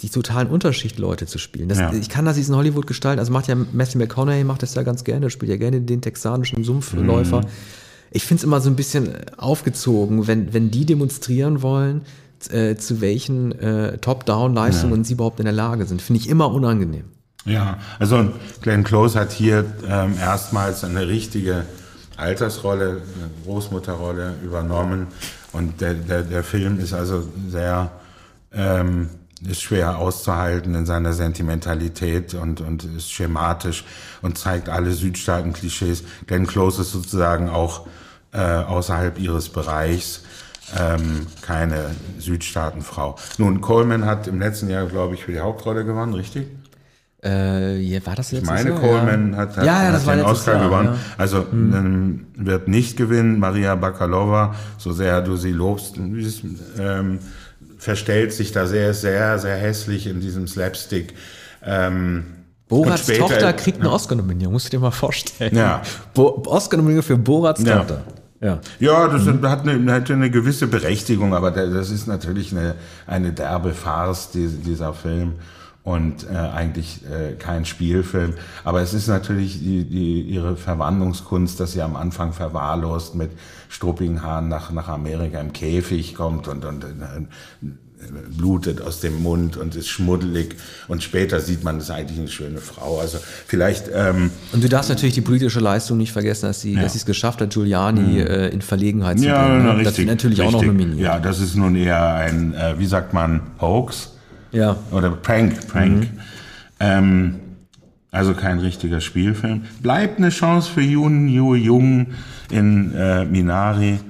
die 0.00 0.10
totalen 0.10 0.48
Unterschichtleute 0.48 1.26
zu 1.26 1.38
spielen. 1.38 1.68
Das, 1.68 1.78
ja. 1.78 1.92
Ich 1.92 2.08
kann 2.08 2.24
das 2.24 2.36
in 2.36 2.54
Hollywood 2.54 2.86
gestalten. 2.86 3.18
Also 3.18 3.32
macht 3.32 3.48
ja 3.48 3.56
Matthew 3.56 3.98
McConaughey 3.98 4.44
macht 4.44 4.62
das 4.62 4.74
ja 4.74 4.82
ganz 4.82 5.02
gerne, 5.02 5.28
spielt 5.30 5.50
ja 5.50 5.56
gerne 5.56 5.80
den 5.80 6.00
texanischen 6.00 6.62
Sumpfläufer. 6.62 7.40
Mhm. 7.40 7.46
Ich 8.10 8.24
finde 8.24 8.40
es 8.40 8.44
immer 8.44 8.60
so 8.60 8.70
ein 8.70 8.76
bisschen 8.76 9.10
aufgezogen, 9.36 10.26
wenn, 10.26 10.54
wenn 10.54 10.70
die 10.70 10.86
demonstrieren 10.86 11.62
wollen, 11.62 12.02
äh, 12.50 12.76
zu 12.76 13.00
welchen 13.00 13.52
äh, 13.58 13.98
Top-Down-Leistungen 13.98 14.98
ja. 14.98 15.04
sie 15.04 15.14
überhaupt 15.14 15.40
in 15.40 15.46
der 15.46 15.52
Lage 15.52 15.84
sind. 15.84 16.00
Finde 16.00 16.20
ich 16.20 16.28
immer 16.28 16.52
unangenehm. 16.52 17.04
Ja, 17.44 17.78
also 17.98 18.28
Glenn 18.60 18.84
Close 18.84 19.18
hat 19.18 19.32
hier 19.32 19.64
ähm, 19.88 20.14
erstmals 20.18 20.84
eine 20.84 21.08
richtige 21.08 21.64
Altersrolle, 22.16 22.88
eine 22.90 23.30
Großmutterrolle 23.44 24.34
übernommen. 24.44 25.08
Und 25.52 25.80
der, 25.80 25.94
der, 25.94 26.22
der 26.22 26.44
Film 26.44 26.78
ist 26.78 26.92
also 26.92 27.26
sehr 27.48 27.90
ähm, 28.52 29.08
ist 29.46 29.62
schwer 29.62 29.98
auszuhalten 29.98 30.74
in 30.74 30.86
seiner 30.86 31.12
Sentimentalität 31.12 32.34
und, 32.34 32.60
und 32.60 32.84
ist 32.84 33.10
schematisch 33.10 33.84
und 34.22 34.38
zeigt 34.38 34.68
alle 34.68 34.92
Südstaaten-Klischees. 34.92 36.04
Glenn 36.26 36.46
Close 36.46 36.82
ist 36.82 36.92
sozusagen 36.92 37.48
auch 37.48 37.86
äh, 38.32 38.40
außerhalb 38.40 39.18
ihres 39.18 39.48
Bereichs 39.48 40.22
ähm, 40.78 41.26
keine 41.40 41.90
Südstaatenfrau. 42.18 43.16
Nun, 43.38 43.60
Coleman 43.60 44.04
hat 44.04 44.26
im 44.26 44.38
letzten 44.40 44.68
Jahr, 44.68 44.86
glaube 44.86 45.14
ich, 45.14 45.24
für 45.24 45.32
die 45.32 45.40
Hauptrolle 45.40 45.84
gewonnen, 45.84 46.14
richtig? 46.14 46.46
Äh, 47.24 47.78
ja, 47.78 48.04
war 48.06 48.14
das 48.14 48.30
letztes 48.30 48.48
Ich 48.48 48.54
meine, 48.54 48.70
Jahr? 48.70 48.80
Coleman 48.80 49.32
ja. 49.32 49.38
hat, 49.38 49.56
hat, 49.56 49.64
ja, 49.64 49.84
ja, 49.84 49.92
hat 49.92 50.06
den 50.06 50.24
Oscar 50.24 50.54
Jahr, 50.54 50.64
gewonnen. 50.64 50.98
Also 51.16 51.46
hm. 51.50 52.26
wird 52.36 52.68
nicht 52.68 52.96
gewinnen. 52.96 53.40
Maria 53.40 53.74
Bakalova, 53.74 54.54
so 54.76 54.92
sehr 54.92 55.20
du 55.22 55.36
sie 55.36 55.52
lobst, 55.52 55.96
ähm, 56.78 57.18
verstellt 57.78 58.32
sich 58.32 58.52
da 58.52 58.66
sehr, 58.66 58.92
sehr, 58.92 59.38
sehr 59.38 59.56
hässlich 59.56 60.06
in 60.06 60.20
diesem 60.20 60.46
Slapstick. 60.46 61.14
Ähm, 61.64 62.24
Borats 62.68 63.04
später, 63.04 63.20
Tochter 63.20 63.52
kriegt 63.54 63.80
eine 63.80 63.90
Oscar-Nominierung, 63.90 64.52
musst 64.52 64.66
du 64.66 64.70
dir 64.70 64.80
mal 64.80 64.90
vorstellen. 64.90 65.56
Ja. 65.56 65.82
Oscar-Nominierung 66.14 67.02
für 67.02 67.16
Borats 67.16 67.62
ja. 67.62 67.78
Tochter. 67.78 68.02
Ja, 68.40 68.60
ja 68.78 69.08
das 69.08 69.24
mhm. 69.24 69.48
hat, 69.48 69.66
eine, 69.66 69.92
hat 69.92 70.10
eine 70.10 70.30
gewisse 70.30 70.66
Berechtigung, 70.66 71.34
aber 71.34 71.50
das 71.50 71.90
ist 71.90 72.06
natürlich 72.06 72.52
eine, 72.52 72.74
eine 73.06 73.32
derbe 73.32 73.72
Farce, 73.72 74.30
dieser 74.32 74.92
Film 74.92 75.34
und 75.88 76.26
äh, 76.30 76.36
eigentlich 76.36 77.00
äh, 77.06 77.32
kein 77.34 77.64
Spielfilm. 77.64 78.34
Aber 78.62 78.82
es 78.82 78.92
ist 78.92 79.08
natürlich 79.08 79.58
die, 79.60 79.84
die, 79.84 80.20
ihre 80.20 80.56
Verwandlungskunst, 80.56 81.58
dass 81.58 81.72
sie 81.72 81.80
am 81.80 81.96
Anfang 81.96 82.34
verwahrlost 82.34 83.14
mit 83.14 83.30
struppigen 83.70 84.22
Haaren 84.22 84.48
nach, 84.48 84.70
nach 84.70 84.88
Amerika 84.88 85.40
im 85.40 85.54
Käfig 85.54 86.14
kommt 86.14 86.46
und, 86.46 86.66
und, 86.66 86.84
und 86.84 87.28
blutet 88.36 88.82
aus 88.82 89.00
dem 89.00 89.22
Mund 89.22 89.56
und 89.56 89.74
ist 89.74 89.88
schmuddelig 89.88 90.54
und 90.86 91.02
später 91.02 91.40
sieht 91.40 91.64
man, 91.64 91.76
das 91.76 91.84
ist 91.84 91.90
eigentlich 91.90 92.18
eine 92.18 92.28
schöne 92.28 92.58
Frau. 92.58 93.00
Also 93.00 93.18
vielleicht. 93.46 93.86
Ähm, 93.92 94.30
und 94.52 94.62
du 94.62 94.68
darfst 94.68 94.90
natürlich 94.90 95.14
die 95.14 95.22
politische 95.22 95.60
Leistung 95.60 95.96
nicht 95.96 96.12
vergessen, 96.12 96.46
dass 96.46 96.60
sie, 96.60 96.74
ja. 96.74 96.82
dass 96.82 96.94
es 96.94 97.06
geschafft 97.06 97.40
hat, 97.40 97.50
Giuliani 97.50 98.00
mhm. 98.00 98.26
äh, 98.26 98.48
in 98.48 98.60
Verlegenheit 98.60 99.18
zu 99.18 99.24
bringen. 99.24 99.36
Ja, 99.36 99.58
ne? 99.58 99.78
richtig, 99.78 99.96
das 99.96 100.14
natürlich 100.14 100.38
richtig. 100.38 100.54
auch 100.54 100.60
noch 100.60 100.66
nominiert. 100.66 101.00
Ja, 101.00 101.18
das 101.18 101.40
ist 101.40 101.56
nun 101.56 101.74
eher 101.76 102.14
ein, 102.14 102.54
äh, 102.54 102.78
wie 102.78 102.86
sagt 102.86 103.14
man, 103.14 103.40
Hoax 103.58 104.10
ja. 104.52 104.76
Oder 104.90 105.10
Prank, 105.10 105.68
Prank. 105.68 106.02
Mhm. 106.02 106.20
Ähm, 106.80 107.34
also 108.10 108.34
kein 108.34 108.58
richtiger 108.58 109.00
Spielfilm. 109.00 109.64
Bleibt 109.80 110.18
eine 110.18 110.30
Chance 110.30 110.70
für 110.70 110.80
Yun 110.80 111.28
Yu 111.28 111.54
Jung 111.54 112.08
in 112.50 112.94
äh, 112.94 113.24
Minari. 113.24 114.00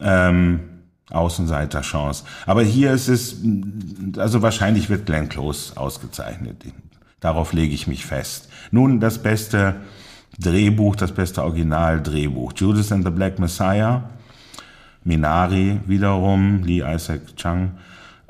Ähm, 0.00 0.60
Außenseiterchance. 1.10 2.24
Aber 2.46 2.62
hier 2.62 2.92
ist 2.92 3.08
es, 3.08 3.36
also 4.16 4.42
wahrscheinlich 4.42 4.90
wird 4.90 5.06
Glenn 5.06 5.28
Close 5.28 5.76
ausgezeichnet. 5.76 6.64
Darauf 7.20 7.52
lege 7.52 7.74
ich 7.74 7.86
mich 7.86 8.04
fest. 8.04 8.48
Nun 8.70 9.00
das 9.00 9.22
beste 9.22 9.76
Drehbuch, 10.38 10.96
das 10.96 11.12
beste 11.12 11.42
Originaldrehbuch. 11.42 12.52
Judas 12.56 12.90
and 12.90 13.04
the 13.04 13.10
Black 13.10 13.38
Messiah, 13.38 14.10
Minari 15.04 15.80
wiederum, 15.86 16.64
Lee 16.64 16.82
Isaac 16.82 17.36
Chung, 17.36 17.72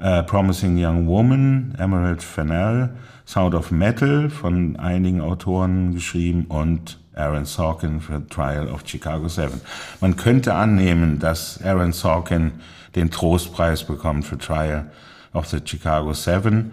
Uh, 0.05 0.23
Promising 0.23 0.77
Young 0.77 1.07
Woman, 1.07 1.75
Emerald 1.79 2.23
Fennell, 2.23 2.91
Sound 3.25 3.55
of 3.55 3.71
Metal 3.71 4.29
von 4.29 4.77
einigen 4.77 5.23
Autoren 5.23 5.95
geschrieben 5.95 6.45
und 6.49 6.99
Aaron 7.15 7.47
Sorkin 7.47 8.03
für 8.03 8.27
Trial 8.29 8.69
of 8.69 8.83
Chicago 8.85 9.29
7. 9.29 9.63
Man 10.03 10.17
könnte 10.17 10.53
annehmen, 10.53 11.21
dass 11.21 11.59
Aaron 11.65 11.93
Sorkin 11.93 12.53
den 12.95 13.11
Trostpreis 13.11 13.85
bekommt 13.85 14.27
für 14.27 14.37
Trial 14.37 14.91
of 15.33 15.47
the 15.47 15.61
Chicago 15.65 16.13
7. 16.13 16.73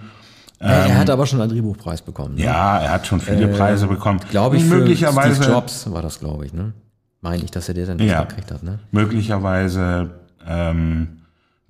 Ja, 0.59 0.67
er 0.67 0.85
ähm, 0.87 0.97
hat 0.97 1.09
aber 1.09 1.25
schon 1.25 1.39
einen 1.39 1.51
Drehbuchpreis 1.51 2.01
bekommen. 2.01 2.35
Ne? 2.35 2.43
Ja, 2.43 2.79
er 2.79 2.91
hat 2.91 3.07
schon 3.07 3.21
viele 3.21 3.49
äh, 3.49 3.57
Preise 3.57 3.87
bekommen. 3.87 4.19
Glaube 4.29 4.57
ich, 4.57 4.65
möglicherweise. 4.65 5.35
Steve 5.35 5.53
Jobs 5.53 5.89
war 5.89 6.01
das, 6.01 6.19
glaube 6.19 6.45
ich, 6.45 6.53
ne? 6.53 6.73
Meine 7.21 7.43
ich, 7.43 7.51
dass 7.51 7.67
er 7.67 7.75
den 7.75 7.87
dann 7.87 7.97
nicht 7.97 8.11
ja, 8.11 8.23
gekriegt 8.23 8.51
hat, 8.51 8.61
ne? 8.61 8.79
Möglicherweise 8.91 10.11
ähm, 10.45 11.20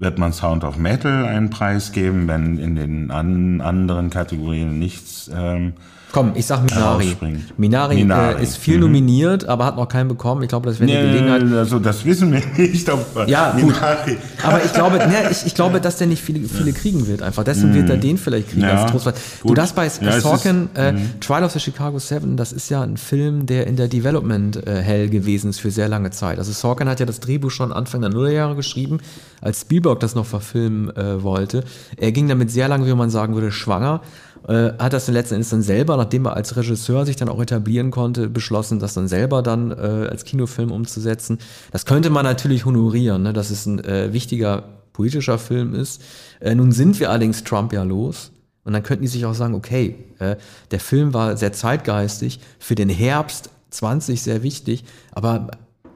wird 0.02 0.18
man 0.18 0.34
Sound 0.34 0.64
of 0.64 0.78
Metal 0.78 1.26
einen 1.26 1.52
Preis 1.52 1.92
geben, 1.92 2.28
wenn 2.28 2.58
in 2.58 2.76
den 2.76 3.12
an, 3.12 3.62
anderen 3.62 4.10
Kategorien 4.10 4.80
nichts 4.80 5.30
ähm, 5.34 5.74
Komm, 6.12 6.34
ich 6.36 6.46
sag 6.46 6.64
Minari. 6.64 7.16
Minari, 7.58 7.96
Minari. 7.96 8.40
Äh, 8.40 8.44
ist 8.44 8.58
viel 8.58 8.76
mhm. 8.76 8.82
nominiert, 8.82 9.46
aber 9.46 9.66
hat 9.66 9.78
noch 9.78 9.88
keinen 9.88 10.10
bekommen. 10.10 10.44
Ich 10.44 10.50
glaube, 10.50 10.70
das 10.70 10.80
wäre 10.80 10.92
eine 10.92 11.02
nee, 11.02 11.20
Gelegenheit. 11.20 11.58
Also 11.58 11.80
das 11.80 12.04
wissen 12.04 12.32
wir 12.32 12.42
nicht. 12.58 12.90
Aber 12.90 13.06
ja, 13.28 13.54
Minari. 13.56 14.12
gut. 14.12 14.20
Aber 14.44 14.64
ich 14.64 14.74
glaube, 14.74 14.98
ne, 14.98 15.30
ich, 15.32 15.46
ich 15.46 15.56
glaube, 15.56 15.80
dass 15.80 15.98
der 15.98 16.08
nicht 16.08 16.22
viele, 16.22 16.48
viele 16.48 16.74
kriegen 16.74 17.08
wird 17.08 17.22
einfach. 17.22 17.44
Deswegen 17.44 17.70
mhm. 17.70 17.76
wird 17.76 17.90
er 17.90 17.98
den 17.98 18.18
vielleicht 18.18 18.50
kriegen 18.50 18.64
ja, 18.64 18.84
als 18.84 18.92
Trostpreis. 18.92 19.16
Du, 19.44 19.54
das 19.54 19.74
bei 19.74 19.90
ja, 20.02 20.20
Sorkin, 20.20 20.70
ist, 20.74 20.80
äh, 20.80 20.92
mhm. 20.94 21.20
Trial 21.22 21.44
of 21.44 21.52
the 21.52 21.60
Chicago 21.60 22.00
Seven, 22.00 22.36
das 22.36 22.52
ist 22.52 22.70
ja 22.70 22.82
ein 22.82 22.98
Film, 22.98 23.46
der 23.46 23.68
in 23.68 23.76
der 23.76 23.88
Development 23.88 24.68
äh, 24.68 24.82
hell 24.82 25.10
gewesen 25.10 25.50
ist 25.50 25.60
für 25.60 25.72
sehr 25.72 25.88
lange 25.88 26.12
Zeit. 26.12 26.40
Also 26.40 26.52
Sorkin 26.52 26.90
hat 26.90 27.00
ja 27.00 27.06
das 27.06 27.20
Drehbuch 27.20 27.52
schon 27.52 27.72
Anfang 27.72 28.02
der 28.02 28.10
Nullerjahre 28.10 28.56
geschrieben, 28.56 29.00
als 29.40 29.62
Spielberg 29.62 30.00
das 30.02 30.16
noch 30.16 30.26
verfilmen 30.26 30.96
äh, 30.96 31.24
wollte. 31.24 31.64
Er 31.98 32.12
ging 32.12 32.28
damit 32.28 32.52
sehr 32.52 32.68
lange, 32.68 32.86
wie 32.86 32.94
man 32.94 33.10
sagen 33.10 33.34
würde, 33.34 33.52
schwanger 33.52 34.02
äh, 34.48 34.74
hat 34.78 34.94
das 34.94 35.08
letzten 35.08 35.36
Endes 35.36 35.50
dann 35.50 35.62
selber, 35.62 35.98
nachdem 35.98 36.26
er 36.26 36.36
als 36.36 36.56
Regisseur 36.56 37.06
sich 37.06 37.16
dann 37.16 37.30
auch 37.30 37.42
etablieren 37.42 37.92
konnte, 37.92 38.30
beschlossen, 38.30 38.80
das 38.80 38.94
dann 38.94 39.08
selber 39.08 39.42
dann 39.42 39.72
äh, 39.72 40.08
als 40.10 40.26
Kinofilm 40.26 40.72
umzusetzen. 40.72 41.40
Das 41.72 41.86
könnte 41.86 42.10
man 42.10 42.26
natürlich 42.26 42.66
honorieren, 42.66 43.24
ne, 43.24 43.34
dass 43.34 43.50
es 43.50 43.66
ein 43.66 43.84
äh, 43.84 44.14
wichtiger 44.14 44.64
politischer 44.94 45.38
Film 45.38 45.74
ist. 45.74 46.02
Äh, 46.40 46.56
nun 46.56 46.72
sind 46.72 47.00
wir 47.00 47.10
allerdings 47.10 47.44
Trump 47.44 47.74
ja 47.74 47.84
los. 47.84 48.32
Und 48.64 48.74
dann 48.74 48.84
könnten 48.84 49.04
die 49.04 49.08
sich 49.08 49.26
auch 49.26 49.34
sagen, 49.34 49.56
okay, 49.56 49.96
äh, 50.20 50.36
der 50.70 50.80
Film 50.80 51.14
war 51.14 51.36
sehr 51.36 51.52
zeitgeistig, 51.52 52.40
für 52.60 52.76
den 52.76 52.90
Herbst 52.90 53.50
20 53.72 54.22
sehr 54.22 54.44
wichtig, 54.44 54.84
aber 55.12 55.48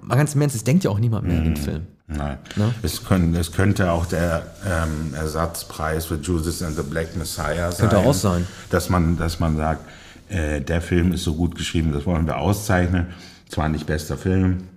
mal 0.01 0.15
ganz 0.15 0.33
im 0.33 0.41
Ernst, 0.41 0.55
es 0.55 0.63
denkt 0.63 0.83
ja 0.83 0.89
auch 0.89 0.99
niemand 0.99 1.27
mehr 1.27 1.35
mhm. 1.35 1.41
an 1.41 1.53
den 1.53 1.57
Film. 1.57 1.87
Nein. 2.07 2.37
Ne? 2.55 2.73
Es, 2.83 3.03
können, 3.03 3.35
es 3.35 3.51
könnte 3.51 3.91
auch 3.91 4.05
der 4.05 4.45
ähm, 4.65 5.13
Ersatzpreis 5.15 6.05
für 6.05 6.15
Judas 6.15 6.61
and 6.61 6.75
the 6.75 6.83
Black 6.83 7.15
Messiah 7.15 7.71
sein. 7.71 7.89
Könnte 7.89 8.05
auch 8.05 8.13
sein. 8.13 8.45
Dass 8.69 8.89
man, 8.89 9.17
dass 9.17 9.39
man 9.39 9.57
sagt, 9.57 9.89
äh, 10.29 10.61
der 10.61 10.81
Film 10.81 11.13
ist 11.13 11.23
so 11.23 11.33
gut 11.33 11.55
geschrieben, 11.55 11.91
das 11.93 12.05
wollen 12.05 12.27
wir 12.27 12.37
auszeichnen. 12.37 13.07
Zwar 13.49 13.69
nicht 13.69 13.87
bester 13.87 14.17
Film, 14.17 14.67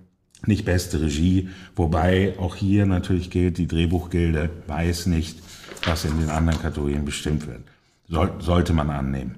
nicht 0.46 0.64
beste 0.64 1.00
Regie, 1.00 1.50
wobei 1.76 2.34
auch 2.38 2.54
hier 2.54 2.86
natürlich 2.86 3.30
gilt, 3.30 3.58
die 3.58 3.66
Drehbuchgilde 3.66 4.50
weiß 4.66 5.06
nicht, 5.06 5.38
was 5.84 6.04
in 6.04 6.18
den 6.18 6.30
anderen 6.30 6.60
Kategorien 6.60 7.04
bestimmt 7.04 7.46
wird. 7.46 7.60
Soll, 8.08 8.32
sollte 8.40 8.72
man 8.72 8.88
annehmen. 8.90 9.36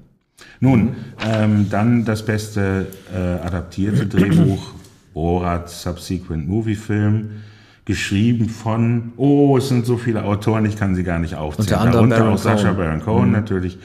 Nun, 0.61 0.97
ähm, 1.24 1.68
dann 1.70 2.05
das 2.05 2.24
beste 2.24 2.86
äh, 3.12 3.18
adaptierte 3.18 4.07
Drehbuch, 4.07 4.72
Borat 5.14 5.68
Subsequent 5.68 6.49
Movie 6.49 6.76
Film, 6.76 7.43
geschrieben 7.91 8.49
von, 8.49 9.12
oh, 9.16 9.59
es 9.59 9.68
sind 9.68 9.84
so 9.84 9.97
viele 9.97 10.22
Autoren, 10.22 10.64
ich 10.64 10.76
kann 10.76 10.95
sie 10.95 11.03
gar 11.03 11.18
nicht 11.18 11.34
aufzählen. 11.34 11.68
Unter 11.68 11.80
anderem 11.80 12.11
Darunter 12.11 12.34
auch 12.34 12.38
Sacha 12.38 12.72
Baron 12.72 13.01
Cohen 13.01 13.26
mhm. 13.26 13.32
natürlich, 13.32 13.78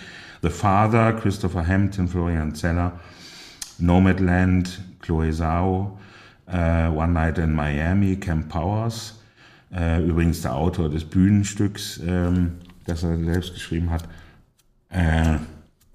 The 0.44 0.50
Father, 0.50 1.14
Christopher 1.14 1.66
Hampton, 1.66 2.08
Florian 2.08 2.54
Zeller, 2.54 2.92
Nomadland, 3.80 4.80
Chloe 5.02 5.32
Zhao, 5.32 5.98
uh, 6.48 6.52
One 6.96 7.14
Night 7.14 7.40
in 7.40 7.52
Miami, 7.52 8.16
Camp 8.18 8.48
Powers, 8.48 9.20
uh, 9.72 10.00
übrigens 10.06 10.44
der 10.44 10.54
Autor 10.54 10.90
des 10.90 11.04
Bühnenstücks, 11.04 12.00
ähm, 12.06 12.52
das 12.86 13.02
er 13.02 13.18
selbst 13.18 13.56
geschrieben 13.56 13.90
hat, 13.90 14.04
uh, 14.94 15.40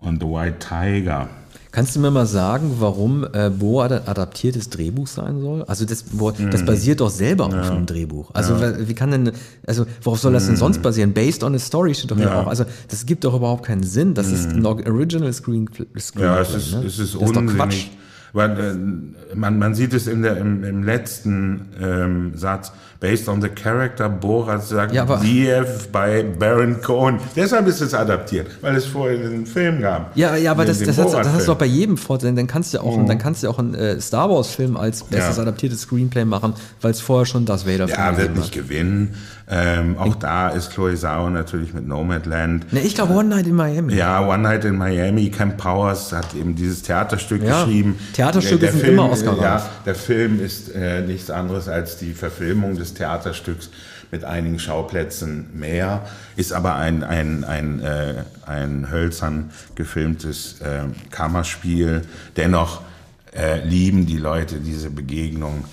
und 0.05 0.21
The 0.21 0.27
White 0.27 0.59
Tiger. 0.59 1.29
Kannst 1.73 1.95
du 1.95 2.01
mir 2.01 2.11
mal 2.11 2.27
sagen, 2.27 2.77
warum 2.81 3.25
äh, 3.33 3.49
Bo 3.49 3.81
ein 3.81 3.93
adaptiertes 3.93 4.71
Drehbuch 4.71 5.07
sein 5.07 5.41
soll? 5.41 5.63
Also 5.65 5.85
das, 5.85 6.05
wo, 6.11 6.31
das 6.33 6.63
mhm. 6.63 6.67
basiert 6.67 7.01
doch 7.01 7.11
selber 7.11 7.49
ja. 7.51 7.61
auf 7.61 7.71
einem 7.71 7.87
Drehbuch. 7.87 8.31
Also 8.35 8.55
ja. 8.55 8.89
wie 8.89 8.95
kann 8.95 9.13
denn, 9.13 9.33
also 9.67 9.87
worauf 10.03 10.19
soll 10.19 10.33
das 10.33 10.47
denn 10.47 10.57
sonst 10.57 10.79
mhm. 10.79 10.83
basieren? 10.83 11.13
Based 11.13 11.45
on 11.45 11.55
a 11.55 11.59
story 11.59 11.95
steht 11.95 12.11
doch 12.11 12.19
ja, 12.19 12.27
ja 12.27 12.41
auch. 12.41 12.49
Also 12.49 12.65
das 12.89 13.07
gibt 13.07 13.25
doch 13.25 13.35
überhaupt 13.35 13.65
keinen 13.65 13.85
Sinn. 13.85 14.15
Das 14.15 14.33
ist 14.33 14.51
ein 14.51 14.67
Original 14.67 15.33
Screen, 15.33 15.69
Screenplay. 15.99 16.25
Ja, 16.25 16.41
es 16.41 16.55
ist, 16.55 16.73
ne? 16.73 16.79
es 16.81 16.99
ist, 16.99 17.15
das 17.15 17.23
ist 17.23 17.37
doch 17.37 17.47
Quatsch. 17.47 17.87
Weil, 18.33 18.51
äh, 18.59 19.35
man, 19.35 19.59
man 19.59 19.75
sieht 19.75 19.93
es 19.93 20.07
in 20.07 20.23
der, 20.23 20.37
im, 20.37 20.65
im 20.65 20.85
letzten 20.85 21.69
ähm, 21.81 22.33
Satz, 22.37 22.73
based 23.01 23.29
on 23.29 23.41
the 23.41 23.49
character 23.49 24.09
Borat 24.09 24.63
sagt 24.63 24.93
ja, 24.93 25.05
DF 25.05 25.89
bei 25.89 26.23
Baron 26.23 26.81
Cohen. 26.83 27.19
Deshalb 27.35 27.67
ist 27.67 27.81
es 27.81 27.95
adaptiert, 27.95 28.49
weil 28.61 28.77
es 28.77 28.85
vorher 28.85 29.19
einen 29.19 29.47
Film 29.47 29.81
gab. 29.81 30.17
Ja, 30.17 30.37
ja, 30.37 30.51
aber 30.53 30.67
das, 30.67 30.79
das, 30.81 30.99
hast, 30.99 31.15
das 31.15 31.33
hast 31.33 31.49
du 31.49 31.53
auch 31.53 31.59
bei 31.59 31.67
jedem 31.67 31.97
Fortsetzen. 31.97 32.37
Dann 32.37 32.47
kannst 32.47 32.73
du 32.73 32.79
ja 32.79 32.85
auch, 32.85 32.97
mhm. 32.97 33.07
dann 33.07 33.19
kannst 33.19 33.43
du 33.43 33.49
auch 33.49 33.59
einen 33.59 33.75
äh, 33.75 34.01
Star 34.01 34.31
Wars 34.31 34.55
Film 34.55 34.77
als 34.77 35.03
bestes 35.03 35.37
ja. 35.39 35.43
adaptiertes 35.43 35.83
Screenplay 35.83 36.27
machen, 36.27 36.55
weil 36.83 36.91
es 36.91 37.01
vorher 37.01 37.27
schon 37.27 37.47
das 37.47 37.67
Vader 37.67 37.89
Film 37.89 37.99
Ja, 37.99 38.17
wird 38.17 38.37
nicht 38.37 38.53
gewinnen. 38.53 39.15
Ähm, 39.53 39.99
auch 39.99 40.15
da 40.15 40.51
ist 40.51 40.71
Chloe 40.71 40.95
Zhao 40.95 41.29
natürlich 41.29 41.75
mit 41.75 41.87
Nomadland. 41.87 42.73
Ne, 42.73 42.81
ich 42.81 42.95
glaube 42.95 43.15
One 43.15 43.31
Night 43.31 43.49
in 43.49 43.57
Miami. 43.57 43.95
Ja, 43.95 44.25
One 44.25 44.39
Night 44.39 44.65
in 44.65 44.77
Miami. 44.77 45.29
Camp 45.31 45.57
Powers 45.57 46.13
hat 46.13 46.35
eben 46.35 46.55
dieses 46.55 46.83
Theaterstück 46.83 47.43
ja. 47.43 47.65
geschrieben. 47.65 47.99
Theaterstücke 48.13 48.71
sind 48.71 48.81
Film, 48.81 48.95
immer 48.95 49.11
Oscar 49.11 49.37
Ja, 49.41 49.69
der 49.85 49.97
Film 49.97 50.41
ist 50.41 50.73
äh, 50.73 51.03
nichts 51.03 51.31
anderes 51.31 51.69
als 51.69 51.97
die 51.97 52.13
Verfilmung 52.13 52.77
des 52.77 52.95
Theaterstücks 52.95 53.71
mit 54.13 54.25
einigen 54.25 54.59
Schauplätzen 54.61 55.49
mehr, 55.53 56.05
ist 56.37 56.53
aber 56.53 56.77
ein, 56.77 57.03
ein, 57.03 57.45
ein, 57.45 57.81
äh, 57.81 58.15
ein 58.47 58.91
hölzern 58.91 59.51
gefilmtes 59.75 60.61
äh, 60.61 60.83
Kammerspiel. 61.11 62.03
Dennoch 62.37 62.83
äh, 63.37 63.65
lieben 63.65 64.07
die 64.07 64.19
Leute 64.19 64.57
diese 64.57 64.91
Begegnung 64.91 65.65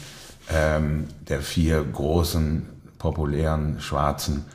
ähm, 0.53 1.05
der 1.27 1.41
vier 1.41 1.83
großen 1.83 2.76
populären 2.97 3.79
schwarzen 3.79 4.45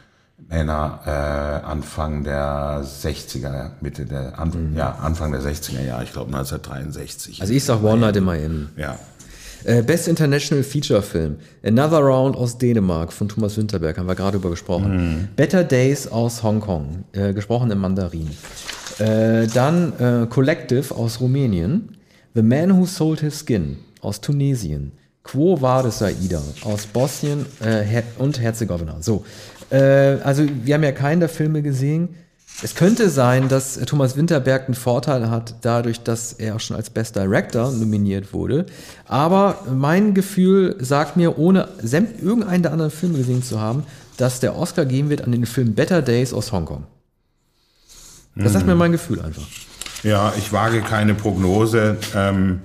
Männer 0.48 1.00
äh, 1.06 1.66
Anfang 1.66 2.24
der 2.24 2.84
60er, 2.84 3.70
Mitte 3.80 4.04
der, 4.04 4.38
an, 4.38 4.70
mhm. 4.70 4.76
ja, 4.76 4.98
Anfang 5.00 5.32
der 5.32 5.40
60er 5.40 5.82
Jahre, 5.82 6.04
ich 6.04 6.12
glaube 6.12 6.28
1963. 6.34 7.40
Also 7.40 7.52
ich 7.52 7.64
sag 7.64 7.82
One 7.82 8.00
Night 8.00 8.16
in 8.16 8.24
Miami. 8.24 8.66
Ja. 8.76 8.98
Äh, 9.64 9.82
Best 9.82 10.08
International 10.08 10.64
Feature 10.64 11.02
Film. 11.02 11.36
Another 11.64 12.00
Round 12.00 12.36
aus 12.36 12.58
Dänemark 12.58 13.12
von 13.12 13.28
Thomas 13.28 13.56
Winterberg, 13.56 13.96
haben 13.96 14.08
wir 14.08 14.14
gerade 14.14 14.36
über 14.36 14.50
gesprochen. 14.50 14.96
Mhm. 14.96 15.28
Better 15.36 15.64
Days 15.64 16.08
aus 16.08 16.42
Hongkong, 16.42 17.04
äh, 17.12 17.32
gesprochen 17.32 17.70
im 17.70 17.78
Mandarin. 17.78 18.30
Äh, 18.98 19.46
dann 19.46 19.92
äh, 19.98 20.26
Collective 20.28 20.94
aus 20.94 21.20
Rumänien. 21.20 21.96
The 22.34 22.42
Man 22.42 22.76
Who 22.78 22.86
Sold 22.86 23.20
His 23.20 23.44
Skin 23.46 23.78
aus 24.00 24.20
Tunesien. 24.20 24.92
Quo 25.24 25.60
Vadis 25.60 26.02
Aida 26.02 26.42
aus 26.64 26.86
Bosnien 26.86 27.46
äh, 27.60 28.02
und 28.18 28.40
Herzegowina. 28.40 28.96
So, 29.00 29.24
äh, 29.70 30.18
also 30.22 30.44
wir 30.64 30.74
haben 30.74 30.82
ja 30.82 30.92
keinen 30.92 31.20
der 31.20 31.28
Filme 31.28 31.62
gesehen. 31.62 32.10
Es 32.60 32.74
könnte 32.74 33.08
sein, 33.08 33.48
dass 33.48 33.74
Thomas 33.86 34.16
Winterberg 34.16 34.66
einen 34.66 34.74
Vorteil 34.74 35.30
hat, 35.30 35.54
dadurch, 35.62 36.00
dass 36.00 36.34
er 36.34 36.56
auch 36.56 36.60
schon 36.60 36.76
als 36.76 36.90
Best 36.90 37.16
Director 37.16 37.72
nominiert 37.72 38.32
wurde. 38.32 38.66
Aber 39.06 39.58
mein 39.72 40.12
Gefühl 40.14 40.76
sagt 40.78 41.16
mir, 41.16 41.38
ohne 41.38 41.68
irgendeinen 41.82 42.62
der 42.62 42.72
anderen 42.72 42.90
Filme 42.90 43.18
gesehen 43.18 43.42
zu 43.42 43.58
haben, 43.58 43.84
dass 44.16 44.40
der 44.40 44.56
Oscar 44.56 44.84
gehen 44.84 45.08
wird 45.08 45.22
an 45.22 45.32
den 45.32 45.46
Film 45.46 45.74
Better 45.74 46.02
Days 46.02 46.32
aus 46.32 46.52
Hongkong. 46.52 46.84
Das 48.34 48.46
hm. 48.46 48.52
sagt 48.52 48.66
mir 48.66 48.74
mein 48.74 48.92
Gefühl 48.92 49.20
einfach. 49.20 49.46
Ja, 50.02 50.32
ich 50.36 50.52
wage 50.52 50.82
keine 50.82 51.14
Prognose. 51.14 51.96
Ähm 52.14 52.60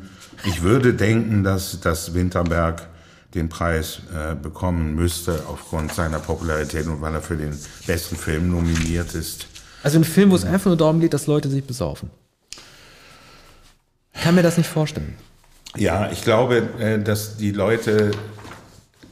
ich 0.48 0.62
würde 0.62 0.94
denken, 0.94 1.44
dass, 1.44 1.80
dass 1.82 2.14
Winterberg 2.14 2.88
den 3.34 3.50
Preis 3.50 4.02
äh, 4.16 4.36
bekommen 4.36 4.96
müsste 4.96 5.44
aufgrund 5.48 5.94
seiner 5.94 6.20
Popularität 6.20 6.88
und 6.88 7.02
weil 7.02 7.14
er 7.14 7.22
für 7.22 7.36
den 7.36 7.58
besten 7.86 8.16
Film 8.16 8.50
nominiert 8.50 9.14
ist. 9.14 9.48
Also 9.84 10.00
ein 10.00 10.04
Film, 10.04 10.32
wo 10.32 10.36
es 10.36 10.46
einfach 10.46 10.68
nur 10.68 10.78
darum 10.78 11.00
geht, 11.00 11.14
dass 11.14 11.28
Leute 11.28 11.50
sich 11.50 11.64
besaufen. 11.64 12.10
Ich 14.14 14.22
kann 14.22 14.36
mir 14.36 14.42
das 14.42 14.58
nicht 14.58 14.70
vorstellen. 14.70 15.16
Ja, 15.76 16.10
ich 16.12 16.24
glaube, 16.24 16.70
äh, 16.80 17.00
dass 17.00 17.38
die 17.38 17.52
Leute, 17.52 18.12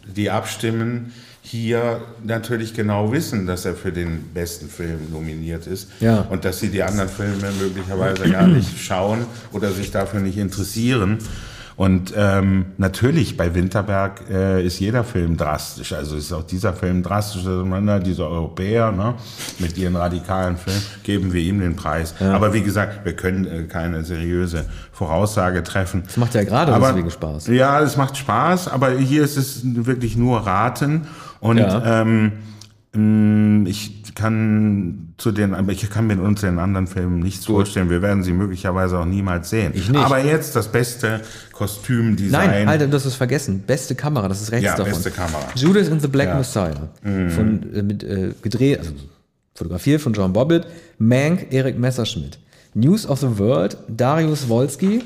die 0.08 0.32
abstimmen, 0.32 1.14
hier 1.46 2.02
natürlich 2.24 2.74
genau 2.74 3.12
wissen, 3.12 3.46
dass 3.46 3.66
er 3.66 3.76
für 3.76 3.92
den 3.92 4.34
besten 4.34 4.68
Film 4.68 5.12
nominiert 5.12 5.68
ist 5.68 5.90
ja. 6.00 6.22
und 6.22 6.44
dass 6.44 6.60
sie 6.60 6.70
die 6.70 6.82
anderen 6.82 7.08
Filme 7.10 7.52
möglicherweise 7.62 8.30
gar 8.30 8.48
nicht 8.48 8.80
schauen 8.80 9.26
oder 9.52 9.72
sich 9.72 9.92
dafür 9.92 10.22
nicht 10.22 10.38
interessieren. 10.38 11.20
Und 11.78 12.14
ähm, 12.16 12.68
natürlich 12.78 13.36
bei 13.36 13.54
Winterberg 13.54 14.30
äh, 14.30 14.66
ist 14.66 14.80
jeder 14.80 15.04
Film 15.04 15.36
drastisch. 15.36 15.92
Also 15.92 16.16
ist 16.16 16.32
auch 16.32 16.44
dieser 16.44 16.74
Film 16.74 17.04
drastisch. 17.04 17.44
Ne, 17.44 18.00
diese 18.00 18.26
Europäer 18.26 18.94
ne, 18.94 19.16
mit 19.60 19.78
ihren 19.78 19.98
radikalen 19.98 20.56
Filmen 20.56 20.82
geben 21.04 21.34
wir 21.34 21.42
ihm 21.42 21.60
den 21.60 21.76
Preis. 21.76 22.16
Ja. 22.20 22.34
Aber 22.34 22.54
wie 22.54 22.62
gesagt, 22.62 23.04
wir 23.04 23.14
können 23.14 23.46
äh, 23.46 23.64
keine 23.64 24.06
seriöse 24.06 24.66
Voraussage 24.94 25.64
treffen. 25.64 26.04
Das 26.06 26.16
macht 26.16 26.34
ja 26.34 26.46
gerade 26.46 26.74
aber, 26.74 26.88
deswegen 26.88 27.12
Spaß. 27.12 27.48
Ja, 27.48 27.82
es 27.82 27.98
macht 27.98 28.16
Spaß, 28.16 28.70
aber 28.70 28.92
hier 28.92 29.24
ist 29.24 29.36
es 29.36 29.62
wirklich 29.64 30.16
nur 30.16 30.40
Raten. 30.46 31.08
Und 31.42 31.58
ja. 31.58 32.02
ähm, 32.02 32.32
mm, 32.94 33.68
ich 34.16 34.22
kann 34.22 35.14
zu 35.18 35.34
den, 35.34 35.54
aber 35.54 35.74
ich 35.74 35.90
kann 35.90 36.08
mit 36.08 36.20
uns 36.20 36.40
den 36.40 36.58
anderen 36.58 36.88
Filmen 36.88 37.20
nichts 37.20 37.46
Gut. 37.46 37.56
vorstellen. 37.56 37.90
Wir 37.90 38.02
werden 38.02 38.24
sie 38.24 38.32
möglicherweise 38.32 38.98
auch 38.98 39.06
niemals 39.06 39.50
sehen. 39.50 39.74
Ich 39.76 39.90
nicht. 39.90 40.02
Aber 40.02 40.24
jetzt 40.24 40.56
das 40.56 40.70
beste 40.70 41.20
Kostümdesign. 41.52 42.32
Nein, 42.32 42.68
Alter, 42.70 42.88
du 42.88 42.96
hast 42.96 43.04
es 43.04 43.16
vergessen. 43.16 43.64
Beste 43.68 43.94
Kamera, 43.94 44.30
das 44.30 44.42
ist 44.42 44.54
rechts 44.54 44.66
ja, 44.66 44.78
davon. 44.78 44.94
beste 44.94 45.12
Kamera. 45.12 45.50
Judas 45.56 45.90
in 45.90 46.00
the 46.00 46.08
Black 46.08 46.30
ja. 46.30 46.38
Messiah. 46.38 46.88
Mhm. 47.04 47.30
Von, 47.30 47.74
äh, 47.74 47.84
mit, 47.84 48.04
äh, 48.04 48.32
gedreht, 48.42 48.80
also 48.80 48.94
fotografiert 49.54 50.02
von 50.02 50.14
John 50.14 50.32
Bobbitt. 50.32 50.66
Mank, 50.98 51.52
Erik 51.52 51.78
Messerschmidt. 51.78 52.40
News 52.74 53.06
of 53.06 53.20
the 53.20 53.38
World, 53.38 53.78
Darius 53.90 54.48
Wolski. 54.48 55.04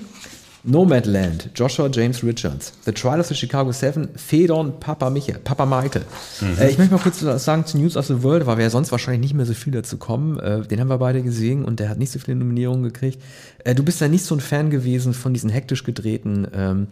Nomadland, 0.69 1.49
Joshua 1.55 1.89
James 1.91 2.23
Richards. 2.23 2.73
The 2.85 2.91
Trial 2.91 3.19
of 3.19 3.25
the 3.25 3.33
Chicago 3.33 3.71
Seven, 3.71 4.09
Fedon 4.15 4.79
Papa 4.79 5.09
Michael, 5.09 5.39
Papa 5.39 5.65
Michael. 5.65 6.03
Mhm. 6.41 6.57
Äh, 6.59 6.69
ich 6.69 6.77
möchte 6.77 6.93
mal 6.93 7.01
kurz 7.01 7.19
sagen 7.19 7.65
zu 7.65 7.77
News 7.77 7.97
of 7.97 8.05
the 8.05 8.21
World, 8.21 8.45
weil 8.45 8.57
wir 8.57 8.65
ja 8.65 8.69
sonst 8.69 8.91
wahrscheinlich 8.91 9.21
nicht 9.21 9.33
mehr 9.33 9.45
so 9.45 9.53
viel 9.53 9.73
dazu 9.73 9.97
kommen. 9.97 10.39
Äh, 10.39 10.61
den 10.61 10.79
haben 10.79 10.89
wir 10.89 10.99
beide 10.99 11.23
gesehen 11.23 11.65
und 11.65 11.79
der 11.79 11.89
hat 11.89 11.97
nicht 11.97 12.11
so 12.11 12.19
viele 12.19 12.37
Nominierungen 12.37 12.83
gekriegt. 12.83 13.21
Äh, 13.63 13.73
du 13.73 13.83
bist 13.83 13.99
ja 13.99 14.07
nicht 14.07 14.23
so 14.23 14.35
ein 14.35 14.41
Fan 14.41 14.69
gewesen 14.69 15.13
von 15.13 15.33
diesen 15.33 15.49
hektisch 15.49 15.83
gedrehten 15.83 16.47
ähm, 16.53 16.87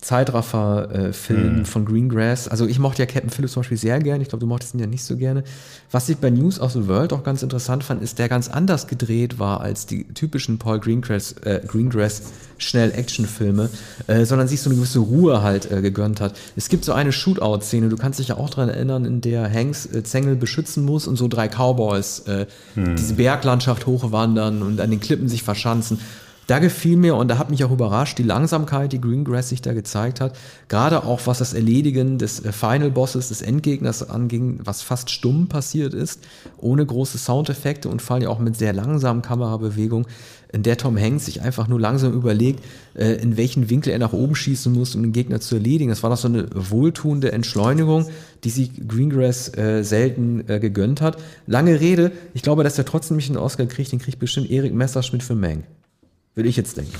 Zeitraffer-Film 0.00 1.40
äh, 1.40 1.58
mhm. 1.58 1.64
von 1.64 1.84
Greengrass. 1.84 2.48
Also 2.48 2.66
ich 2.66 2.78
mochte 2.78 3.02
ja 3.02 3.06
Captain 3.06 3.30
Phillips 3.30 3.52
zum 3.52 3.60
Beispiel 3.60 3.78
sehr 3.78 3.98
gerne. 4.00 4.22
Ich 4.22 4.28
glaube, 4.28 4.40
du 4.40 4.46
mochtest 4.46 4.74
ihn 4.74 4.80
ja 4.80 4.86
nicht 4.86 5.04
so 5.04 5.16
gerne. 5.16 5.44
Was 5.90 6.08
ich 6.08 6.16
bei 6.16 6.30
News 6.30 6.58
of 6.60 6.72
the 6.72 6.88
World 6.88 7.12
auch 7.12 7.22
ganz 7.22 7.42
interessant 7.42 7.84
fand, 7.84 8.02
ist, 8.02 8.18
der 8.18 8.28
ganz 8.28 8.48
anders 8.48 8.86
gedreht 8.86 9.38
war 9.38 9.60
als 9.60 9.86
die 9.86 10.04
typischen 10.04 10.58
Paul 10.58 10.80
Greengrass, 10.80 11.32
äh, 11.42 11.60
Greengrass 11.66 12.22
schnell 12.58 12.92
Actionfilme, 12.92 13.70
äh, 14.06 14.24
sondern 14.24 14.48
sich 14.48 14.60
so 14.60 14.70
eine 14.70 14.76
gewisse 14.76 14.98
Ruhe 14.98 15.42
halt 15.42 15.70
äh, 15.70 15.80
gegönnt 15.80 16.20
hat. 16.20 16.34
Es 16.56 16.68
gibt 16.68 16.84
so 16.84 16.92
eine 16.92 17.12
Shootout-Szene, 17.12 17.88
du 17.88 17.96
kannst 17.96 18.18
dich 18.18 18.28
ja 18.28 18.36
auch 18.36 18.50
daran 18.50 18.68
erinnern, 18.68 19.04
in 19.04 19.20
der 19.20 19.50
Hanks 19.50 19.86
äh, 19.86 20.02
Zengel 20.02 20.36
beschützen 20.36 20.84
muss 20.84 21.06
und 21.06 21.16
so 21.16 21.28
drei 21.28 21.48
Cowboys 21.48 22.20
äh, 22.20 22.46
mhm. 22.74 22.96
diese 22.96 23.14
Berglandschaft 23.14 23.86
hochwandern 23.86 24.62
und 24.62 24.80
an 24.80 24.90
den 24.90 25.00
Klippen 25.00 25.28
sich 25.28 25.42
verschanzen 25.42 25.98
da 26.50 26.58
gefiel 26.58 26.96
mir 26.96 27.14
und 27.14 27.28
da 27.28 27.38
hat 27.38 27.48
mich 27.48 27.62
auch 27.62 27.70
überrascht, 27.70 28.18
die 28.18 28.24
Langsamkeit, 28.24 28.92
die 28.92 29.00
Greengrass 29.00 29.50
sich 29.50 29.62
da 29.62 29.72
gezeigt 29.72 30.20
hat. 30.20 30.36
Gerade 30.66 31.04
auch 31.04 31.20
was 31.26 31.38
das 31.38 31.54
Erledigen 31.54 32.18
des 32.18 32.44
äh, 32.44 32.50
Final 32.50 32.90
Bosses, 32.90 33.28
des 33.28 33.40
Endgegners 33.40 34.10
anging, 34.10 34.58
was 34.64 34.82
fast 34.82 35.10
stumm 35.10 35.46
passiert 35.46 35.94
ist, 35.94 36.24
ohne 36.58 36.84
große 36.84 37.18
Soundeffekte 37.18 37.88
und 37.88 38.02
vor 38.02 38.16
allem 38.16 38.26
auch 38.26 38.40
mit 38.40 38.56
sehr 38.56 38.72
langsamen 38.72 39.22
Kamerabewegungen. 39.22 40.08
in 40.52 40.64
der 40.64 40.76
Tom 40.76 40.98
Hanks 40.98 41.26
sich 41.26 41.42
einfach 41.42 41.68
nur 41.68 41.78
langsam 41.78 42.12
überlegt, 42.12 42.64
äh, 42.94 43.12
in 43.22 43.36
welchen 43.36 43.70
Winkel 43.70 43.92
er 43.92 44.00
nach 44.00 44.12
oben 44.12 44.34
schießen 44.34 44.72
muss, 44.72 44.96
um 44.96 45.02
den 45.02 45.12
Gegner 45.12 45.40
zu 45.40 45.54
erledigen. 45.54 45.90
Das 45.90 46.02
war 46.02 46.10
doch 46.10 46.16
so 46.16 46.26
eine 46.26 46.48
wohltuende 46.52 47.30
Entschleunigung, 47.30 48.08
die 48.42 48.50
sich 48.50 48.72
Greengrass 48.88 49.56
äh, 49.56 49.84
selten 49.84 50.44
gegönnt 50.46 51.00
hat. 51.00 51.16
Lange 51.46 51.78
Rede, 51.78 52.10
ich 52.34 52.42
glaube, 52.42 52.64
dass 52.64 52.76
er 52.76 52.84
trotzdem 52.84 53.18
nicht 53.18 53.28
einen 53.28 53.38
Oscar 53.38 53.66
kriegt, 53.66 53.92
den 53.92 54.00
kriegt 54.00 54.18
bestimmt 54.18 54.50
Erik 54.50 54.74
Messerschmidt 54.74 55.22
für 55.22 55.36
Mank. 55.36 55.62
Würde 56.34 56.48
ich 56.48 56.56
jetzt 56.56 56.76
denken. 56.76 56.96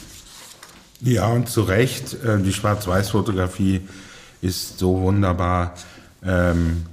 Ja, 1.00 1.28
und 1.28 1.48
zu 1.48 1.62
Recht, 1.62 2.22
äh, 2.24 2.38
die 2.38 2.52
Schwarz-Weiß-Fotografie 2.52 3.80
ist 4.42 4.78
so 4.78 5.00
wunderbar. 5.00 5.74
Ähm, 6.22 6.84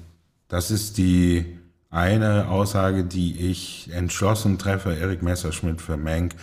das 0.48 0.72
ist 0.72 0.98
die 0.98 1.58
eine 1.90 2.48
Aussage, 2.50 3.04
die 3.04 3.50
ich 3.50 3.90
entschlossen 3.92 4.58
treffe, 4.58 4.94
Erik 4.94 5.24
Messerschmidt 5.24 5.82
für 5.82 5.98
Menk. 5.98 6.36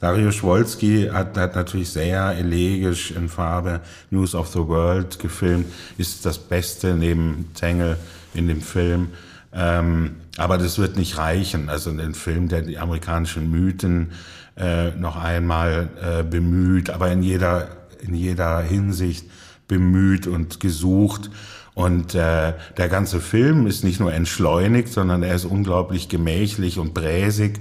Darius 0.00 0.42
Wolski 0.42 1.10
hat, 1.12 1.36
hat 1.36 1.54
natürlich 1.54 1.90
sehr 1.90 2.36
elegisch 2.36 3.12
in 3.12 3.28
Farbe 3.28 3.80
News 4.10 4.34
of 4.34 4.48
the 4.48 4.66
World 4.66 5.20
gefilmt, 5.20 5.66
ist 5.96 6.26
das 6.26 6.38
Beste 6.38 6.94
neben 6.94 7.50
Zengel 7.54 7.96
in 8.34 8.48
dem 8.48 8.60
Film. 8.60 9.10
Ähm, 9.52 10.16
aber 10.36 10.58
das 10.58 10.78
wird 10.78 10.96
nicht 10.96 11.18
reichen. 11.18 11.68
Also 11.68 11.90
ein 11.90 12.14
Film, 12.14 12.48
der 12.48 12.62
die 12.62 12.78
amerikanischen 12.78 13.50
Mythen 13.50 14.12
äh, 14.56 14.90
noch 14.92 15.16
einmal 15.16 15.90
äh, 16.00 16.22
bemüht, 16.22 16.90
aber 16.90 17.10
in 17.10 17.22
jeder, 17.22 17.68
in 18.00 18.14
jeder 18.14 18.60
Hinsicht 18.60 19.26
bemüht 19.68 20.26
und 20.26 20.60
gesucht. 20.60 21.30
Und 21.74 22.14
äh, 22.14 22.52
der 22.76 22.88
ganze 22.88 23.20
Film 23.20 23.66
ist 23.66 23.84
nicht 23.84 24.00
nur 24.00 24.12
entschleunigt, 24.12 24.88
sondern 24.88 25.22
er 25.22 25.34
ist 25.34 25.46
unglaublich 25.46 26.08
gemächlich 26.08 26.78
und 26.78 26.92
bräsig. 26.92 27.60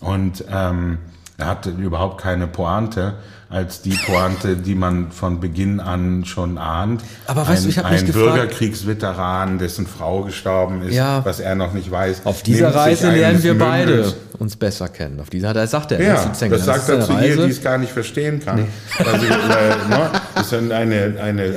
Und 0.00 0.44
ähm, 0.50 0.98
er 1.38 1.46
hat 1.46 1.66
überhaupt 1.66 2.20
keine 2.20 2.46
Pointe 2.46 3.14
als 3.48 3.80
die 3.80 3.96
Pointe, 4.06 4.56
die 4.56 4.74
man 4.74 5.12
von 5.12 5.38
Beginn 5.38 5.78
an 5.78 6.24
schon 6.24 6.58
ahnt. 6.58 7.02
Aber 7.26 7.46
weißt 7.46 7.58
ein, 7.58 7.62
du, 7.64 7.68
ich 7.68 7.78
habe 7.78 7.90
mich 7.90 8.02
Ein 8.02 8.12
Bürgerkriegsveteran, 8.12 9.58
dessen 9.58 9.86
Frau 9.86 10.22
gestorben 10.22 10.82
ist, 10.82 10.94
ja. 10.94 11.24
was 11.24 11.38
er 11.38 11.54
noch 11.54 11.72
nicht 11.72 11.90
weiß. 11.90 12.22
Auf 12.24 12.42
dieser 12.42 12.74
Reise 12.74 13.10
lernen 13.10 13.42
wir 13.42 13.56
beide 13.56 14.12
uns 14.38 14.56
besser 14.56 14.88
kennen. 14.88 15.20
Auf 15.20 15.30
dieser 15.30 15.54
Reise 15.54 15.70
sagt 15.70 15.92
er, 15.92 16.02
ja, 16.02 16.14
das, 16.14 16.38
das 16.40 16.64
sagt 16.64 16.88
er 16.88 17.00
zu 17.02 17.12
ihr, 17.12 17.36
die 17.36 17.50
es 17.50 17.62
gar 17.62 17.78
nicht 17.78 17.92
verstehen 17.92 18.40
kann. 18.40 18.56
Nee. 18.56 18.68
Also, 18.98 19.26
äh, 19.26 19.88
ne, 19.88 20.10
das 20.34 20.52
ist 20.52 20.72
eine, 20.72 21.14
eine 21.22 21.44
äh, 21.44 21.54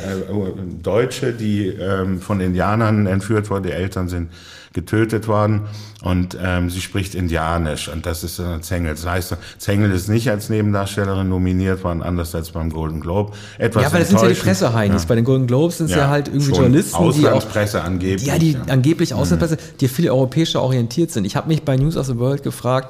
Deutsche, 0.84 1.34
die 1.34 1.67
ähm, 1.69 2.21
von 2.21 2.39
Indianern 2.39 3.07
entführt 3.07 3.49
wurde, 3.49 3.69
die 3.69 3.73
Eltern 3.73 4.09
sind 4.09 4.30
getötet 4.74 5.28
worden 5.28 5.61
und 6.03 6.38
ähm, 6.41 6.70
sie 6.70 6.82
spricht 6.82 7.15
Indianisch 7.15 7.89
und 7.89 8.05
das 8.05 8.24
ist 8.24 8.39
äh, 8.39 8.61
Zengel. 8.61 8.93
Das 8.93 9.05
heißt, 9.05 9.36
Zengel 9.57 9.91
ist 9.91 10.07
nicht 10.07 10.30
als 10.30 10.49
Nebendarstellerin 10.49 11.28
nominiert 11.28 11.84
worden, 11.84 12.03
anders 12.03 12.36
als 12.36 12.51
beim 12.51 12.70
Golden 12.70 13.01
Globe. 13.01 13.34
Etwas 13.57 13.84
ja, 13.84 13.93
weil 13.93 14.01
das 14.01 14.09
sind 14.09 14.22
ja 14.22 14.28
die 14.28 14.34
Presseheinis. 14.36 15.03
Ja. 15.03 15.07
Bei 15.07 15.15
den 15.15 15.26
Golden 15.26 15.47
Globes 15.47 15.80
sind 15.80 15.88
es 15.88 15.93
ja, 15.93 15.99
ja, 15.99 16.07
halt 16.09 16.28
irgendwie 16.28 16.51
Journalisten, 16.51 16.95
Auslandspresse 16.95 17.78
die 17.78 17.82
auch, 17.82 17.86
angeblich. 17.86 18.28
Ja, 18.28 18.38
die 18.38 18.57
angeblich 18.67 19.13
Auslandspresse, 19.13 19.55
mhm. 19.55 19.78
die 19.80 19.88
viel 19.88 20.09
europäischer 20.09 20.61
orientiert 20.61 21.11
sind. 21.11 21.26
Ich 21.26 21.36
habe 21.36 21.47
mich 21.47 21.63
bei 21.63 21.76
News 21.76 21.97
of 21.97 22.05
the 22.05 22.17
World 22.17 22.43
gefragt, 22.43 22.89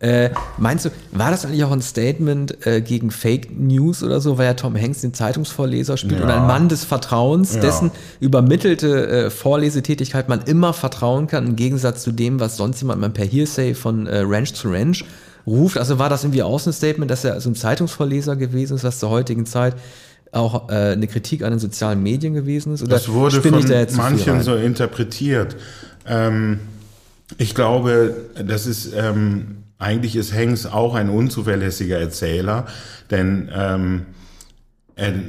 äh, 0.00 0.30
meinst 0.58 0.84
du, 0.84 0.90
war 1.10 1.32
das 1.32 1.44
eigentlich 1.44 1.64
auch 1.64 1.72
ein 1.72 1.82
Statement 1.82 2.64
äh, 2.66 2.80
gegen 2.80 3.10
Fake 3.10 3.50
News 3.58 4.04
oder 4.04 4.20
so, 4.20 4.38
weil 4.38 4.46
ja 4.46 4.54
Tom 4.54 4.76
Hanks 4.76 5.00
den 5.00 5.12
Zeitungsvorleser 5.12 5.96
spielt 5.96 6.20
ja. 6.20 6.24
und 6.24 6.30
ein 6.30 6.46
Mann 6.46 6.68
des 6.68 6.84
Vertrauens, 6.84 7.54
ja. 7.54 7.60
dessen 7.60 7.90
übermittelte 8.20 9.08
äh, 9.08 9.30
Vorlesetätigkeit 9.30 10.28
man 10.28 10.42
immer 10.42 10.72
vertrauen 10.72 11.26
kann, 11.26 11.48
im 11.48 11.56
Gegensatz 11.56 12.04
zu 12.04 12.12
dem, 12.12 12.38
was 12.38 12.56
sonst 12.56 12.80
jemand 12.80 13.00
mal 13.00 13.10
per 13.10 13.26
Hearsay 13.26 13.74
von 13.74 14.06
äh, 14.06 14.20
Ranch 14.20 14.54
zu 14.54 14.68
Ranch 14.68 15.04
ruft? 15.48 15.76
Also 15.76 15.98
war 15.98 16.08
das 16.08 16.22
irgendwie 16.22 16.44
auch 16.44 16.64
ein 16.64 16.72
Statement, 16.72 17.10
dass 17.10 17.24
er 17.24 17.32
also 17.32 17.50
ein 17.50 17.56
Zeitungsvorleser 17.56 18.36
gewesen 18.36 18.76
ist, 18.76 18.84
was 18.84 19.00
zur 19.00 19.10
heutigen 19.10 19.46
Zeit 19.46 19.74
auch 20.30 20.68
äh, 20.68 20.92
eine 20.92 21.08
Kritik 21.08 21.42
an 21.42 21.50
den 21.50 21.58
sozialen 21.58 22.02
Medien 22.04 22.34
gewesen 22.34 22.72
ist? 22.74 22.82
Oder 22.82 22.90
das 22.90 23.08
wurde 23.08 23.42
von 23.42 23.66
da 23.66 23.86
manchen 23.96 24.42
so 24.42 24.54
interpretiert. 24.54 25.56
Ähm, 26.06 26.60
ich 27.36 27.56
glaube, 27.56 28.14
das 28.44 28.66
ist 28.66 28.92
ähm, 28.96 29.64
eigentlich 29.78 30.16
ist 30.16 30.34
Hanks 30.34 30.66
auch 30.66 30.94
ein 30.94 31.08
unzuverlässiger 31.08 31.98
Erzähler, 31.98 32.66
denn 33.10 33.50
ähm, 33.54 34.06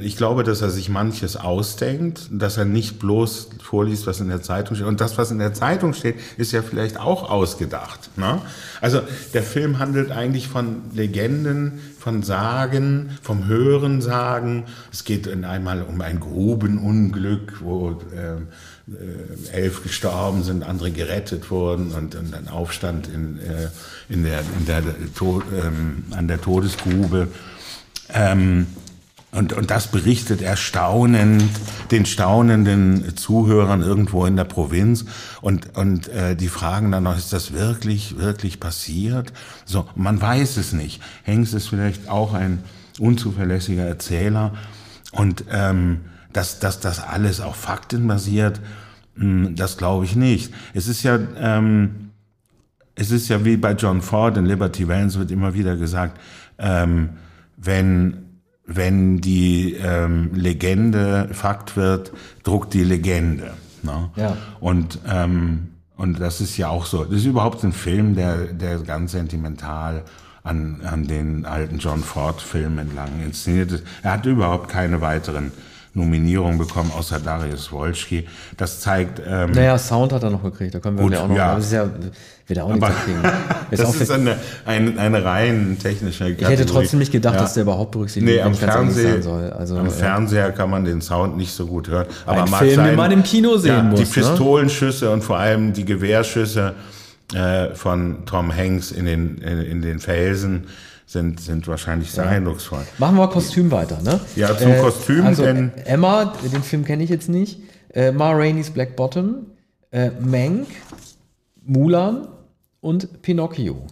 ich 0.02 0.16
glaube, 0.16 0.42
dass 0.42 0.62
er 0.62 0.70
sich 0.70 0.88
manches 0.88 1.36
ausdenkt, 1.36 2.28
dass 2.32 2.56
er 2.56 2.64
nicht 2.64 2.98
bloß 2.98 3.50
vorliest, 3.62 4.08
was 4.08 4.18
in 4.18 4.28
der 4.28 4.42
Zeitung 4.42 4.74
steht. 4.74 4.88
Und 4.88 5.00
das, 5.00 5.16
was 5.16 5.30
in 5.30 5.38
der 5.38 5.54
Zeitung 5.54 5.94
steht, 5.94 6.16
ist 6.36 6.50
ja 6.50 6.60
vielleicht 6.62 6.98
auch 6.98 7.30
ausgedacht. 7.30 8.10
Ne? 8.18 8.42
Also 8.80 9.00
der 9.32 9.44
Film 9.44 9.78
handelt 9.78 10.10
eigentlich 10.10 10.48
von 10.48 10.82
Legenden, 10.92 11.78
von 12.00 12.24
Sagen, 12.24 13.16
vom 13.22 13.46
Hörensagen. 13.46 14.64
Es 14.90 15.04
geht 15.04 15.28
einmal 15.44 15.82
um 15.82 16.00
ein 16.00 16.18
Grubenunglück, 16.18 17.60
wo 17.60 17.90
äh, 18.12 18.38
äh, 18.92 19.52
elf 19.52 19.84
gestorben 19.84 20.42
sind, 20.42 20.64
andere 20.64 20.90
gerettet 20.90 21.48
wurden 21.48 21.92
und, 21.92 22.16
und 22.16 22.34
ein 22.34 22.48
Aufstand 22.48 23.06
in, 23.06 23.38
äh, 23.38 23.68
in 24.08 24.24
der, 24.24 24.40
in 24.58 24.66
der, 24.66 24.82
to, 25.14 25.44
ähm, 25.54 26.02
an 26.10 26.26
der 26.26 26.40
Todesgrube. 26.40 27.28
Ähm, 28.12 28.66
und, 29.32 29.52
und 29.52 29.70
das 29.70 29.86
berichtet 29.86 30.42
er 30.42 30.56
staunend, 30.56 31.44
den 31.92 32.04
staunenden 32.04 33.16
Zuhörern 33.16 33.80
irgendwo 33.80 34.26
in 34.26 34.36
der 34.36 34.44
Provinz. 34.44 35.04
Und, 35.40 35.76
und 35.76 36.08
äh, 36.08 36.34
die 36.34 36.48
fragen 36.48 36.90
dann 36.90 37.04
noch, 37.04 37.16
ist 37.16 37.32
das 37.32 37.52
wirklich, 37.52 38.18
wirklich 38.18 38.58
passiert? 38.58 39.32
So, 39.64 39.88
man 39.94 40.20
weiß 40.20 40.56
es 40.56 40.72
nicht. 40.72 41.00
Hengst 41.22 41.54
ist 41.54 41.68
vielleicht 41.68 42.08
auch 42.08 42.34
ein 42.34 42.64
unzuverlässiger 42.98 43.84
Erzähler. 43.84 44.54
Und 45.12 45.44
ähm, 45.52 46.00
dass, 46.32 46.58
dass 46.58 46.80
das 46.80 47.00
alles 47.00 47.40
auf 47.40 47.54
Fakten 47.54 48.08
basiert, 48.08 48.60
hm, 49.14 49.54
das 49.54 49.76
glaube 49.76 50.06
ich 50.06 50.16
nicht. 50.16 50.52
Es 50.74 50.88
ist 50.88 51.04
ja, 51.04 51.20
ähm, 51.36 52.10
es 52.96 53.12
ist 53.12 53.28
ja 53.28 53.44
wie 53.44 53.56
bei 53.56 53.72
John 53.72 54.02
Ford 54.02 54.36
in 54.36 54.46
Liberty 54.46 54.88
Valance 54.88 55.20
wird 55.20 55.30
immer 55.30 55.54
wieder 55.54 55.76
gesagt, 55.76 56.20
ähm, 56.58 57.10
wenn 57.56 58.19
wenn 58.72 59.20
die 59.20 59.74
ähm, 59.74 60.30
Legende 60.34 61.28
Fakt 61.32 61.76
wird, 61.76 62.12
druckt 62.44 62.72
die 62.72 62.84
Legende. 62.84 63.54
Ne? 63.82 64.10
Ja. 64.16 64.36
Und 64.60 64.98
ähm, 65.08 65.68
und 65.96 66.18
das 66.20 66.40
ist 66.40 66.56
ja 66.56 66.68
auch 66.68 66.86
so. 66.86 67.04
Das 67.04 67.16
ist 67.16 67.26
überhaupt 67.26 67.62
ein 67.64 67.72
Film, 67.72 68.14
der 68.14 68.46
der 68.46 68.78
ganz 68.78 69.12
sentimental 69.12 70.04
an 70.44 70.80
an 70.84 71.06
den 71.06 71.44
alten 71.46 71.78
John 71.78 72.02
Ford 72.02 72.40
Filmen 72.40 72.78
entlang 72.78 73.22
inszeniert 73.24 73.72
ist. 73.72 73.84
Er 74.02 74.12
hat 74.12 74.26
überhaupt 74.26 74.68
keine 74.68 75.00
weiteren 75.00 75.52
Nominierung 75.92 76.56
bekommen, 76.56 76.92
außer 76.96 77.18
Darius 77.18 77.72
Wolski. 77.72 78.26
Das 78.56 78.80
zeigt. 78.80 79.20
Ähm, 79.26 79.50
naja, 79.50 79.76
Sound 79.76 80.12
hat 80.12 80.22
er 80.22 80.30
noch 80.30 80.42
gekriegt, 80.42 80.74
da 80.74 80.78
können 80.78 80.96
wir 80.96 81.02
gut, 81.02 81.12
ja 81.12 81.22
auch 81.22 81.28
noch. 81.28 81.36
Ja. 81.36 81.56
Das 81.56 81.66
ist 81.66 81.72
ja 81.72 81.90
wieder 82.50 82.64
auch 82.64 82.74
nichts 82.74 82.88
dagegen. 82.88 83.22
Ist 83.70 83.82
das 83.82 84.00
ist 84.00 84.10
eine, 84.10 84.36
eine, 84.66 84.98
eine 84.98 85.24
rein 85.24 85.76
technische 85.80 86.24
Kategorie. 86.24 86.52
Ich 86.52 86.58
hätte 86.58 86.66
trotzdem 86.66 86.98
nicht 86.98 87.12
gedacht, 87.12 87.36
ja. 87.36 87.42
dass 87.42 87.54
der 87.54 87.62
überhaupt 87.62 87.92
berücksichtigt 87.92 88.34
nee, 88.34 88.42
am 88.42 88.54
Fernseh, 88.54 89.22
soll. 89.22 89.50
Also, 89.50 89.76
am 89.76 89.86
ja. 89.86 89.90
Fernseher 89.92 90.50
kann 90.50 90.70
man 90.70 90.84
den 90.84 91.00
Sound 91.00 91.36
nicht 91.36 91.52
so 91.52 91.66
gut 91.66 91.88
hören. 91.88 92.06
Aber 92.26 92.42
Ein 92.42 92.48
Film, 92.48 92.74
sein, 92.74 92.86
den 92.86 92.96
man 92.96 93.12
im 93.12 93.22
Kino 93.22 93.56
sehen 93.58 93.70
ja, 93.70 93.82
muss. 93.84 94.00
Die 94.00 94.06
ne? 94.06 94.26
Pistolenschüsse 94.26 95.04
ne? 95.04 95.10
und 95.12 95.22
vor 95.22 95.38
allem 95.38 95.72
die 95.72 95.84
Gewehrschüsse 95.84 96.74
äh, 97.32 97.74
von 97.74 98.26
Tom 98.26 98.54
Hanks 98.54 98.90
in 98.90 99.06
den, 99.06 99.38
in, 99.38 99.60
in 99.60 99.82
den 99.82 100.00
Felsen 100.00 100.66
sind, 101.06 101.40
sind 101.40 101.66
wahrscheinlich 101.68 102.10
sehr 102.10 102.24
ja. 102.24 102.30
eindrucksvoll. 102.30 102.82
Machen 102.98 103.16
wir 103.16 103.28
Kostüm 103.28 103.70
weiter, 103.70 104.00
ne? 104.02 104.20
Ja, 104.36 104.56
zum 104.56 104.72
äh, 104.72 104.80
Kostüm. 104.80 105.26
Also 105.26 105.42
denn 105.42 105.72
Emma, 105.84 106.32
den 106.52 106.62
Film 106.62 106.84
kenne 106.84 107.02
ich 107.02 107.10
jetzt 107.10 107.28
nicht. 107.28 107.60
Äh, 107.92 108.12
Ma 108.12 108.30
Rainey's 108.30 108.70
Black 108.70 108.94
Bottom, 108.94 109.46
äh, 109.90 110.10
Mank, 110.20 110.68
Mulan 111.64 112.28
und 112.80 113.22
Pinocchio. 113.22 113.86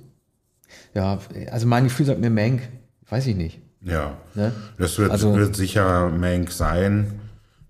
Ja, 0.94 1.18
also 1.50 1.66
mein 1.66 1.84
Gefühl 1.84 2.06
sagt 2.06 2.20
mir 2.20 2.30
Mank, 2.30 2.62
weiß 3.08 3.26
ich 3.26 3.36
nicht. 3.36 3.60
Ja, 3.82 4.16
ne? 4.34 4.52
das 4.76 4.98
wird, 4.98 5.10
also, 5.10 5.34
wird 5.34 5.56
sicher 5.56 6.08
Mank 6.10 6.50
sein. 6.50 7.12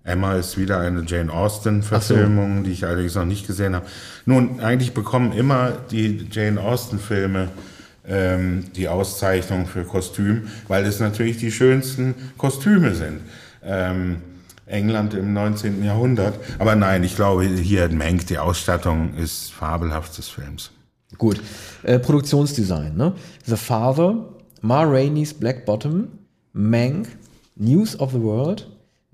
Emma 0.03 0.35
ist 0.35 0.57
wieder 0.57 0.79
eine 0.79 1.03
Jane 1.05 1.31
Austen-Verfilmung, 1.31 2.59
so. 2.59 2.63
die 2.63 2.71
ich 2.71 2.85
allerdings 2.85 3.15
noch 3.15 3.25
nicht 3.25 3.45
gesehen 3.45 3.75
habe. 3.75 3.85
Nun, 4.25 4.59
eigentlich 4.59 4.93
bekommen 4.93 5.33
immer 5.33 5.71
die 5.91 6.27
Jane 6.31 6.59
Austen-Filme 6.59 7.49
ähm, 8.09 8.65
die 8.75 8.87
Auszeichnung 8.87 9.67
für 9.67 9.83
Kostüm, 9.83 10.47
weil 10.67 10.85
es 10.85 10.99
natürlich 10.99 11.37
die 11.37 11.51
schönsten 11.51 12.15
Kostüme 12.37 12.95
sind. 12.95 13.21
Ähm, 13.63 14.21
England 14.65 15.13
im 15.13 15.33
19. 15.33 15.83
Jahrhundert. 15.83 16.39
Aber 16.59 16.75
nein, 16.75 17.03
ich 17.03 17.15
glaube, 17.15 17.43
hier 17.45 17.85
in 17.85 17.97
Menk, 17.97 18.27
die 18.27 18.37
Ausstattung 18.37 19.15
ist 19.15 19.51
fabelhaft 19.51 20.17
des 20.17 20.27
Films. 20.27 20.71
Gut. 21.17 21.41
Äh, 21.83 21.99
Produktionsdesign, 21.99 22.95
ne? 22.95 23.13
The 23.45 23.57
Father, 23.57 24.25
Ma 24.61 24.83
Rainey's 24.83 25.33
Black 25.33 25.65
Bottom, 25.65 26.07
Mank, 26.53 27.07
News 27.55 27.99
of 27.99 28.11
the 28.11 28.21
World, 28.21 28.69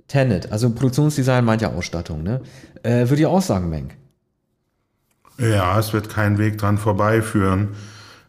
Tenet. 0.08 0.52
Also 0.52 0.70
Produktionsdesign 0.70 1.46
meint 1.46 1.62
ja 1.62 1.72
Ausstattung, 1.74 2.24
ne? 2.24 2.42
Äh, 2.84 3.10
Würde 3.10 3.22
ich 3.22 3.26
auch 3.26 3.42
sagen, 3.42 3.70
Mank. 3.70 3.96
Ja, 5.38 5.78
es 5.80 5.94
wird 5.94 6.10
keinen 6.10 6.38
Weg 6.38 6.58
dran 6.58 6.78
vorbeiführen. 6.78 7.70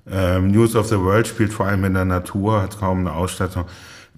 Ähm, 0.08 0.50
News 0.50 0.74
of 0.76 0.88
the 0.88 0.98
World 0.98 1.26
spielt 1.26 1.52
vor 1.52 1.66
allem 1.66 1.84
in 1.84 1.94
der 1.94 2.04
Natur, 2.04 2.62
hat 2.62 2.78
kaum 2.78 3.00
eine 3.00 3.12
Ausstattung. 3.12 3.64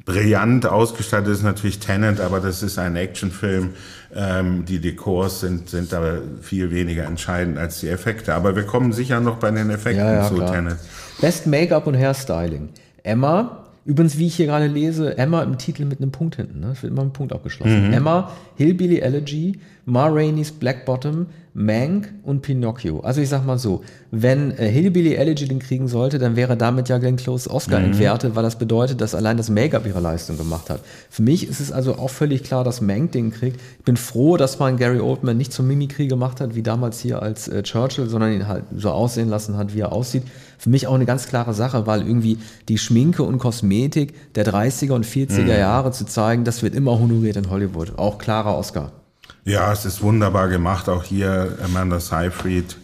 Brillant 0.04 0.66
ausgestattet 0.66 1.28
ist 1.28 1.42
natürlich 1.42 1.78
Tenet, 1.78 2.20
aber 2.20 2.40
das 2.40 2.62
ist 2.62 2.78
ein 2.78 2.96
Actionfilm. 2.96 3.70
Ähm, 4.14 4.64
die 4.64 4.80
Dekors 4.80 5.40
sind, 5.40 5.68
sind 5.68 5.92
da 5.92 6.18
viel 6.40 6.70
weniger 6.70 7.04
entscheidend 7.04 7.58
als 7.58 7.80
die 7.80 7.88
Effekte. 7.88 8.34
Aber 8.34 8.56
wir 8.56 8.64
kommen 8.64 8.92
sicher 8.92 9.20
noch 9.20 9.36
bei 9.36 9.50
den 9.50 9.70
Effekten 9.70 10.04
ja, 10.04 10.14
ja, 10.22 10.28
zu 10.28 10.36
klar. 10.36 10.52
Tenet. 10.52 10.78
Best 11.20 11.46
Make-up 11.46 11.86
und 11.86 11.94
Hairstyling. 11.94 12.70
Emma, 13.02 13.67
übrigens, 13.88 14.18
wie 14.18 14.26
ich 14.26 14.36
hier 14.36 14.44
gerade 14.44 14.66
lese, 14.66 15.16
Emma 15.16 15.42
im 15.42 15.56
Titel 15.56 15.86
mit 15.86 16.02
einem 16.02 16.10
Punkt 16.10 16.36
hinten. 16.36 16.60
Ne? 16.60 16.72
Es 16.72 16.82
wird 16.82 16.92
immer 16.92 17.00
ein 17.00 17.14
Punkt 17.14 17.32
abgeschlossen. 17.32 17.88
Mhm. 17.88 17.94
Emma, 17.94 18.30
Hillbilly 18.56 18.98
Elegy, 18.98 19.58
Ma 19.86 20.08
Rainey's 20.08 20.52
Black 20.52 20.84
Bottom, 20.84 21.26
Mank 21.54 22.12
und 22.22 22.42
Pinocchio. 22.42 23.00
Also 23.00 23.22
ich 23.22 23.30
sag 23.30 23.46
mal 23.46 23.58
so, 23.58 23.82
wenn 24.10 24.50
äh, 24.58 24.68
Hillbilly 24.68 25.14
Elegy 25.14 25.48
den 25.48 25.58
kriegen 25.58 25.88
sollte, 25.88 26.18
dann 26.18 26.36
wäre 26.36 26.58
damit 26.58 26.90
ja 26.90 26.98
Glenn 26.98 27.16
Close 27.16 27.48
Oscar 27.50 27.78
mhm. 27.78 27.86
entwertet, 27.86 28.36
weil 28.36 28.42
das 28.42 28.58
bedeutet, 28.58 29.00
dass 29.00 29.14
allein 29.14 29.38
das 29.38 29.48
Make-up 29.48 29.86
ihre 29.86 30.00
Leistung 30.00 30.36
gemacht 30.36 30.68
hat. 30.68 30.82
Für 31.08 31.22
mich 31.22 31.48
ist 31.48 31.60
es 31.60 31.72
also 31.72 31.94
auch 31.94 32.10
völlig 32.10 32.44
klar, 32.44 32.64
dass 32.64 32.82
Mank 32.82 33.12
den 33.12 33.32
kriegt. 33.32 33.58
Ich 33.78 33.84
bin 33.86 33.96
froh, 33.96 34.36
dass 34.36 34.58
man 34.58 34.76
Gary 34.76 35.00
Oldman 35.00 35.38
nicht 35.38 35.54
zum 35.54 35.66
Mimikry 35.66 36.08
gemacht 36.08 36.42
hat, 36.42 36.54
wie 36.54 36.62
damals 36.62 37.00
hier 37.00 37.22
als 37.22 37.48
äh, 37.48 37.62
Churchill, 37.62 38.10
sondern 38.10 38.34
ihn 38.34 38.46
halt 38.46 38.64
so 38.76 38.90
aussehen 38.90 39.30
lassen 39.30 39.56
hat, 39.56 39.74
wie 39.74 39.80
er 39.80 39.92
aussieht. 39.92 40.24
Für 40.58 40.70
mich 40.70 40.86
auch 40.86 40.94
eine 40.94 41.06
ganz 41.06 41.26
klare 41.26 41.54
Sache, 41.54 41.86
weil 41.86 42.02
irgendwie 42.02 42.38
die 42.68 42.78
Schminke 42.78 43.22
und 43.22 43.38
Kosmetik 43.38 44.34
der 44.34 44.44
30er 44.44 44.92
und 44.92 45.06
40er 45.06 45.42
mhm. 45.42 45.48
Jahre 45.48 45.92
zu 45.92 46.04
zeigen, 46.04 46.44
das 46.44 46.62
wird 46.62 46.74
immer 46.74 46.98
honoriert 46.98 47.36
in 47.36 47.48
Hollywood. 47.48 47.96
Auch 47.96 48.18
klarer 48.18 48.56
Oscar. 48.58 48.92
Ja, 49.44 49.72
es 49.72 49.84
ist 49.84 50.02
wunderbar 50.02 50.48
gemacht. 50.48 50.88
Auch 50.88 51.04
hier 51.04 51.56
Amanda 51.64 52.00
Seyfried 52.00 52.76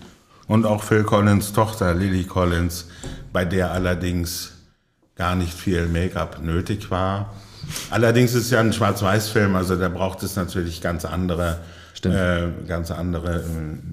und 0.47 0.67
auch 0.67 0.83
Phil 0.83 1.03
Collins 1.03 1.53
Tochter 1.53 1.95
Lily 1.95 2.25
Collins, 2.25 2.87
bei 3.33 3.45
der 3.45 3.73
allerdings 3.73 4.53
gar 5.17 5.37
nicht 5.37 5.53
viel 5.53 5.87
Make-up 5.87 6.43
nötig 6.43 6.91
war. 6.91 7.35
Allerdings 7.91 8.35
ist 8.35 8.47
es 8.47 8.51
ja 8.51 8.61
ein 8.61 8.73
Schwarz-Weiß-Film, 8.73 9.57
also 9.57 9.77
da 9.77 9.89
braucht 9.89 10.23
es 10.23 10.37
natürlich 10.37 10.81
ganz 10.81 11.05
andere, 11.05 11.59
äh, 12.05 12.49
ganz 12.67 12.91
andere 12.91 13.41
äh, 13.41 13.45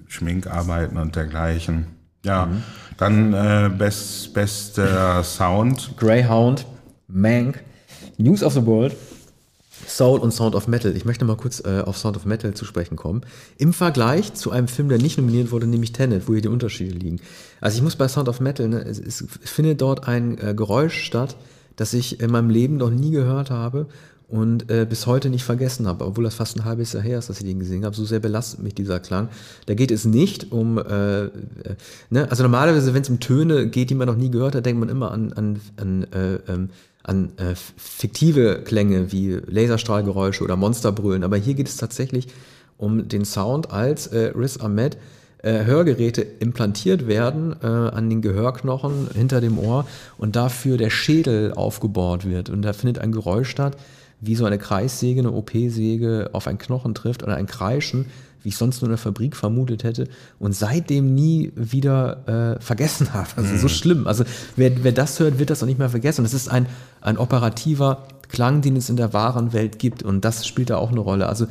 Schminkarbeiten 0.07 0.97
und 0.97 1.15
dergleichen. 1.15 1.87
Ja, 2.23 2.45
mhm. 2.45 2.63
dann 2.97 3.33
äh, 3.33 3.69
best, 3.75 4.33
bester 4.33 5.23
Sound. 5.23 5.95
Greyhound, 5.97 6.65
Mank, 7.07 7.63
News 8.17 8.43
of 8.43 8.53
the 8.53 8.65
World, 8.65 8.95
Soul 9.87 10.19
und 10.19 10.31
Sound 10.31 10.55
of 10.55 10.67
Metal. 10.67 10.95
Ich 10.95 11.05
möchte 11.05 11.25
mal 11.25 11.35
kurz 11.35 11.63
äh, 11.65 11.81
auf 11.83 11.97
Sound 11.97 12.15
of 12.15 12.25
Metal 12.25 12.53
zu 12.53 12.65
sprechen 12.65 12.95
kommen. 12.95 13.21
Im 13.57 13.73
Vergleich 13.73 14.33
zu 14.33 14.51
einem 14.51 14.67
Film, 14.67 14.89
der 14.89 14.99
nicht 14.99 15.17
nominiert 15.17 15.51
wurde, 15.51 15.65
nämlich 15.65 15.93
Tenet, 15.93 16.27
wo 16.27 16.33
hier 16.33 16.41
die 16.41 16.47
Unterschiede 16.47 16.93
liegen. 16.93 17.19
Also 17.59 17.77
ich 17.77 17.83
muss 17.83 17.95
bei 17.95 18.07
Sound 18.07 18.29
of 18.29 18.39
Metal, 18.39 18.67
ne, 18.67 18.81
es, 18.81 18.99
es 18.99 19.25
findet 19.43 19.81
dort 19.81 20.07
ein 20.07 20.37
äh, 20.37 20.53
Geräusch 20.53 21.03
statt, 21.03 21.35
das 21.75 21.93
ich 21.93 22.19
in 22.19 22.31
meinem 22.31 22.49
Leben 22.49 22.77
noch 22.77 22.91
nie 22.91 23.11
gehört 23.11 23.49
habe 23.49 23.87
und 24.31 24.71
äh, 24.71 24.87
bis 24.89 25.07
heute 25.07 25.29
nicht 25.29 25.43
vergessen 25.43 25.87
habe, 25.87 26.05
obwohl 26.05 26.23
das 26.23 26.35
fast 26.35 26.57
ein 26.57 26.63
halbes 26.63 26.93
Jahr 26.93 27.03
her 27.03 27.19
ist, 27.19 27.29
dass 27.29 27.41
ich 27.41 27.45
den 27.45 27.59
gesehen 27.59 27.83
habe. 27.83 27.95
So 27.95 28.05
sehr 28.05 28.21
belastet 28.21 28.63
mich 28.63 28.73
dieser 28.73 29.01
Klang. 29.01 29.27
Da 29.65 29.73
geht 29.73 29.91
es 29.91 30.05
nicht 30.05 30.53
um, 30.53 30.77
äh, 30.77 31.25
äh, 31.25 31.29
ne? 32.09 32.27
also 32.29 32.41
normalerweise, 32.43 32.93
wenn 32.93 33.01
es 33.01 33.09
um 33.09 33.19
Töne 33.19 33.67
geht, 33.67 33.89
die 33.89 33.95
man 33.95 34.07
noch 34.07 34.15
nie 34.15 34.31
gehört 34.31 34.55
hat, 34.55 34.65
denkt 34.65 34.79
man 34.79 34.87
immer 34.87 35.11
an, 35.11 35.33
an, 35.33 35.59
an 35.75 36.03
äh, 36.13 36.35
ähm, 36.47 36.69
an 37.03 37.31
äh, 37.37 37.55
fiktive 37.55 38.61
Klänge 38.63 39.11
wie 39.11 39.39
Laserstrahlgeräusche 39.47 40.43
oder 40.43 40.55
Monsterbrüllen, 40.55 41.23
aber 41.23 41.35
hier 41.35 41.55
geht 41.55 41.67
es 41.67 41.75
tatsächlich 41.75 42.27
um 42.77 43.07
den 43.07 43.25
Sound, 43.25 43.71
als 43.71 44.07
äh, 44.07 44.31
Riz 44.35 44.59
Ahmed 44.59 44.97
äh, 45.43 45.65
Hörgeräte 45.65 46.21
implantiert 46.21 47.07
werden 47.07 47.55
äh, 47.63 47.65
an 47.65 48.09
den 48.09 48.21
Gehörknochen 48.21 49.09
hinter 49.13 49.41
dem 49.41 49.57
Ohr 49.57 49.87
und 50.17 50.35
dafür 50.35 50.77
der 50.77 50.91
Schädel 50.91 51.53
aufgebohrt 51.53 52.29
wird. 52.29 52.49
Und 52.49 52.61
da 52.61 52.73
findet 52.73 52.99
ein 52.99 53.11
Geräusch 53.11 53.49
statt, 53.49 53.75
wie 54.21 54.35
so 54.35 54.45
eine 54.45 54.57
Kreissäge, 54.57 55.19
eine 55.19 55.31
OP-Säge 55.31 56.29
auf 56.31 56.47
einen 56.47 56.59
Knochen 56.59 56.93
trifft 56.93 57.23
oder 57.23 57.35
ein 57.35 57.47
Kreischen, 57.47 58.05
wie 58.43 58.49
ich 58.49 58.57
sonst 58.57 58.81
nur 58.81 58.87
in 58.87 58.91
der 58.91 58.97
Fabrik 58.97 59.35
vermutet 59.35 59.83
hätte 59.83 60.07
und 60.39 60.53
seitdem 60.53 61.13
nie 61.13 61.51
wieder 61.55 62.55
äh, 62.57 62.61
vergessen 62.61 63.13
habe. 63.13 63.29
Also 63.35 63.53
mhm. 63.53 63.59
so 63.59 63.67
schlimm. 63.67 64.07
Also 64.07 64.23
wer, 64.55 64.83
wer 64.83 64.91
das 64.91 65.19
hört, 65.19 65.39
wird 65.39 65.49
das 65.49 65.61
auch 65.61 65.67
nicht 65.67 65.79
mehr 65.79 65.89
vergessen. 65.89 66.21
Und 66.21 66.25
es 66.25 66.33
ist 66.33 66.49
ein, 66.49 66.67
ein 67.01 67.17
operativer 67.17 68.07
Klang, 68.29 68.61
den 68.61 68.77
es 68.77 68.89
in 68.89 68.95
der 68.95 69.11
wahren 69.13 69.51
Welt 69.51 69.77
gibt 69.77 70.03
und 70.03 70.23
das 70.23 70.47
spielt 70.47 70.69
da 70.69 70.77
auch 70.77 70.91
eine 70.91 71.01
Rolle. 71.01 71.27
Also 71.27 71.47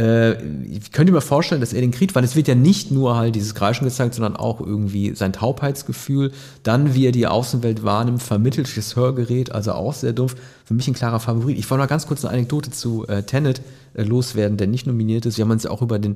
äh, 0.00 0.42
ich 0.64 0.92
könnte 0.92 1.12
mir 1.12 1.20
vorstellen, 1.20 1.60
dass 1.60 1.74
er 1.74 1.82
den 1.82 1.90
kriegt, 1.90 2.14
weil 2.14 2.24
es 2.24 2.34
wird 2.34 2.48
ja 2.48 2.54
nicht 2.54 2.90
nur 2.90 3.16
halt 3.16 3.34
dieses 3.34 3.54
Kreischen 3.54 3.84
gezeigt, 3.84 4.14
sondern 4.14 4.34
auch 4.34 4.60
irgendwie 4.60 5.14
sein 5.14 5.34
Taubheitsgefühl, 5.34 6.32
dann 6.62 6.94
wie 6.94 7.06
er 7.06 7.12
die 7.12 7.26
Außenwelt 7.26 7.84
wahrnimmt, 7.84 8.22
vermittelt 8.22 8.74
das 8.76 8.96
Hörgerät, 8.96 9.52
also 9.52 9.72
auch 9.72 9.92
sehr 9.92 10.14
doof. 10.14 10.36
Für 10.64 10.74
mich 10.74 10.88
ein 10.88 10.94
klarer 10.94 11.20
Favorit. 11.20 11.58
Ich 11.58 11.70
wollte 11.70 11.82
noch 11.82 11.88
ganz 11.88 12.06
kurz 12.06 12.24
eine 12.24 12.32
Anekdote 12.32 12.70
zu 12.70 13.06
äh, 13.08 13.24
Tenet 13.24 13.60
äh, 13.92 14.02
loswerden, 14.02 14.56
der 14.56 14.68
nicht 14.68 14.86
nominiert 14.86 15.26
ist. 15.26 15.36
Wir 15.36 15.44
haben 15.44 15.50
uns 15.50 15.64
ja 15.64 15.70
auch 15.70 15.82
über 15.82 15.98
den 15.98 16.14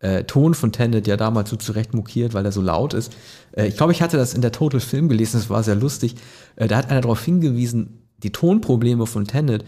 äh, 0.00 0.24
Ton 0.24 0.54
von 0.54 0.72
Tenet 0.72 1.06
ja 1.06 1.16
damals 1.16 1.50
so 1.50 1.56
zurecht 1.56 1.94
mokiert, 1.94 2.34
weil 2.34 2.44
er 2.44 2.52
so 2.52 2.62
laut 2.62 2.94
ist. 2.94 3.12
Äh, 3.52 3.68
ich 3.68 3.76
glaube, 3.76 3.92
ich 3.92 4.02
hatte 4.02 4.16
das 4.16 4.34
in 4.34 4.42
der 4.42 4.50
Total 4.50 4.80
Film 4.80 5.08
gelesen, 5.08 5.38
das 5.38 5.50
war 5.50 5.62
sehr 5.62 5.76
lustig. 5.76 6.16
Äh, 6.56 6.66
da 6.66 6.78
hat 6.78 6.90
einer 6.90 7.02
darauf 7.02 7.22
hingewiesen, 7.24 7.98
die 8.22 8.32
Tonprobleme 8.32 9.06
von 9.06 9.24
Tenet 9.26 9.64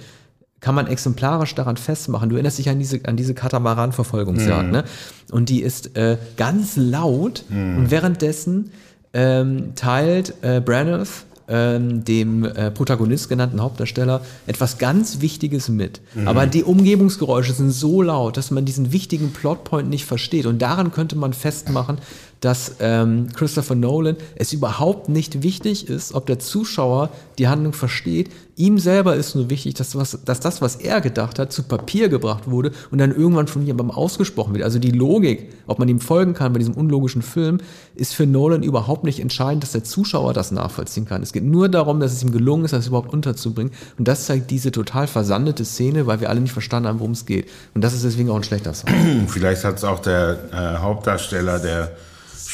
kann 0.62 0.74
man 0.74 0.86
exemplarisch 0.86 1.54
daran 1.54 1.76
festmachen. 1.76 2.30
Du 2.30 2.36
erinnerst 2.36 2.58
dich 2.58 2.70
an 2.70 2.78
diese, 2.78 3.00
an 3.04 3.16
diese 3.16 3.34
Katamaran-Verfolgungsjagd, 3.34 4.66
mhm. 4.66 4.72
ne? 4.72 4.84
Und 5.30 5.50
die 5.50 5.60
ist 5.60 5.96
äh, 5.96 6.16
ganz 6.38 6.76
laut 6.76 7.44
mhm. 7.50 7.76
und 7.76 7.90
währenddessen 7.90 8.70
ähm, 9.12 9.74
teilt 9.74 10.34
äh, 10.42 10.60
Branagh 10.60 11.24
ähm, 11.48 12.04
dem 12.04 12.44
äh, 12.44 12.70
Protagonist 12.70 13.28
genannten 13.28 13.60
Hauptdarsteller 13.60 14.22
etwas 14.46 14.78
ganz 14.78 15.20
Wichtiges 15.20 15.68
mit. 15.68 16.00
Mhm. 16.14 16.28
Aber 16.28 16.46
die 16.46 16.62
Umgebungsgeräusche 16.62 17.52
sind 17.52 17.72
so 17.72 18.00
laut, 18.00 18.36
dass 18.36 18.52
man 18.52 18.64
diesen 18.64 18.92
wichtigen 18.92 19.32
Plotpoint 19.32 19.90
nicht 19.90 20.06
versteht. 20.06 20.46
Und 20.46 20.62
daran 20.62 20.92
könnte 20.92 21.16
man 21.16 21.32
festmachen, 21.32 21.98
dass 22.42 22.76
ähm, 22.80 23.28
Christopher 23.34 23.76
Nolan 23.76 24.16
es 24.34 24.52
überhaupt 24.52 25.08
nicht 25.08 25.44
wichtig 25.44 25.88
ist, 25.88 26.12
ob 26.12 26.26
der 26.26 26.40
Zuschauer 26.40 27.10
die 27.38 27.46
Handlung 27.46 27.72
versteht. 27.72 28.30
Ihm 28.56 28.78
selber 28.78 29.14
ist 29.14 29.36
nur 29.36 29.48
wichtig, 29.48 29.74
dass, 29.74 29.94
was, 29.94 30.18
dass 30.24 30.40
das, 30.40 30.60
was 30.60 30.76
er 30.76 31.00
gedacht 31.00 31.38
hat, 31.38 31.52
zu 31.52 31.62
Papier 31.62 32.08
gebracht 32.08 32.50
wurde 32.50 32.72
und 32.90 32.98
dann 32.98 33.14
irgendwann 33.14 33.46
von 33.46 33.64
jemandem 33.64 33.92
ausgesprochen 33.92 34.54
wird. 34.54 34.64
Also 34.64 34.80
die 34.80 34.90
Logik, 34.90 35.50
ob 35.68 35.78
man 35.78 35.88
ihm 35.88 36.00
folgen 36.00 36.34
kann 36.34 36.52
bei 36.52 36.58
diesem 36.58 36.74
unlogischen 36.74 37.22
Film, 37.22 37.58
ist 37.94 38.12
für 38.12 38.26
Nolan 38.26 38.64
überhaupt 38.64 39.04
nicht 39.04 39.20
entscheidend, 39.20 39.62
dass 39.62 39.72
der 39.72 39.84
Zuschauer 39.84 40.32
das 40.32 40.50
nachvollziehen 40.50 41.06
kann. 41.06 41.22
Es 41.22 41.32
geht 41.32 41.44
nur 41.44 41.68
darum, 41.68 42.00
dass 42.00 42.12
es 42.12 42.24
ihm 42.24 42.32
gelungen 42.32 42.64
ist, 42.64 42.72
das 42.72 42.88
überhaupt 42.88 43.12
unterzubringen. 43.12 43.72
Und 43.98 44.08
das 44.08 44.26
zeigt 44.26 44.50
diese 44.50 44.72
total 44.72 45.06
versandete 45.06 45.64
Szene, 45.64 46.08
weil 46.08 46.20
wir 46.20 46.28
alle 46.28 46.40
nicht 46.40 46.52
verstanden 46.52 46.88
haben, 46.88 46.98
worum 46.98 47.12
es 47.12 47.24
geht. 47.24 47.48
Und 47.74 47.84
das 47.84 47.94
ist 47.94 48.04
deswegen 48.04 48.30
auch 48.30 48.36
ein 48.36 48.44
schlechter 48.44 48.74
Song. 48.74 48.90
Vielleicht 49.28 49.64
hat 49.64 49.76
es 49.76 49.84
auch 49.84 50.00
der 50.00 50.38
äh, 50.52 50.82
Hauptdarsteller, 50.82 51.60
der 51.60 51.92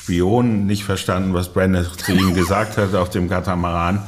Spion 0.09 0.65
nicht 0.65 0.85
verstanden, 0.85 1.35
was 1.35 1.51
Brandon 1.51 1.85
zu 1.99 2.13
ihm 2.13 2.35
gesagt 2.35 2.79
hat 2.79 2.95
auf 2.95 3.11
dem 3.11 3.29
Katamaran. 3.29 4.01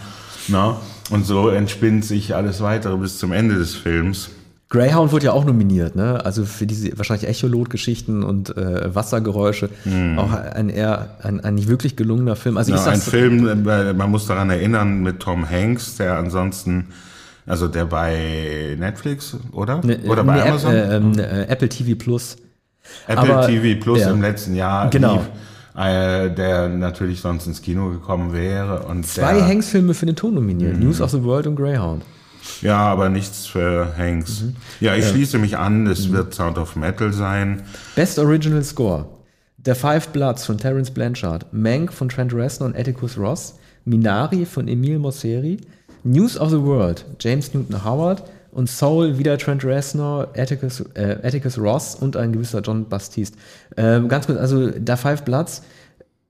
Na? 0.48 0.80
Und 1.11 1.26
so 1.26 1.51
entspinnt 1.51 2.07
sich 2.07 2.34
alles 2.34 2.62
weitere 2.62 2.96
bis 2.96 3.18
zum 3.18 3.32
Ende 3.32 3.57
des 3.57 3.74
Films. 3.74 4.30
Greyhound 4.70 5.12
wurde 5.12 5.26
ja 5.26 5.32
auch 5.32 5.44
nominiert, 5.44 5.96
ne? 5.96 6.24
Also 6.24 6.46
für 6.46 6.66
diese 6.66 6.96
wahrscheinlich 6.96 7.28
Echolot-Geschichten 7.28 8.22
und 8.22 8.57
äh, 8.57 8.94
Wassergeräusche. 8.94 9.68
Mm. 9.84 10.18
Auch 10.18 10.32
ein 10.32 10.70
eher 10.70 11.16
ein, 11.22 11.40
ein 11.40 11.57
nicht 11.57 11.68
wirklich 11.68 11.96
gelungener 11.96 12.36
Film. 12.36 12.57
Also 12.57 12.72
ja, 12.72 12.78
ich 12.78 12.86
ein 12.86 13.01
Film, 13.01 13.68
äh, 13.68 13.92
man 13.92 14.11
muss 14.11 14.26
daran 14.26 14.48
erinnern, 14.48 15.03
mit 15.03 15.20
Tom 15.20 15.51
Hanks, 15.51 15.96
der 15.96 16.16
ansonsten, 16.16 16.86
also 17.46 17.66
der 17.68 17.84
bei 17.84 18.76
Netflix, 18.78 19.36
oder? 19.53 19.84
Ne, 19.84 19.98
oder 20.07 20.24
bei 20.24 20.36
ne, 20.36 20.44
Amazon? 20.44 20.72
Äh, 20.72 20.96
ähm, 20.96 21.18
äh, 21.18 21.42
Apple 21.42 21.68
TV 21.68 21.98
Plus. 21.98 22.36
Apple 23.07 23.34
Aber, 23.34 23.46
TV 23.48 23.78
Plus 23.82 23.98
ja. 23.98 24.11
im 24.11 24.22
letzten 24.22 24.55
Jahr. 24.55 24.88
Genau. 24.88 25.14
Lief 25.14 25.28
äh, 25.77 26.31
der 26.31 26.68
natürlich 26.68 27.21
sonst 27.21 27.47
ins 27.47 27.62
Kino 27.62 27.91
gekommen 27.91 28.33
wäre. 28.33 28.85
Und 28.85 29.07
Zwei 29.07 29.43
Hanks-Filme 29.43 29.95
für 29.95 30.07
den 30.07 30.16
Ton 30.16 30.35
nominiert, 30.35 30.77
mhm. 30.77 30.85
News 30.85 31.01
of 31.01 31.11
the 31.11 31.23
World 31.23 31.47
und 31.47 31.57
Greyhound. 31.57 32.03
Ja, 32.62 32.79
aber 32.79 33.09
nichts 33.09 33.47
für 33.47 33.95
Hanks. 33.97 34.43
Mhm. 34.43 34.57
Ja, 34.81 34.95
ich 34.95 35.05
ja. 35.05 35.11
schließe 35.11 35.39
mich 35.39 35.57
an, 35.57 35.87
es 35.87 36.09
mhm. 36.09 36.14
wird 36.14 36.35
Sound 36.35 36.59
of 36.59 36.77
Metal 36.77 37.12
sein. 37.12 37.62
Best 37.95 38.18
Original 38.18 38.62
Score. 38.62 39.07
The 39.64 39.75
Five 39.75 40.09
Bloods 40.09 40.47
von 40.47 40.57
Terence 40.57 40.91
Blanchard, 40.91 41.53
Mank 41.53 41.93
von 41.93 42.09
Trent 42.09 42.33
Reznor 42.33 42.71
und 42.71 42.77
Atticus 42.77 43.18
Ross, 43.18 43.57
Minari 43.85 44.47
von 44.47 44.68
Emile 44.68 44.99
Mosseri, 44.99 45.59
News 46.03 46.39
of 46.39 46.49
the 46.49 46.62
World, 46.62 47.05
James 47.18 47.53
Newton 47.53 47.85
Howard, 47.85 48.23
und 48.53 48.68
Soul 48.68 49.18
wieder 49.18 49.38
Trent 49.38 49.64
Reznor, 49.64 50.28
Atticus, 50.36 50.84
äh, 50.94 51.18
Atticus 51.22 51.59
Ross 51.59 51.94
und 51.94 52.16
ein 52.16 52.32
gewisser 52.32 52.61
John 52.61 52.88
Baptiste. 52.88 53.36
Ähm, 53.76 54.09
ganz 54.09 54.26
kurz, 54.26 54.38
also 54.38 54.70
da 54.70 54.96
Five 54.96 55.24
Bloods 55.24 55.62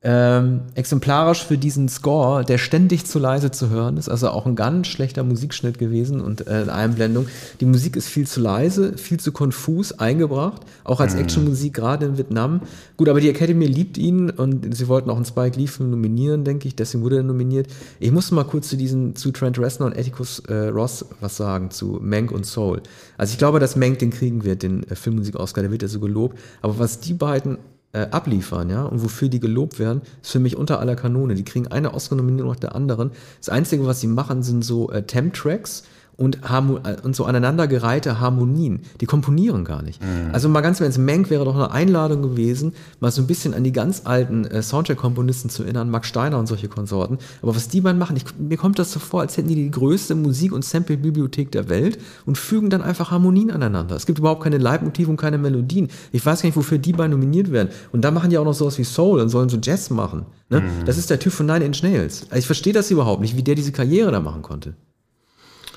Ähm, 0.02 0.62
exemplarisch 0.76 1.44
für 1.44 1.58
diesen 1.58 1.90
Score, 1.90 2.42
der 2.42 2.56
ständig 2.56 3.04
zu 3.04 3.18
leise 3.18 3.50
zu 3.50 3.68
hören 3.68 3.98
ist, 3.98 4.08
also 4.08 4.30
auch 4.30 4.46
ein 4.46 4.56
ganz 4.56 4.86
schlechter 4.86 5.24
Musikschnitt 5.24 5.78
gewesen 5.78 6.22
und 6.22 6.46
äh, 6.46 6.64
Einblendung. 6.70 7.26
Die 7.60 7.66
Musik 7.66 7.96
ist 7.96 8.08
viel 8.08 8.26
zu 8.26 8.40
leise, 8.40 8.96
viel 8.96 9.20
zu 9.20 9.30
konfus 9.30 9.92
eingebracht, 9.92 10.62
auch 10.84 11.00
als 11.00 11.12
mhm. 11.12 11.20
Actionmusik 11.20 11.74
gerade 11.74 12.06
in 12.06 12.16
Vietnam. 12.16 12.62
Gut, 12.96 13.10
aber 13.10 13.20
die 13.20 13.28
Academy 13.28 13.66
liebt 13.66 13.98
ihn 13.98 14.30
und 14.30 14.74
sie 14.74 14.88
wollten 14.88 15.10
auch 15.10 15.16
einen 15.16 15.26
Spike 15.26 15.58
Lee 15.58 15.66
Film 15.66 15.90
nominieren, 15.90 16.44
denke 16.44 16.66
ich, 16.66 16.74
deswegen 16.74 17.04
wurde 17.04 17.18
er 17.18 17.22
nominiert. 17.22 17.66
Ich 17.98 18.10
muss 18.10 18.30
mal 18.30 18.44
kurz 18.44 18.70
zu 18.70 18.78
diesen, 18.78 19.16
zu 19.16 19.32
Trent 19.32 19.58
Reznor 19.58 19.88
und 19.90 19.98
Atticus 19.98 20.38
äh, 20.48 20.68
Ross 20.68 21.04
was 21.20 21.36
sagen, 21.36 21.70
zu 21.70 21.98
Mank 22.00 22.32
und 22.32 22.46
Soul. 22.46 22.80
Also 23.18 23.32
ich 23.32 23.38
glaube, 23.38 23.60
dass 23.60 23.76
Mank 23.76 23.98
den 23.98 24.08
kriegen 24.08 24.44
wird, 24.44 24.62
den 24.62 24.82
äh, 24.84 24.94
Filmmusik-Oscar, 24.94 25.60
der 25.60 25.70
wird 25.70 25.82
ja 25.82 25.88
so 25.88 26.00
gelobt. 26.00 26.38
Aber 26.62 26.78
was 26.78 27.00
die 27.00 27.12
beiden 27.12 27.58
äh, 27.92 28.06
abliefern, 28.10 28.70
ja, 28.70 28.84
und 28.84 29.02
wofür 29.02 29.28
die 29.28 29.40
gelobt 29.40 29.78
werden, 29.78 30.02
ist 30.22 30.30
für 30.30 30.38
mich 30.38 30.56
unter 30.56 30.80
aller 30.80 30.96
Kanone. 30.96 31.34
Die 31.34 31.44
kriegen 31.44 31.68
eine 31.68 31.92
Oscar-Nominierung 31.94 32.52
nach 32.52 32.60
der 32.60 32.74
anderen. 32.74 33.10
Das 33.38 33.48
Einzige, 33.48 33.86
was 33.86 34.00
sie 34.00 34.06
machen, 34.06 34.42
sind 34.42 34.64
so 34.64 34.90
äh, 34.90 35.02
Temp-Tracks 35.02 35.84
und, 36.20 36.40
äh, 36.44 36.96
und 37.02 37.16
so 37.16 37.24
aneinandergereihte 37.24 38.20
Harmonien. 38.20 38.80
Die 39.00 39.06
komponieren 39.06 39.64
gar 39.64 39.82
nicht. 39.82 40.02
Mhm. 40.02 40.34
Also 40.34 40.50
mal 40.50 40.60
ganz 40.60 40.78
im 40.78 40.84
Ernst, 40.84 40.98
Mank 40.98 41.30
wäre 41.30 41.46
doch 41.46 41.54
eine 41.54 41.70
Einladung 41.70 42.20
gewesen, 42.20 42.74
mal 43.00 43.10
so 43.10 43.22
ein 43.22 43.26
bisschen 43.26 43.54
an 43.54 43.64
die 43.64 43.72
ganz 43.72 44.02
alten 44.04 44.44
äh, 44.44 44.62
Soundtrack-Komponisten 44.62 45.48
zu 45.48 45.62
erinnern, 45.62 45.90
Max 45.90 46.08
Steiner 46.08 46.38
und 46.38 46.46
solche 46.46 46.68
Konsorten. 46.68 47.18
Aber 47.40 47.56
was 47.56 47.68
die 47.68 47.80
beiden 47.80 47.98
machen, 47.98 48.16
ich, 48.16 48.24
mir 48.38 48.58
kommt 48.58 48.78
das 48.78 48.92
so 48.92 49.00
vor, 49.00 49.22
als 49.22 49.38
hätten 49.38 49.48
die 49.48 49.54
die 49.54 49.70
größte 49.70 50.14
Musik- 50.14 50.52
und 50.52 50.62
Sample-Bibliothek 50.62 51.50
der 51.52 51.70
Welt 51.70 51.98
und 52.26 52.36
fügen 52.36 52.68
dann 52.68 52.82
einfach 52.82 53.10
Harmonien 53.10 53.50
aneinander. 53.50 53.96
Es 53.96 54.04
gibt 54.04 54.18
überhaupt 54.18 54.42
keine 54.42 54.58
Leitmotive 54.58 55.10
und 55.10 55.16
keine 55.16 55.38
Melodien. 55.38 55.88
Ich 56.12 56.24
weiß 56.24 56.42
gar 56.42 56.48
nicht, 56.48 56.56
wofür 56.56 56.76
die 56.76 56.92
beiden 56.92 57.12
nominiert 57.12 57.50
werden. 57.50 57.70
Und 57.92 58.04
da 58.04 58.10
machen 58.10 58.28
die 58.28 58.36
auch 58.36 58.44
noch 58.44 58.52
sowas 58.52 58.76
wie 58.76 58.84
Soul 58.84 59.20
und 59.20 59.30
sollen 59.30 59.48
so 59.48 59.56
Jazz 59.62 59.88
machen. 59.88 60.26
Ne? 60.50 60.60
Mhm. 60.60 60.84
Das 60.84 60.98
ist 60.98 61.08
der 61.08 61.18
Typ 61.18 61.32
von 61.32 61.46
Nine 61.46 61.64
Inch 61.64 61.82
Nails. 61.82 62.26
Also 62.28 62.40
ich 62.40 62.46
verstehe 62.46 62.74
das 62.74 62.90
überhaupt 62.90 63.22
nicht, 63.22 63.38
wie 63.38 63.42
der 63.42 63.54
diese 63.54 63.72
Karriere 63.72 64.10
da 64.10 64.20
machen 64.20 64.42
konnte. 64.42 64.74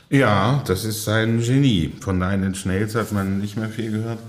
Ja, 0.10 0.62
das 0.68 0.86
ist 0.86 1.04
sein 1.04 1.42
Genie. 1.42 1.92
Von 2.02 2.20
Nine 2.20 2.46
Inch 2.46 2.66
Nails 2.66 2.96
hat 2.96 3.12
man 3.12 3.40
nicht 3.40 3.58
mehr 3.58 3.70
viel 3.70 3.92
gehört. 3.92 4.20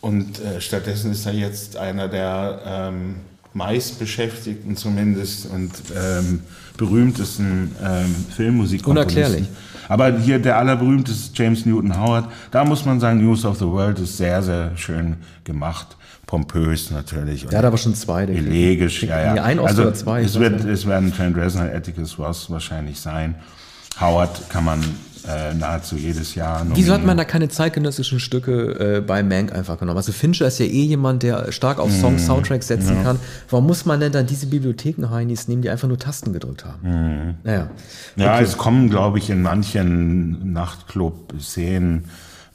Und 0.00 0.40
äh, 0.40 0.60
stattdessen 0.60 1.12
ist 1.12 1.26
er 1.26 1.32
jetzt 1.32 1.76
einer 1.76 2.08
der 2.08 2.60
ähm, 2.64 3.16
meistbeschäftigten 3.52 4.76
zumindest 4.76 5.46
und 5.46 5.70
ähm, 5.94 6.40
berühmtesten 6.76 7.74
ähm, 7.82 8.14
Filmmusikkomponisten. 8.34 9.22
Unerklärlich. 9.22 9.48
Aber 9.88 10.18
hier 10.18 10.38
der 10.38 10.56
allerberühmteste 10.56 11.30
James 11.34 11.66
Newton 11.66 11.98
Howard, 11.98 12.30
da 12.52 12.64
muss 12.64 12.84
man 12.84 13.00
sagen, 13.00 13.24
News 13.24 13.44
of 13.44 13.58
the 13.58 13.66
World 13.66 13.98
ist 13.98 14.16
sehr, 14.16 14.42
sehr 14.42 14.76
schön 14.76 15.16
gemacht. 15.44 15.96
Pompös 16.26 16.92
natürlich. 16.92 17.44
Der 17.46 17.58
hat 17.58 17.64
aber 17.64 17.76
schon 17.76 17.96
zwei. 17.96 18.22
Elegisch, 18.22 19.02
ja, 19.02 19.34
ja. 19.34 19.42
Ein 19.42 19.58
also 19.58 19.82
oder 19.82 19.94
zwei. 19.94 20.22
Es, 20.22 20.38
wird, 20.38 20.64
es 20.64 20.86
werden 20.86 21.12
Trent 21.12 21.36
Reznor, 21.36 21.64
Atticus 21.74 22.20
Ross 22.20 22.48
wahrscheinlich 22.50 23.00
sein. 23.00 23.34
Howard 24.00 24.48
kann 24.48 24.64
man 24.64 24.80
äh, 25.28 25.54
nahezu 25.54 25.96
jedes 25.96 26.34
Jahr. 26.34 26.60
Nominieren. 26.60 26.76
Wieso 26.76 26.92
hat 26.94 27.04
man 27.04 27.16
da 27.16 27.24
keine 27.24 27.48
zeitgenössischen 27.48 28.20
Stücke 28.20 28.96
äh, 28.96 29.00
bei 29.00 29.22
Mank 29.22 29.52
einfach 29.52 29.78
genommen? 29.78 29.98
Also 29.98 30.12
Fincher 30.12 30.46
ist 30.46 30.58
ja 30.58 30.66
eh 30.66 30.84
jemand, 30.84 31.22
der 31.22 31.52
stark 31.52 31.78
auf 31.78 31.92
Song, 31.92 32.14
mm, 32.14 32.18
Soundtracks 32.18 32.68
setzen 32.68 32.96
ja. 32.96 33.02
kann. 33.02 33.18
Warum 33.48 33.66
muss 33.66 33.84
man 33.84 34.00
denn 34.00 34.12
dann 34.12 34.26
diese 34.26 34.46
Bibliotheken-Heinis 34.46 35.48
nehmen, 35.48 35.62
die 35.62 35.70
einfach 35.70 35.88
nur 35.88 35.98
Tasten 35.98 36.32
gedrückt 36.32 36.64
haben? 36.64 36.80
Mm. 36.82 37.34
Naja. 37.44 37.70
Ja, 38.16 38.34
okay. 38.34 38.44
es 38.44 38.56
kommen, 38.56 38.88
glaube 38.88 39.18
ich, 39.18 39.28
in 39.30 39.42
manchen 39.42 40.52
Nachtclub-Szenen 40.52 42.06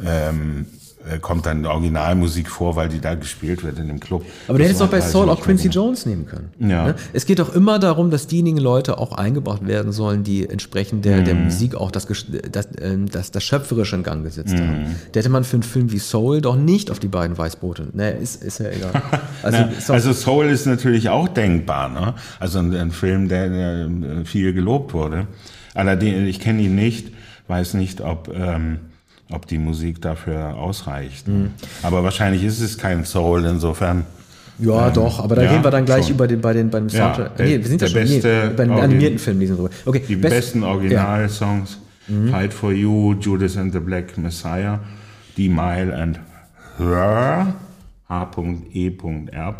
ähm, 0.03 0.65
äh, 0.69 0.84
kommt 1.21 1.45
dann 1.45 1.65
Originalmusik 1.65 2.49
vor, 2.49 2.75
weil 2.75 2.89
die 2.89 2.99
da 2.99 3.13
gespielt 3.15 3.63
wird 3.63 3.77
in 3.77 3.87
dem 3.87 3.99
Club. 3.99 4.25
Aber 4.47 4.57
der 4.57 4.67
hätte 4.67 4.73
es 4.73 4.79
doch 4.79 4.89
bei 4.89 5.01
Soul 5.01 5.29
auch 5.29 5.41
Quincy 5.41 5.67
Jones 5.67 6.05
nehmen 6.05 6.25
können. 6.25 6.49
Ja. 6.59 6.87
Ne? 6.87 6.95
Es 7.13 7.25
geht 7.25 7.39
doch 7.39 7.53
immer 7.53 7.77
darum, 7.77 8.09
dass 8.09 8.27
diejenigen 8.27 8.57
Leute 8.57 8.97
auch 8.97 9.11
eingebracht 9.11 9.67
werden 9.67 9.91
sollen, 9.91 10.23
die 10.23 10.49
entsprechend 10.49 11.05
der, 11.05 11.21
mm. 11.21 11.25
der 11.25 11.35
mhm. 11.35 11.43
Musik 11.45 11.75
auch 11.75 11.91
das, 11.91 12.07
das, 12.51 12.69
ähm, 12.81 13.09
das, 13.09 13.31
das 13.31 13.43
Schöpferische 13.43 13.95
in 13.95 14.03
Gang 14.03 14.23
gesetzt 14.23 14.53
mm. 14.53 14.57
haben. 14.57 14.95
Der 15.13 15.21
hätte 15.21 15.29
man 15.29 15.43
für 15.43 15.57
einen 15.57 15.63
Film 15.63 15.91
wie 15.91 15.99
Soul 15.99 16.41
doch 16.41 16.55
nicht 16.55 16.89
auf 16.89 16.99
die 16.99 17.07
beiden 17.07 17.37
Weißboote. 17.37 17.89
Ne, 17.93 18.11
ist, 18.11 18.43
ist 18.43 18.59
ja 18.59 18.69
egal. 18.69 18.91
Also, 19.43 19.57
Na, 19.59 19.93
also 19.93 20.13
Soul 20.13 20.45
ist 20.45 20.65
natürlich 20.65 21.09
auch 21.09 21.27
denkbar. 21.27 21.89
Ne? 21.89 22.15
Also 22.39 22.57
ein, 22.59 22.73
ein 22.73 22.91
Film, 22.91 23.29
der, 23.29 23.49
der, 23.49 23.89
viel 24.25 24.53
gelobt 24.53 24.93
wurde. 24.93 25.27
Allerdings, 25.75 26.27
ich 26.27 26.39
kenne 26.39 26.63
ihn 26.63 26.73
nicht, 26.73 27.11
weiß 27.47 27.75
nicht, 27.75 28.01
ob... 28.01 28.31
Ähm, 28.33 28.79
ob 29.31 29.47
die 29.47 29.57
Musik 29.57 30.01
dafür 30.01 30.55
ausreicht. 30.55 31.27
Mhm. 31.27 31.51
Aber 31.83 32.03
wahrscheinlich 32.03 32.43
ist 32.43 32.61
es 32.61 32.77
kein 32.77 33.05
Soul, 33.05 33.45
insofern. 33.45 34.05
Ja, 34.59 34.87
ähm, 34.87 34.93
doch, 34.93 35.19
aber 35.19 35.35
da 35.35 35.43
ja, 35.43 35.51
reden 35.51 35.63
wir 35.63 35.71
dann 35.71 35.85
gleich 35.85 36.05
schon. 36.05 36.15
über 36.15 36.27
den, 36.27 36.41
bei 36.41 36.53
den, 36.53 36.69
beim 36.69 36.89
Soundtrack. 36.89 37.39
Ja, 37.39 37.45
nee, 37.45 37.57
wir 37.57 37.67
sind 37.67 37.81
ja 37.81 37.87
schon 37.87 38.01
beste, 38.01 38.47
nee, 38.49 38.53
bei 38.55 38.65
den 38.65 38.73
animierten 38.73 39.19
Filmen 39.19 39.39
lesen 39.41 39.57
drüber. 39.57 39.69
Okay, 39.85 40.01
die 40.07 40.15
best, 40.15 40.35
besten 40.35 40.63
Originalsongs. 40.63 41.79
Ja. 42.07 42.15
Mhm. 42.15 42.29
Fight 42.29 42.53
for 42.53 42.71
You, 42.71 43.15
Judas 43.19 43.57
and 43.57 43.73
the 43.73 43.79
Black 43.79 44.17
Messiah, 44.17 44.79
D-Mile 45.35 45.91
and 45.91 46.19
Her, 46.77 47.55
H.E.R. 48.07 49.55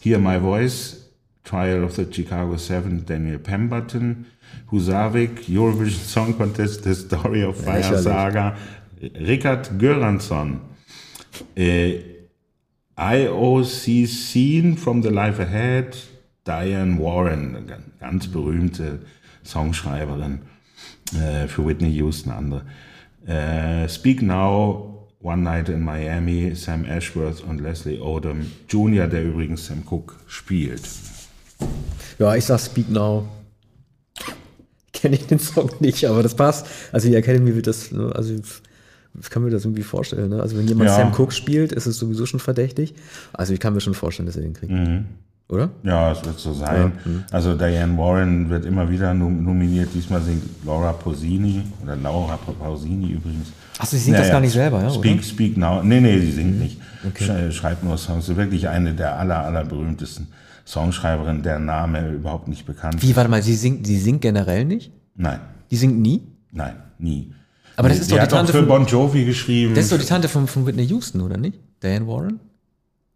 Hear 0.00 0.18
My 0.18 0.38
Voice, 0.38 0.96
Trial 1.44 1.84
of 1.84 1.94
the 1.94 2.06
Chicago 2.10 2.56
Seven, 2.56 3.04
Daniel 3.04 3.38
Pemberton, 3.38 4.26
Husavik, 4.72 5.48
Eurovision 5.48 6.00
Song 6.00 6.34
Contest, 6.34 6.84
The 6.84 6.94
Story 6.94 7.42
of 7.42 7.56
Fire 7.56 7.98
Saga, 7.98 8.56
Rickard 9.00 9.78
Göransson, 9.78 10.60
äh, 11.56 12.00
IOC 12.96 14.06
Scene 14.06 14.76
from 14.76 15.02
the 15.02 15.08
Life 15.08 15.40
Ahead, 15.42 15.96
Diane 16.46 16.98
Warren, 16.98 17.56
eine 17.56 17.78
ganz 17.98 18.26
berühmte 18.26 19.00
Songschreiberin 19.44 20.40
äh, 21.14 21.46
für 21.48 21.66
Whitney 21.66 21.92
Houston, 21.94 22.30
andere. 22.30 22.62
Äh, 23.26 23.88
Speak 23.88 24.22
Now, 24.22 25.08
One 25.22 25.42
Night 25.42 25.68
in 25.68 25.82
Miami, 25.82 26.54
Sam 26.54 26.84
Ashworth 26.84 27.42
und 27.42 27.60
Leslie 27.60 28.00
Odom 28.00 28.50
Jr., 28.68 29.06
der 29.06 29.24
übrigens 29.24 29.66
Sam 29.66 29.84
Cooke 29.86 30.14
spielt. 30.26 30.82
Ja, 32.18 32.34
ich 32.34 32.44
sag 32.44 32.60
Speak 32.60 32.90
Now 32.90 33.26
kenne 35.00 35.16
ich 35.16 35.26
den 35.26 35.38
Song 35.38 35.70
nicht, 35.80 36.04
aber 36.04 36.22
das 36.22 36.34
passt. 36.34 36.66
Also 36.92 37.08
die 37.08 37.14
Academy 37.14 37.54
wird 37.54 37.66
das, 37.66 37.90
ne, 37.90 38.12
also 38.14 38.34
ich 39.18 39.30
kann 39.30 39.42
mir 39.42 39.50
das 39.50 39.64
irgendwie 39.64 39.82
vorstellen. 39.82 40.30
Ne? 40.30 40.40
Also 40.40 40.56
wenn 40.56 40.66
jemand 40.68 40.90
ja. 40.90 40.96
Sam 40.96 41.12
Cooke 41.12 41.32
spielt, 41.32 41.72
ist 41.72 41.86
es 41.86 41.98
sowieso 41.98 42.26
schon 42.26 42.40
verdächtig. 42.40 42.94
Also 43.32 43.52
ich 43.52 43.60
kann 43.60 43.74
mir 43.74 43.80
schon 43.80 43.94
vorstellen, 43.94 44.26
dass 44.26 44.36
er 44.36 44.42
den 44.42 44.54
kriegt. 44.54 44.72
Mhm. 44.72 45.06
Oder? 45.48 45.70
Ja, 45.82 46.12
es 46.12 46.24
wird 46.24 46.38
so 46.38 46.52
sein. 46.52 46.92
Ja. 47.04 47.10
Mhm. 47.10 47.24
Also 47.32 47.54
Diane 47.54 47.98
Warren 47.98 48.48
wird 48.48 48.64
immer 48.64 48.88
wieder 48.88 49.12
nominiert. 49.12 49.88
Diesmal 49.92 50.22
singt 50.22 50.44
Laura 50.64 50.92
Pausini 50.92 51.62
oder 51.82 51.96
Laura 51.96 52.36
Pausini 52.36 53.12
übrigens. 53.12 53.48
Achso, 53.78 53.96
sie 53.96 54.02
singt 54.02 54.12
naja, 54.12 54.26
das 54.26 54.32
gar 54.32 54.40
nicht 54.40 54.52
selber, 54.52 54.80
ja? 54.80 54.90
Speak, 54.90 55.14
oder? 55.14 55.22
Speak 55.22 55.56
Now. 55.56 55.82
Nee, 55.82 56.00
nee, 56.00 56.20
sie 56.20 56.32
singt 56.32 56.54
mhm. 56.54 56.62
nicht. 56.62 56.80
Okay. 57.04 57.50
Schreibt 57.50 57.82
nur 57.82 57.98
Songs. 57.98 58.26
Sie 58.26 58.32
ist 58.32 58.38
wirklich 58.38 58.68
eine 58.68 58.94
der 58.94 59.18
aller, 59.18 59.44
aller 59.44 59.64
berühmtesten 59.64 60.28
Songschreiberin, 60.66 61.42
der 61.42 61.58
Name 61.58 62.10
überhaupt 62.12 62.46
nicht 62.46 62.64
bekannt. 62.64 63.02
Wie, 63.02 63.16
warte 63.16 63.28
mal, 63.28 63.42
sie 63.42 63.56
singt, 63.56 63.86
sie 63.86 63.98
singt 63.98 64.20
generell 64.20 64.64
nicht? 64.64 64.92
Nein. 65.16 65.40
Die 65.70 65.76
singt 65.76 65.98
nie? 65.98 66.22
Nein, 66.52 66.74
nie. 66.98 67.32
Aber 67.80 67.88
das 67.88 67.98
ist 68.00 68.12
doch 68.12 68.18
die 68.18 68.28
Tante 68.28 68.52
für 68.52 68.62
Bon 68.62 68.84
Jovi 68.84 69.24
geschrieben. 69.24 69.74
Das 69.74 69.84
ist 69.84 69.92
doch 69.92 69.98
die 69.98 70.04
Tante 70.04 70.28
von, 70.28 70.46
von 70.46 70.66
Whitney 70.66 70.84
Houston, 70.84 71.22
oder 71.22 71.38
nicht? 71.38 71.58
Diane 71.82 72.06
Warren? 72.06 72.38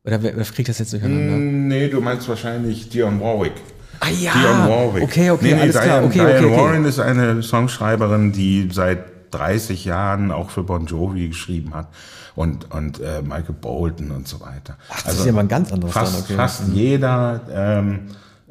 Oder 0.04 0.22
wer, 0.22 0.34
wer 0.36 0.44
kriegt 0.44 0.70
das 0.70 0.78
jetzt 0.78 0.94
durcheinander? 0.94 1.36
Mm, 1.36 1.68
nee, 1.68 1.88
du 1.88 2.00
meinst 2.00 2.26
wahrscheinlich 2.28 2.88
Dionne 2.88 3.20
Warwick. 3.20 3.52
Ah 4.00 4.08
ja, 4.08 4.32
Dionne 4.32 4.70
Warwick. 4.70 5.02
okay, 5.02 5.30
okay, 5.30 5.44
nee, 5.44 5.54
nee, 5.54 5.60
alles 5.60 5.72
Diane, 5.72 5.86
klar. 5.86 6.04
Okay, 6.04 6.12
Diane 6.14 6.34
okay, 6.38 6.46
okay. 6.46 6.56
Warren 6.56 6.84
ist 6.86 6.98
eine 6.98 7.42
Songschreiberin, 7.42 8.32
die 8.32 8.70
seit 8.72 9.04
30 9.32 9.84
Jahren 9.84 10.30
auch 10.30 10.48
für 10.48 10.62
Bon 10.62 10.86
Jovi 10.86 11.28
geschrieben 11.28 11.74
hat 11.74 11.88
und, 12.34 12.70
und 12.70 13.00
äh, 13.00 13.20
Michael 13.20 13.56
Bolton 13.60 14.12
und 14.12 14.26
so 14.26 14.40
weiter. 14.40 14.78
Ach, 14.88 14.96
das 14.96 15.06
also 15.06 15.20
ist 15.20 15.26
ja 15.26 15.32
mal 15.32 15.40
ein 15.40 15.48
ganz 15.48 15.72
anderes 15.72 15.92
fast, 15.92 16.24
okay. 16.24 16.34
fast 16.34 16.68
jeder 16.72 17.40
ähm, 17.52 18.00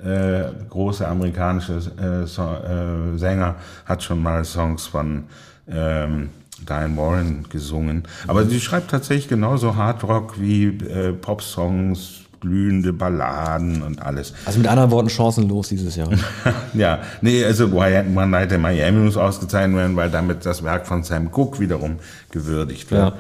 äh, 0.04 0.52
große 0.70 1.08
amerikanische 1.08 1.80
äh, 2.00 2.24
äh, 2.24 3.18
Sänger 3.18 3.56
hat 3.86 4.04
schon 4.04 4.22
mal 4.22 4.46
Songs 4.46 4.86
von 4.86 5.24
ähm, 5.68 6.30
Diane 6.68 6.96
Warren 6.98 7.46
gesungen. 7.50 8.04
Aber 8.28 8.46
sie 8.46 8.60
schreibt 8.60 8.92
tatsächlich 8.92 9.28
genauso 9.28 9.76
Hardrock 9.76 10.40
wie 10.40 10.66
äh, 10.66 11.14
Pop-Songs, 11.14 12.22
glühende 12.44 12.92
Balladen 12.92 13.82
und 13.82 14.02
alles. 14.02 14.34
Also 14.46 14.60
mit 14.60 14.68
anderen 14.68 14.92
Worten 14.92 15.10
chancenlos 15.10 15.70
dieses 15.70 15.96
Jahr. 15.96 16.10
ja, 16.74 17.00
nee, 17.22 17.44
also 17.44 17.68
One 17.72 18.28
Night 18.28 18.52
in 18.52 18.62
Miami 18.62 19.00
muss 19.00 19.16
ausgezeichnet 19.16 19.78
werden, 19.78 19.96
weil 19.96 20.10
damit 20.10 20.46
das 20.46 20.62
Werk 20.62 20.86
von 20.86 21.04
Sam 21.04 21.32
Cooke 21.32 21.60
wiederum 21.60 22.00
gewürdigt 22.32 22.92
wird. 22.92 23.14
Ja. 23.14 23.18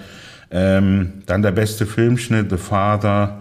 Ähm, 0.51 1.23
dann 1.25 1.41
der 1.41 1.51
beste 1.51 1.85
Filmschnitt, 1.85 2.49
The 2.49 2.57
Father, 2.57 3.39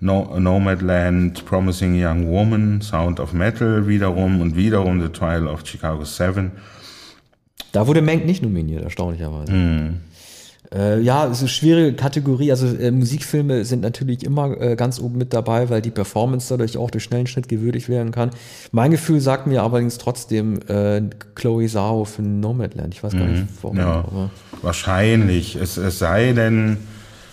no 0.00 0.38
Nomadland, 0.38 1.44
Promising 1.44 2.02
Young 2.02 2.26
Woman, 2.26 2.80
Sound 2.80 3.20
of 3.20 3.34
Metal 3.34 3.86
wiederum 3.86 4.40
und 4.40 4.56
wiederum 4.56 5.02
The 5.02 5.10
Trial 5.10 5.46
of 5.46 5.66
Chicago 5.66 6.04
7. 6.04 6.50
Da 7.72 7.86
wurde 7.86 8.02
Mank 8.02 8.24
nicht 8.26 8.42
nominiert, 8.42 8.82
erstaunlicherweise. 8.82 9.52
Mm. 9.52 10.00
Äh, 10.72 11.00
ja, 11.00 11.26
es 11.26 11.32
ist 11.32 11.40
eine 11.40 11.48
schwierige 11.48 11.96
Kategorie. 11.96 12.50
Also 12.52 12.66
äh, 12.68 12.92
Musikfilme 12.92 13.64
sind 13.64 13.80
natürlich 13.80 14.22
immer 14.24 14.60
äh, 14.60 14.76
ganz 14.76 15.00
oben 15.00 15.18
mit 15.18 15.32
dabei, 15.32 15.68
weil 15.68 15.82
die 15.82 15.90
Performance 15.90 16.46
dadurch 16.48 16.76
auch 16.76 16.92
durch 16.92 17.02
schnellen 17.04 17.26
Schnitt 17.26 17.48
gewürdigt 17.48 17.88
werden 17.88 18.12
kann. 18.12 18.30
Mein 18.70 18.92
Gefühl 18.92 19.20
sagt 19.20 19.48
mir 19.48 19.64
allerdings 19.64 19.98
trotzdem 19.98 20.60
äh, 20.68 21.02
Chloe 21.34 21.66
Zhao 21.66 22.04
für 22.04 22.22
Nomadland. 22.22 22.94
Ich 22.94 23.02
weiß 23.02 23.12
gar 23.14 23.24
nicht, 23.26 23.42
Mhm. 23.42 23.48
warum. 23.62 23.76
Ja, 23.78 24.30
wahrscheinlich. 24.62 25.56
Es, 25.56 25.76
es 25.76 25.98
sei 25.98 26.32
denn, 26.34 26.76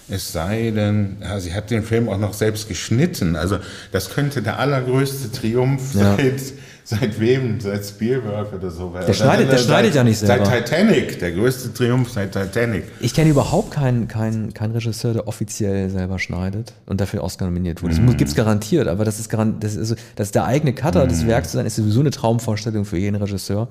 es 0.10 0.32
sei 0.32 0.72
denn, 0.72 1.18
ja, 1.22 1.40
sie 1.40 1.54
hat 1.54 1.70
den 1.70 1.84
Film 1.84 2.10
auch 2.10 2.18
noch 2.18 2.34
selbst 2.34 2.68
geschnitten. 2.68 3.36
Also 3.36 3.58
das 3.92 4.10
könnte 4.10 4.42
der 4.42 4.58
allergrößte 4.60 5.32
Triumph 5.32 5.94
Ja. 5.94 6.16
seit, 6.18 6.42
seit 6.90 7.20
wem? 7.20 7.60
Seit 7.60 7.86
Spielberg 7.86 8.54
oder 8.54 8.72
so. 8.72 8.94
Der 9.06 9.14
schneidet- 9.14 9.52
der 9.52 9.58
schneidet 9.58 9.94
ja 9.96 10.04
nicht 10.04 10.18
selber. 10.20 10.46
Seit 10.46 10.66
Titanic, 10.68 11.20
der 11.20 11.32
größte 11.34 11.74
Triumph 11.74 12.10
seit 12.10 12.32
Titanic. 12.32 12.86
Ich 13.02 13.14
kenne 13.14 13.30
überhaupt 13.30 13.72
keinen 13.72 14.08
keinen 14.08 14.54
keinen 14.54 14.72
Regisseur, 14.72 15.14
der 15.14 15.28
offiziell 15.28 15.90
selber 15.90 16.18
schneidet 16.20 16.74
und 16.86 17.02
dafür 17.02 17.24
Oscar 17.24 17.46
nominiert 17.46 17.84
wurde. 17.84 17.96
Das 17.96 18.02
Mhm. 18.02 18.16
gibt 18.18 18.30
es 18.30 18.36
garantiert, 18.36 18.88
aber 18.88 19.04
das 19.06 19.20
ist, 19.20 19.30
garan 19.30 19.58
das, 19.60 19.76
ist, 19.76 19.96
das 20.16 20.28
ist 20.30 20.36
der 20.36 20.46
eigene 20.46 20.74
Cutter 20.74 21.06
des 21.08 21.24
Mhm. 21.24 21.28
Werks 21.28 21.52
zu 21.52 21.58
sein, 21.58 21.66
ist 21.66 21.76
sowieso 21.76 22.00
eine 22.00 22.12
Traumvorstellung 22.12 22.86
für 22.86 22.98
jeden 22.98 23.16
Regisseur. 23.16 23.68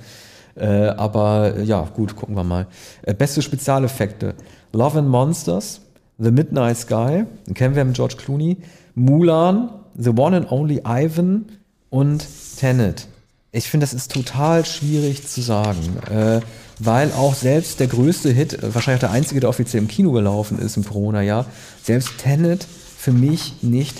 Äh, 0.54 0.66
aber 0.66 1.54
äh, 1.56 1.62
ja, 1.64 1.86
gut, 1.94 2.16
gucken 2.16 2.34
wir 2.34 2.44
mal. 2.44 2.66
Äh, 3.02 3.14
beste 3.14 3.40
Spezialeffekte: 3.42 4.34
Love 4.72 4.98
and 5.00 5.08
Monsters, 5.08 5.80
The 6.18 6.30
Midnight 6.30 6.78
Sky, 6.78 7.24
den 7.46 7.54
kennen 7.54 7.74
wir 7.76 7.84
mit 7.84 7.94
George 7.94 8.16
Clooney, 8.16 8.58
Mulan, 8.94 9.68
The 9.98 10.10
One 10.16 10.36
and 10.36 10.50
Only 10.50 10.80
Ivan 10.86 11.44
und 11.90 12.26
Tenet. 12.58 13.08
Ich 13.52 13.70
finde, 13.70 13.84
das 13.84 13.94
ist 13.94 14.12
total 14.12 14.64
schwierig 14.64 15.26
zu 15.26 15.40
sagen, 15.40 15.80
äh, 16.10 16.40
weil 16.78 17.12
auch 17.12 17.34
selbst 17.34 17.80
der 17.80 17.86
größte 17.86 18.30
Hit, 18.30 18.54
äh, 18.62 18.74
wahrscheinlich 18.74 19.00
der 19.00 19.12
einzige, 19.12 19.40
der 19.40 19.48
offiziell 19.48 19.82
im 19.82 19.88
Kino 19.88 20.12
gelaufen 20.12 20.58
ist 20.58 20.76
im 20.76 20.84
Corona-Jahr, 20.84 21.46
selbst 21.82 22.18
Tenet 22.18 22.66
für 22.98 23.12
mich 23.12 23.62
nicht 23.62 23.96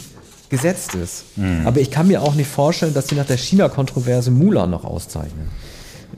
gesetzt 0.49 0.95
ist. 0.95 1.24
Aber 1.64 1.80
ich 1.80 1.91
kann 1.91 2.07
mir 2.07 2.22
auch 2.22 2.34
nicht 2.34 2.49
vorstellen, 2.49 2.95
dass 2.95 3.09
sie 3.09 3.16
nach 3.16 3.26
der 3.26 3.37
China-Kontroverse 3.37 4.30
Mulan 4.30 4.70
noch 4.70 4.84
auszeichnen. 4.84 5.49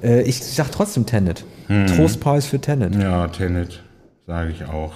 Äh, 0.02 0.22
ich 0.22 0.42
sag 0.42 0.70
trotzdem 0.70 1.06
Tenet. 1.06 1.44
Trostpreis 1.68 2.46
für 2.46 2.60
Tenet. 2.60 2.94
Ja, 2.94 3.28
Tenet, 3.28 3.82
sage 4.26 4.50
ich 4.50 4.64
auch. 4.64 4.92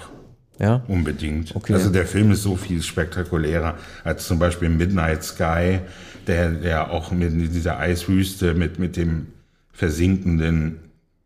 Ja? 0.59 0.83
Unbedingt. 0.87 1.55
Okay. 1.55 1.73
Also 1.73 1.89
der 1.89 2.05
Film 2.05 2.31
ist 2.31 2.43
so 2.43 2.55
viel 2.55 2.81
spektakulärer 2.81 3.75
als 4.03 4.27
zum 4.27 4.39
Beispiel 4.39 4.69
Midnight 4.69 5.23
Sky, 5.23 5.79
der, 6.27 6.51
der 6.51 6.91
auch 6.91 7.11
mit 7.11 7.33
dieser 7.53 7.79
Eiswüste, 7.79 8.53
mit, 8.53 8.79
mit 8.79 8.95
dem 8.95 9.27
versinkenden, 9.71 10.79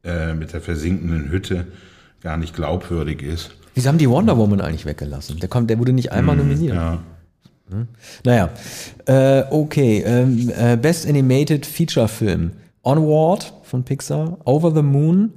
äh, 0.03 0.34
mit 0.34 0.53
der 0.53 0.61
versinkenden 0.61 1.30
Hütte 1.30 1.67
gar 2.21 2.38
nicht 2.38 2.55
glaubwürdig 2.55 3.21
ist. 3.21 3.51
Wieso 3.75 3.89
haben 3.89 3.97
die 3.97 4.09
Wonder 4.09 4.38
Woman 4.38 4.61
eigentlich 4.61 4.86
weggelassen? 4.86 5.39
Der, 5.39 5.49
kommt, 5.49 5.69
der 5.69 5.78
wurde 5.78 5.93
nicht 5.93 6.11
einmal 6.11 6.36
nominiert. 6.36 6.75
Ja. 6.75 6.99
Naja, 8.23 8.49
äh, 9.05 9.43
okay. 9.51 10.01
Ähm, 10.05 10.51
äh, 10.57 10.78
Best 10.78 11.07
Animated 11.07 11.65
Feature 11.65 12.07
Film. 12.07 12.51
Onward 12.84 13.53
von 13.63 13.84
Pixar, 13.84 14.38
Over 14.45 14.73
the 14.73 14.82
Moon, 14.82 15.34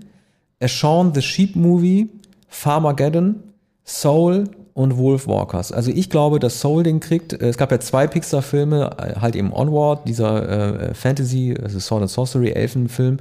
A 0.61 0.68
Shaun 0.68 1.12
the 1.12 1.20
Sheep 1.20 1.57
Movie, 1.57 2.09
Farmageddon, 2.49 3.43
Soul 3.91 4.45
und 4.72 4.97
Wolfwalkers. 4.97 5.72
Also 5.72 5.91
ich 5.91 6.11
glaube, 6.11 6.38
dass 6.38 6.61
Soul 6.61 6.84
den 6.84 7.01
kriegt. 7.01 7.32
Es 7.32 7.59
gab 7.59 7.72
ja 7.72 7.80
zwei 7.80 8.07
Pixar-Filme, 8.07 8.91
halt 9.20 9.34
eben 9.34 9.53
Onward, 9.53 10.07
dieser 10.07 10.91
äh, 10.91 10.95
Fantasy, 10.95 11.57
also 11.61 11.80
Sword 11.80 12.03
and 12.03 12.11
Sorcery 12.11 12.51
Elfenfilm 12.53 13.18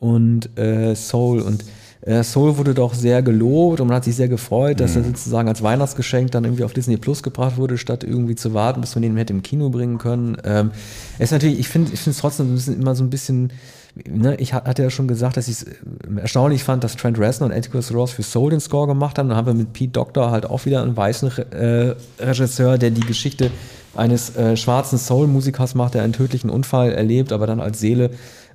und 0.00 0.58
äh, 0.58 0.94
Soul 0.96 1.40
und 1.40 1.64
äh, 2.00 2.24
Soul 2.24 2.58
wurde 2.58 2.74
doch 2.74 2.94
sehr 2.94 3.22
gelobt 3.22 3.80
und 3.80 3.86
man 3.86 3.96
hat 3.96 4.04
sich 4.04 4.16
sehr 4.16 4.26
gefreut, 4.26 4.80
dass 4.80 4.96
er 4.96 5.04
sozusagen 5.04 5.48
als 5.48 5.62
Weihnachtsgeschenk 5.62 6.32
dann 6.32 6.42
irgendwie 6.44 6.64
auf 6.64 6.72
Disney 6.72 6.96
Plus 6.96 7.22
gebracht 7.22 7.56
wurde, 7.56 7.78
statt 7.78 8.02
irgendwie 8.02 8.34
zu 8.34 8.52
warten, 8.52 8.80
bis 8.80 8.96
man 8.96 9.02
den 9.02 9.16
hätte 9.16 9.32
im 9.32 9.42
Kino 9.42 9.70
bringen 9.70 9.98
können. 9.98 10.36
Ähm, 10.42 10.72
es 11.18 11.26
ist 11.26 11.30
natürlich, 11.30 11.60
ich 11.60 11.68
finde 11.68 11.92
ich 11.92 12.00
finde 12.00 12.16
es 12.16 12.18
trotzdem 12.18 12.58
immer 12.66 12.96
so 12.96 13.04
ein 13.04 13.10
bisschen, 13.10 13.52
ne, 13.94 14.36
ich 14.36 14.52
hat- 14.54 14.66
hatte 14.66 14.82
ja 14.82 14.90
schon 14.90 15.08
gesagt, 15.08 15.36
dass 15.36 15.48
ich 15.48 15.54
es 15.56 15.62
äh, 15.64 15.74
erstaunlich 16.20 16.64
fand, 16.64 16.84
dass 16.84 16.96
Trent 16.96 17.18
Reznor 17.18 17.50
und 17.50 17.56
Atticus 17.56 17.92
Ross 17.92 18.12
für 18.12 18.22
Soul 18.22 18.50
den 18.50 18.60
Score 18.60 18.86
gemacht 18.86 19.18
haben. 19.18 19.28
Dann 19.28 19.36
haben 19.36 19.46
wir 19.46 19.54
mit 19.54 19.72
Pete 19.72 19.92
Doctor 19.92 20.30
halt 20.30 20.46
auch 20.46 20.64
wieder 20.64 20.82
einen 20.82 20.96
weißen 20.96 21.30
äh, 21.52 21.94
Regisseur, 22.18 22.78
der 22.78 22.90
die 22.90 23.00
Geschichte 23.02 23.50
eines 23.94 24.36
äh, 24.36 24.56
schwarzen 24.56 24.98
Soul-Musikers 24.98 25.74
macht, 25.74 25.94
der 25.94 26.02
einen 26.02 26.14
tödlichen 26.14 26.48
Unfall 26.50 26.92
erlebt, 26.92 27.32
aber 27.32 27.46
dann 27.46 27.60
als 27.60 27.78
Seele 27.80 28.10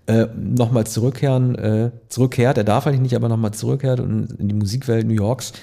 äh, 0.08 0.26
nochmal 0.36 0.88
zurückkehren, 0.88 1.56
äh, 1.56 1.92
zurückkehrt. 2.10 2.58
Er 2.58 2.64
darf 2.64 2.88
eigentlich 2.88 3.02
nicht, 3.02 3.16
aber 3.16 3.30
nochmal 3.30 3.54
zurückkehrt 3.54 4.00
und 4.00 4.32
in 4.40 4.48
die 4.48 4.56
Musikwelt 4.56 5.06
New 5.06 5.14
Yorks 5.14 5.54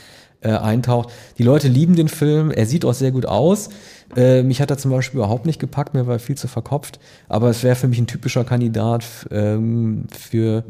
äh, 0.45 0.51
eintaucht. 0.51 1.11
Die 1.38 1.42
Leute 1.42 1.68
lieben 1.68 1.97
den 1.97 2.09
Film. 2.09 2.51
Er 2.51 2.66
sieht 2.66 2.84
auch 2.84 2.95
sehr 2.95 3.11
gut 3.11 3.26
aus. 3.26 3.70
Äh, 4.14 4.42
mich 4.42 4.61
hat 4.61 4.70
er 4.70 4.78
zum 4.78 4.90
Beispiel 4.90 5.18
überhaupt 5.18 5.47
nicht 5.47 5.59
gepackt, 5.59 5.95
mir 5.95 6.07
war 6.07 6.16
er 6.16 6.20
viel 6.20 6.36
zu 6.36 6.47
verkopft. 6.47 7.01
Aber 7.28 7.51
es 7.51 7.62
wäre 7.62 7.74
für 7.74 7.88
mich 7.88 7.99
ein 7.99 8.07
typischer 8.07 8.45
Kandidat 8.45 9.05
ähm, 9.30 10.07
für 10.16 10.64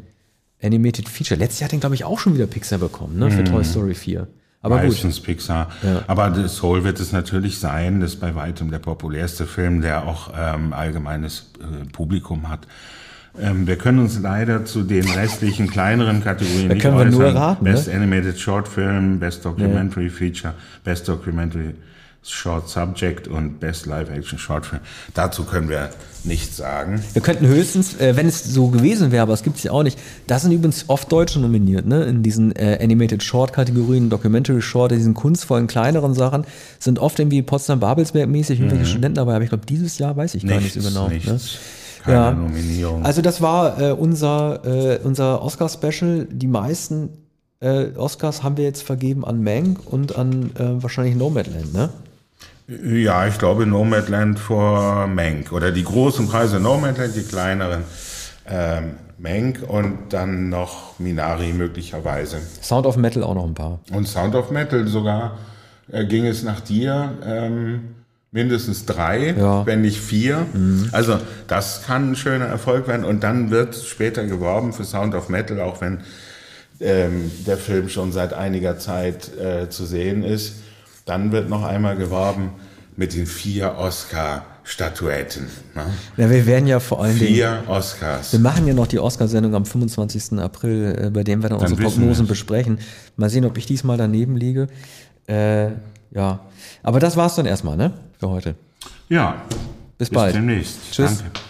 Animated 0.62 1.08
Feature. 1.08 1.38
Letztes 1.38 1.60
Jahr 1.60 1.66
hat 1.66 1.72
den, 1.72 1.80
glaube 1.80 1.94
ich, 1.94 2.04
auch 2.04 2.18
schon 2.18 2.34
wieder 2.34 2.46
Pixar 2.46 2.78
bekommen, 2.78 3.18
ne? 3.18 3.30
Für 3.30 3.44
Toy 3.44 3.64
Story 3.64 3.94
4. 3.94 4.26
Aber 4.62 4.78
gut. 4.78 4.92
Meistens 4.92 5.20
Pixar. 5.20 5.70
Aber 6.06 6.34
The 6.34 6.48
Soul 6.48 6.84
wird 6.84 6.98
es 6.98 7.12
natürlich 7.12 7.58
sein. 7.58 8.00
Das 8.00 8.14
ist 8.14 8.20
bei 8.20 8.34
weitem 8.34 8.70
der 8.70 8.78
populärste 8.78 9.44
Film, 9.46 9.82
der 9.82 10.06
auch 10.06 10.32
ähm, 10.34 10.72
allgemeines 10.72 11.52
äh, 11.60 11.84
Publikum 11.90 12.48
hat. 12.48 12.66
Ähm, 13.40 13.66
wir 13.66 13.76
können 13.76 13.98
uns 13.98 14.18
leider 14.20 14.64
zu 14.64 14.82
den 14.82 15.08
restlichen 15.10 15.68
kleineren 15.68 16.22
Kategorien 16.22 16.68
Da 16.68 16.74
nicht 16.74 16.82
können 16.82 16.98
wir 16.98 17.04
nur 17.06 17.24
äußern. 17.24 17.36
raten, 17.36 17.64
ne? 17.64 17.72
Best 17.72 17.88
Animated 17.88 18.38
Short 18.38 18.68
Film, 18.68 19.18
Best 19.18 19.44
Documentary 19.44 20.08
Feature, 20.08 20.54
Best 20.84 21.08
Documentary 21.08 21.74
Short 22.26 22.68
Subject 22.70 23.28
und 23.28 23.60
Best 23.60 23.84
Live 23.86 24.08
Action 24.10 24.38
Short 24.38 24.64
Film. 24.64 24.80
Dazu 25.12 25.44
können 25.44 25.68
wir 25.68 25.90
nichts 26.22 26.56
sagen. 26.56 27.02
Wir 27.12 27.20
könnten 27.20 27.46
höchstens, 27.46 28.00
äh, 28.00 28.16
wenn 28.16 28.26
es 28.26 28.44
so 28.44 28.68
gewesen 28.68 29.10
wäre, 29.12 29.24
aber 29.24 29.34
es 29.34 29.42
gibt 29.42 29.56
es 29.58 29.64
ja 29.64 29.72
auch 29.72 29.82
nicht, 29.82 29.98
da 30.26 30.38
sind 30.38 30.52
übrigens 30.52 30.84
oft 30.88 31.12
Deutsche 31.12 31.38
nominiert, 31.38 31.84
ne? 31.86 32.04
In 32.04 32.22
diesen 32.22 32.56
äh, 32.56 32.78
Animated 32.80 33.22
Short 33.22 33.52
Kategorien, 33.52 34.08
Documentary 34.08 34.62
Short, 34.62 34.92
in 34.92 34.98
diesen 34.98 35.12
kunstvollen, 35.12 35.66
kleineren 35.66 36.14
Sachen, 36.14 36.44
sind 36.78 36.98
oft 36.98 37.18
irgendwie 37.18 37.42
Potsdam-Babelsberg-mäßig 37.42 38.58
irgendwelche 38.58 38.86
Studenten 38.86 39.16
dabei, 39.16 39.34
aber 39.34 39.42
ich 39.44 39.50
glaube, 39.50 39.66
dieses 39.66 39.98
Jahr 39.98 40.16
weiß 40.16 40.34
ich 40.36 40.46
gar 40.46 40.60
nicht 40.60 40.72
so 40.72 40.80
genau. 40.88 41.08
Mhm. 41.08 41.14
Nichts, 41.14 41.28
Ne? 41.28 41.38
Keine 42.04 42.16
Ja. 42.16 42.30
Nominierung. 42.32 43.04
Also 43.04 43.22
das 43.22 43.40
war 43.40 43.80
äh, 43.80 43.92
unser, 43.92 44.64
äh, 44.64 44.98
unser 45.02 45.42
Oscar-Special. 45.42 46.26
Die 46.30 46.46
meisten 46.46 47.08
äh, 47.60 47.86
Oscars 47.96 48.42
haben 48.42 48.56
wir 48.56 48.64
jetzt 48.64 48.82
vergeben 48.82 49.24
an 49.24 49.42
Mank 49.42 49.80
und 49.90 50.16
an 50.16 50.50
äh, 50.58 50.82
wahrscheinlich 50.82 51.16
Nomadland, 51.16 51.72
ne? 51.72 51.88
Ja, 52.66 53.26
ich 53.26 53.38
glaube 53.38 53.66
Nomadland 53.66 54.38
vor 54.38 55.06
Mank. 55.06 55.52
Oder 55.52 55.70
die 55.70 55.84
großen 55.84 56.28
Preise 56.28 56.60
Nomadland, 56.60 57.14
die 57.14 57.22
kleineren 57.22 57.82
ähm, 58.46 58.92
Mank 59.18 59.62
und 59.68 59.98
dann 60.10 60.48
noch 60.48 60.98
Minari 60.98 61.52
möglicherweise. 61.52 62.38
Sound 62.62 62.86
of 62.86 62.96
Metal 62.96 63.22
auch 63.22 63.34
noch 63.34 63.44
ein 63.46 63.54
paar. 63.54 63.80
Und 63.92 64.08
Sound 64.08 64.34
of 64.34 64.50
Metal 64.50 64.86
sogar 64.86 65.38
äh, 65.90 66.04
ging 66.06 66.26
es 66.26 66.42
nach 66.42 66.60
dir 66.60 67.12
ähm, 67.24 67.94
mindestens 68.34 68.84
drei, 68.84 69.32
Ja. 69.38 69.60
Mhm. 69.62 69.66
wenn 69.66 69.80
nicht 69.82 70.00
vier. 70.00 70.44
Also 70.90 71.18
das 71.46 71.84
kann 71.86 72.10
ein 72.10 72.16
schöner 72.16 72.46
Erfolg 72.46 72.88
werden. 72.88 73.04
Und 73.06 73.22
dann 73.22 73.50
wird 73.52 73.76
später 73.76 74.26
geworben 74.26 74.72
für 74.72 74.84
Sound 74.84 75.14
of 75.14 75.28
Metal, 75.28 75.60
auch 75.60 75.80
wenn 75.80 76.00
ähm, 76.80 77.30
der 77.46 77.56
Film 77.56 77.88
schon 77.88 78.10
seit 78.10 78.32
einiger 78.34 78.76
Zeit 78.78 79.30
äh, 79.38 79.70
zu 79.70 79.86
sehen 79.86 80.24
ist. 80.24 80.54
Dann 81.06 81.30
wird 81.30 81.48
noch 81.48 81.62
einmal 81.62 81.96
geworben 81.96 82.50
mit 82.96 83.14
den 83.14 83.26
vier 83.26 83.76
Oscar-Statuetten. 83.78 85.46
Ne? 85.76 85.84
Ja, 86.16 86.28
wir 86.28 86.44
werden 86.44 86.66
ja 86.66 86.80
vor 86.80 87.04
allen 87.04 87.16
Dingen. 87.16 87.34
Vier 87.34 87.62
Oscars. 87.68 88.32
Wir 88.32 88.40
machen 88.40 88.66
ja 88.66 88.74
noch 88.74 88.88
die 88.88 88.98
Oscarsendung 88.98 89.54
am 89.54 89.64
25. 89.64 90.40
April, 90.40 90.96
äh, 91.00 91.10
bei 91.10 91.22
dem 91.22 91.40
wir 91.42 91.50
dann, 91.50 91.60
Dann 91.60 91.70
unsere 91.70 91.88
Prognosen 91.88 92.26
besprechen. 92.26 92.78
Mal 93.16 93.30
sehen, 93.30 93.44
ob 93.44 93.56
ich 93.58 93.66
diesmal 93.66 93.96
daneben 93.96 94.36
liege. 94.36 94.66
Äh, 95.28 95.68
ja, 96.14 96.40
aber 96.82 97.00
das 97.00 97.16
war's 97.16 97.34
dann 97.34 97.46
erstmal, 97.46 97.76
ne? 97.76 97.92
Für 98.18 98.30
heute. 98.30 98.54
Ja, 99.08 99.42
Bis 99.98 100.08
bis 100.08 100.10
bald. 100.10 100.34
demnächst. 100.34 100.92
Tschüss. 100.92 101.18
Danke. 101.18 101.40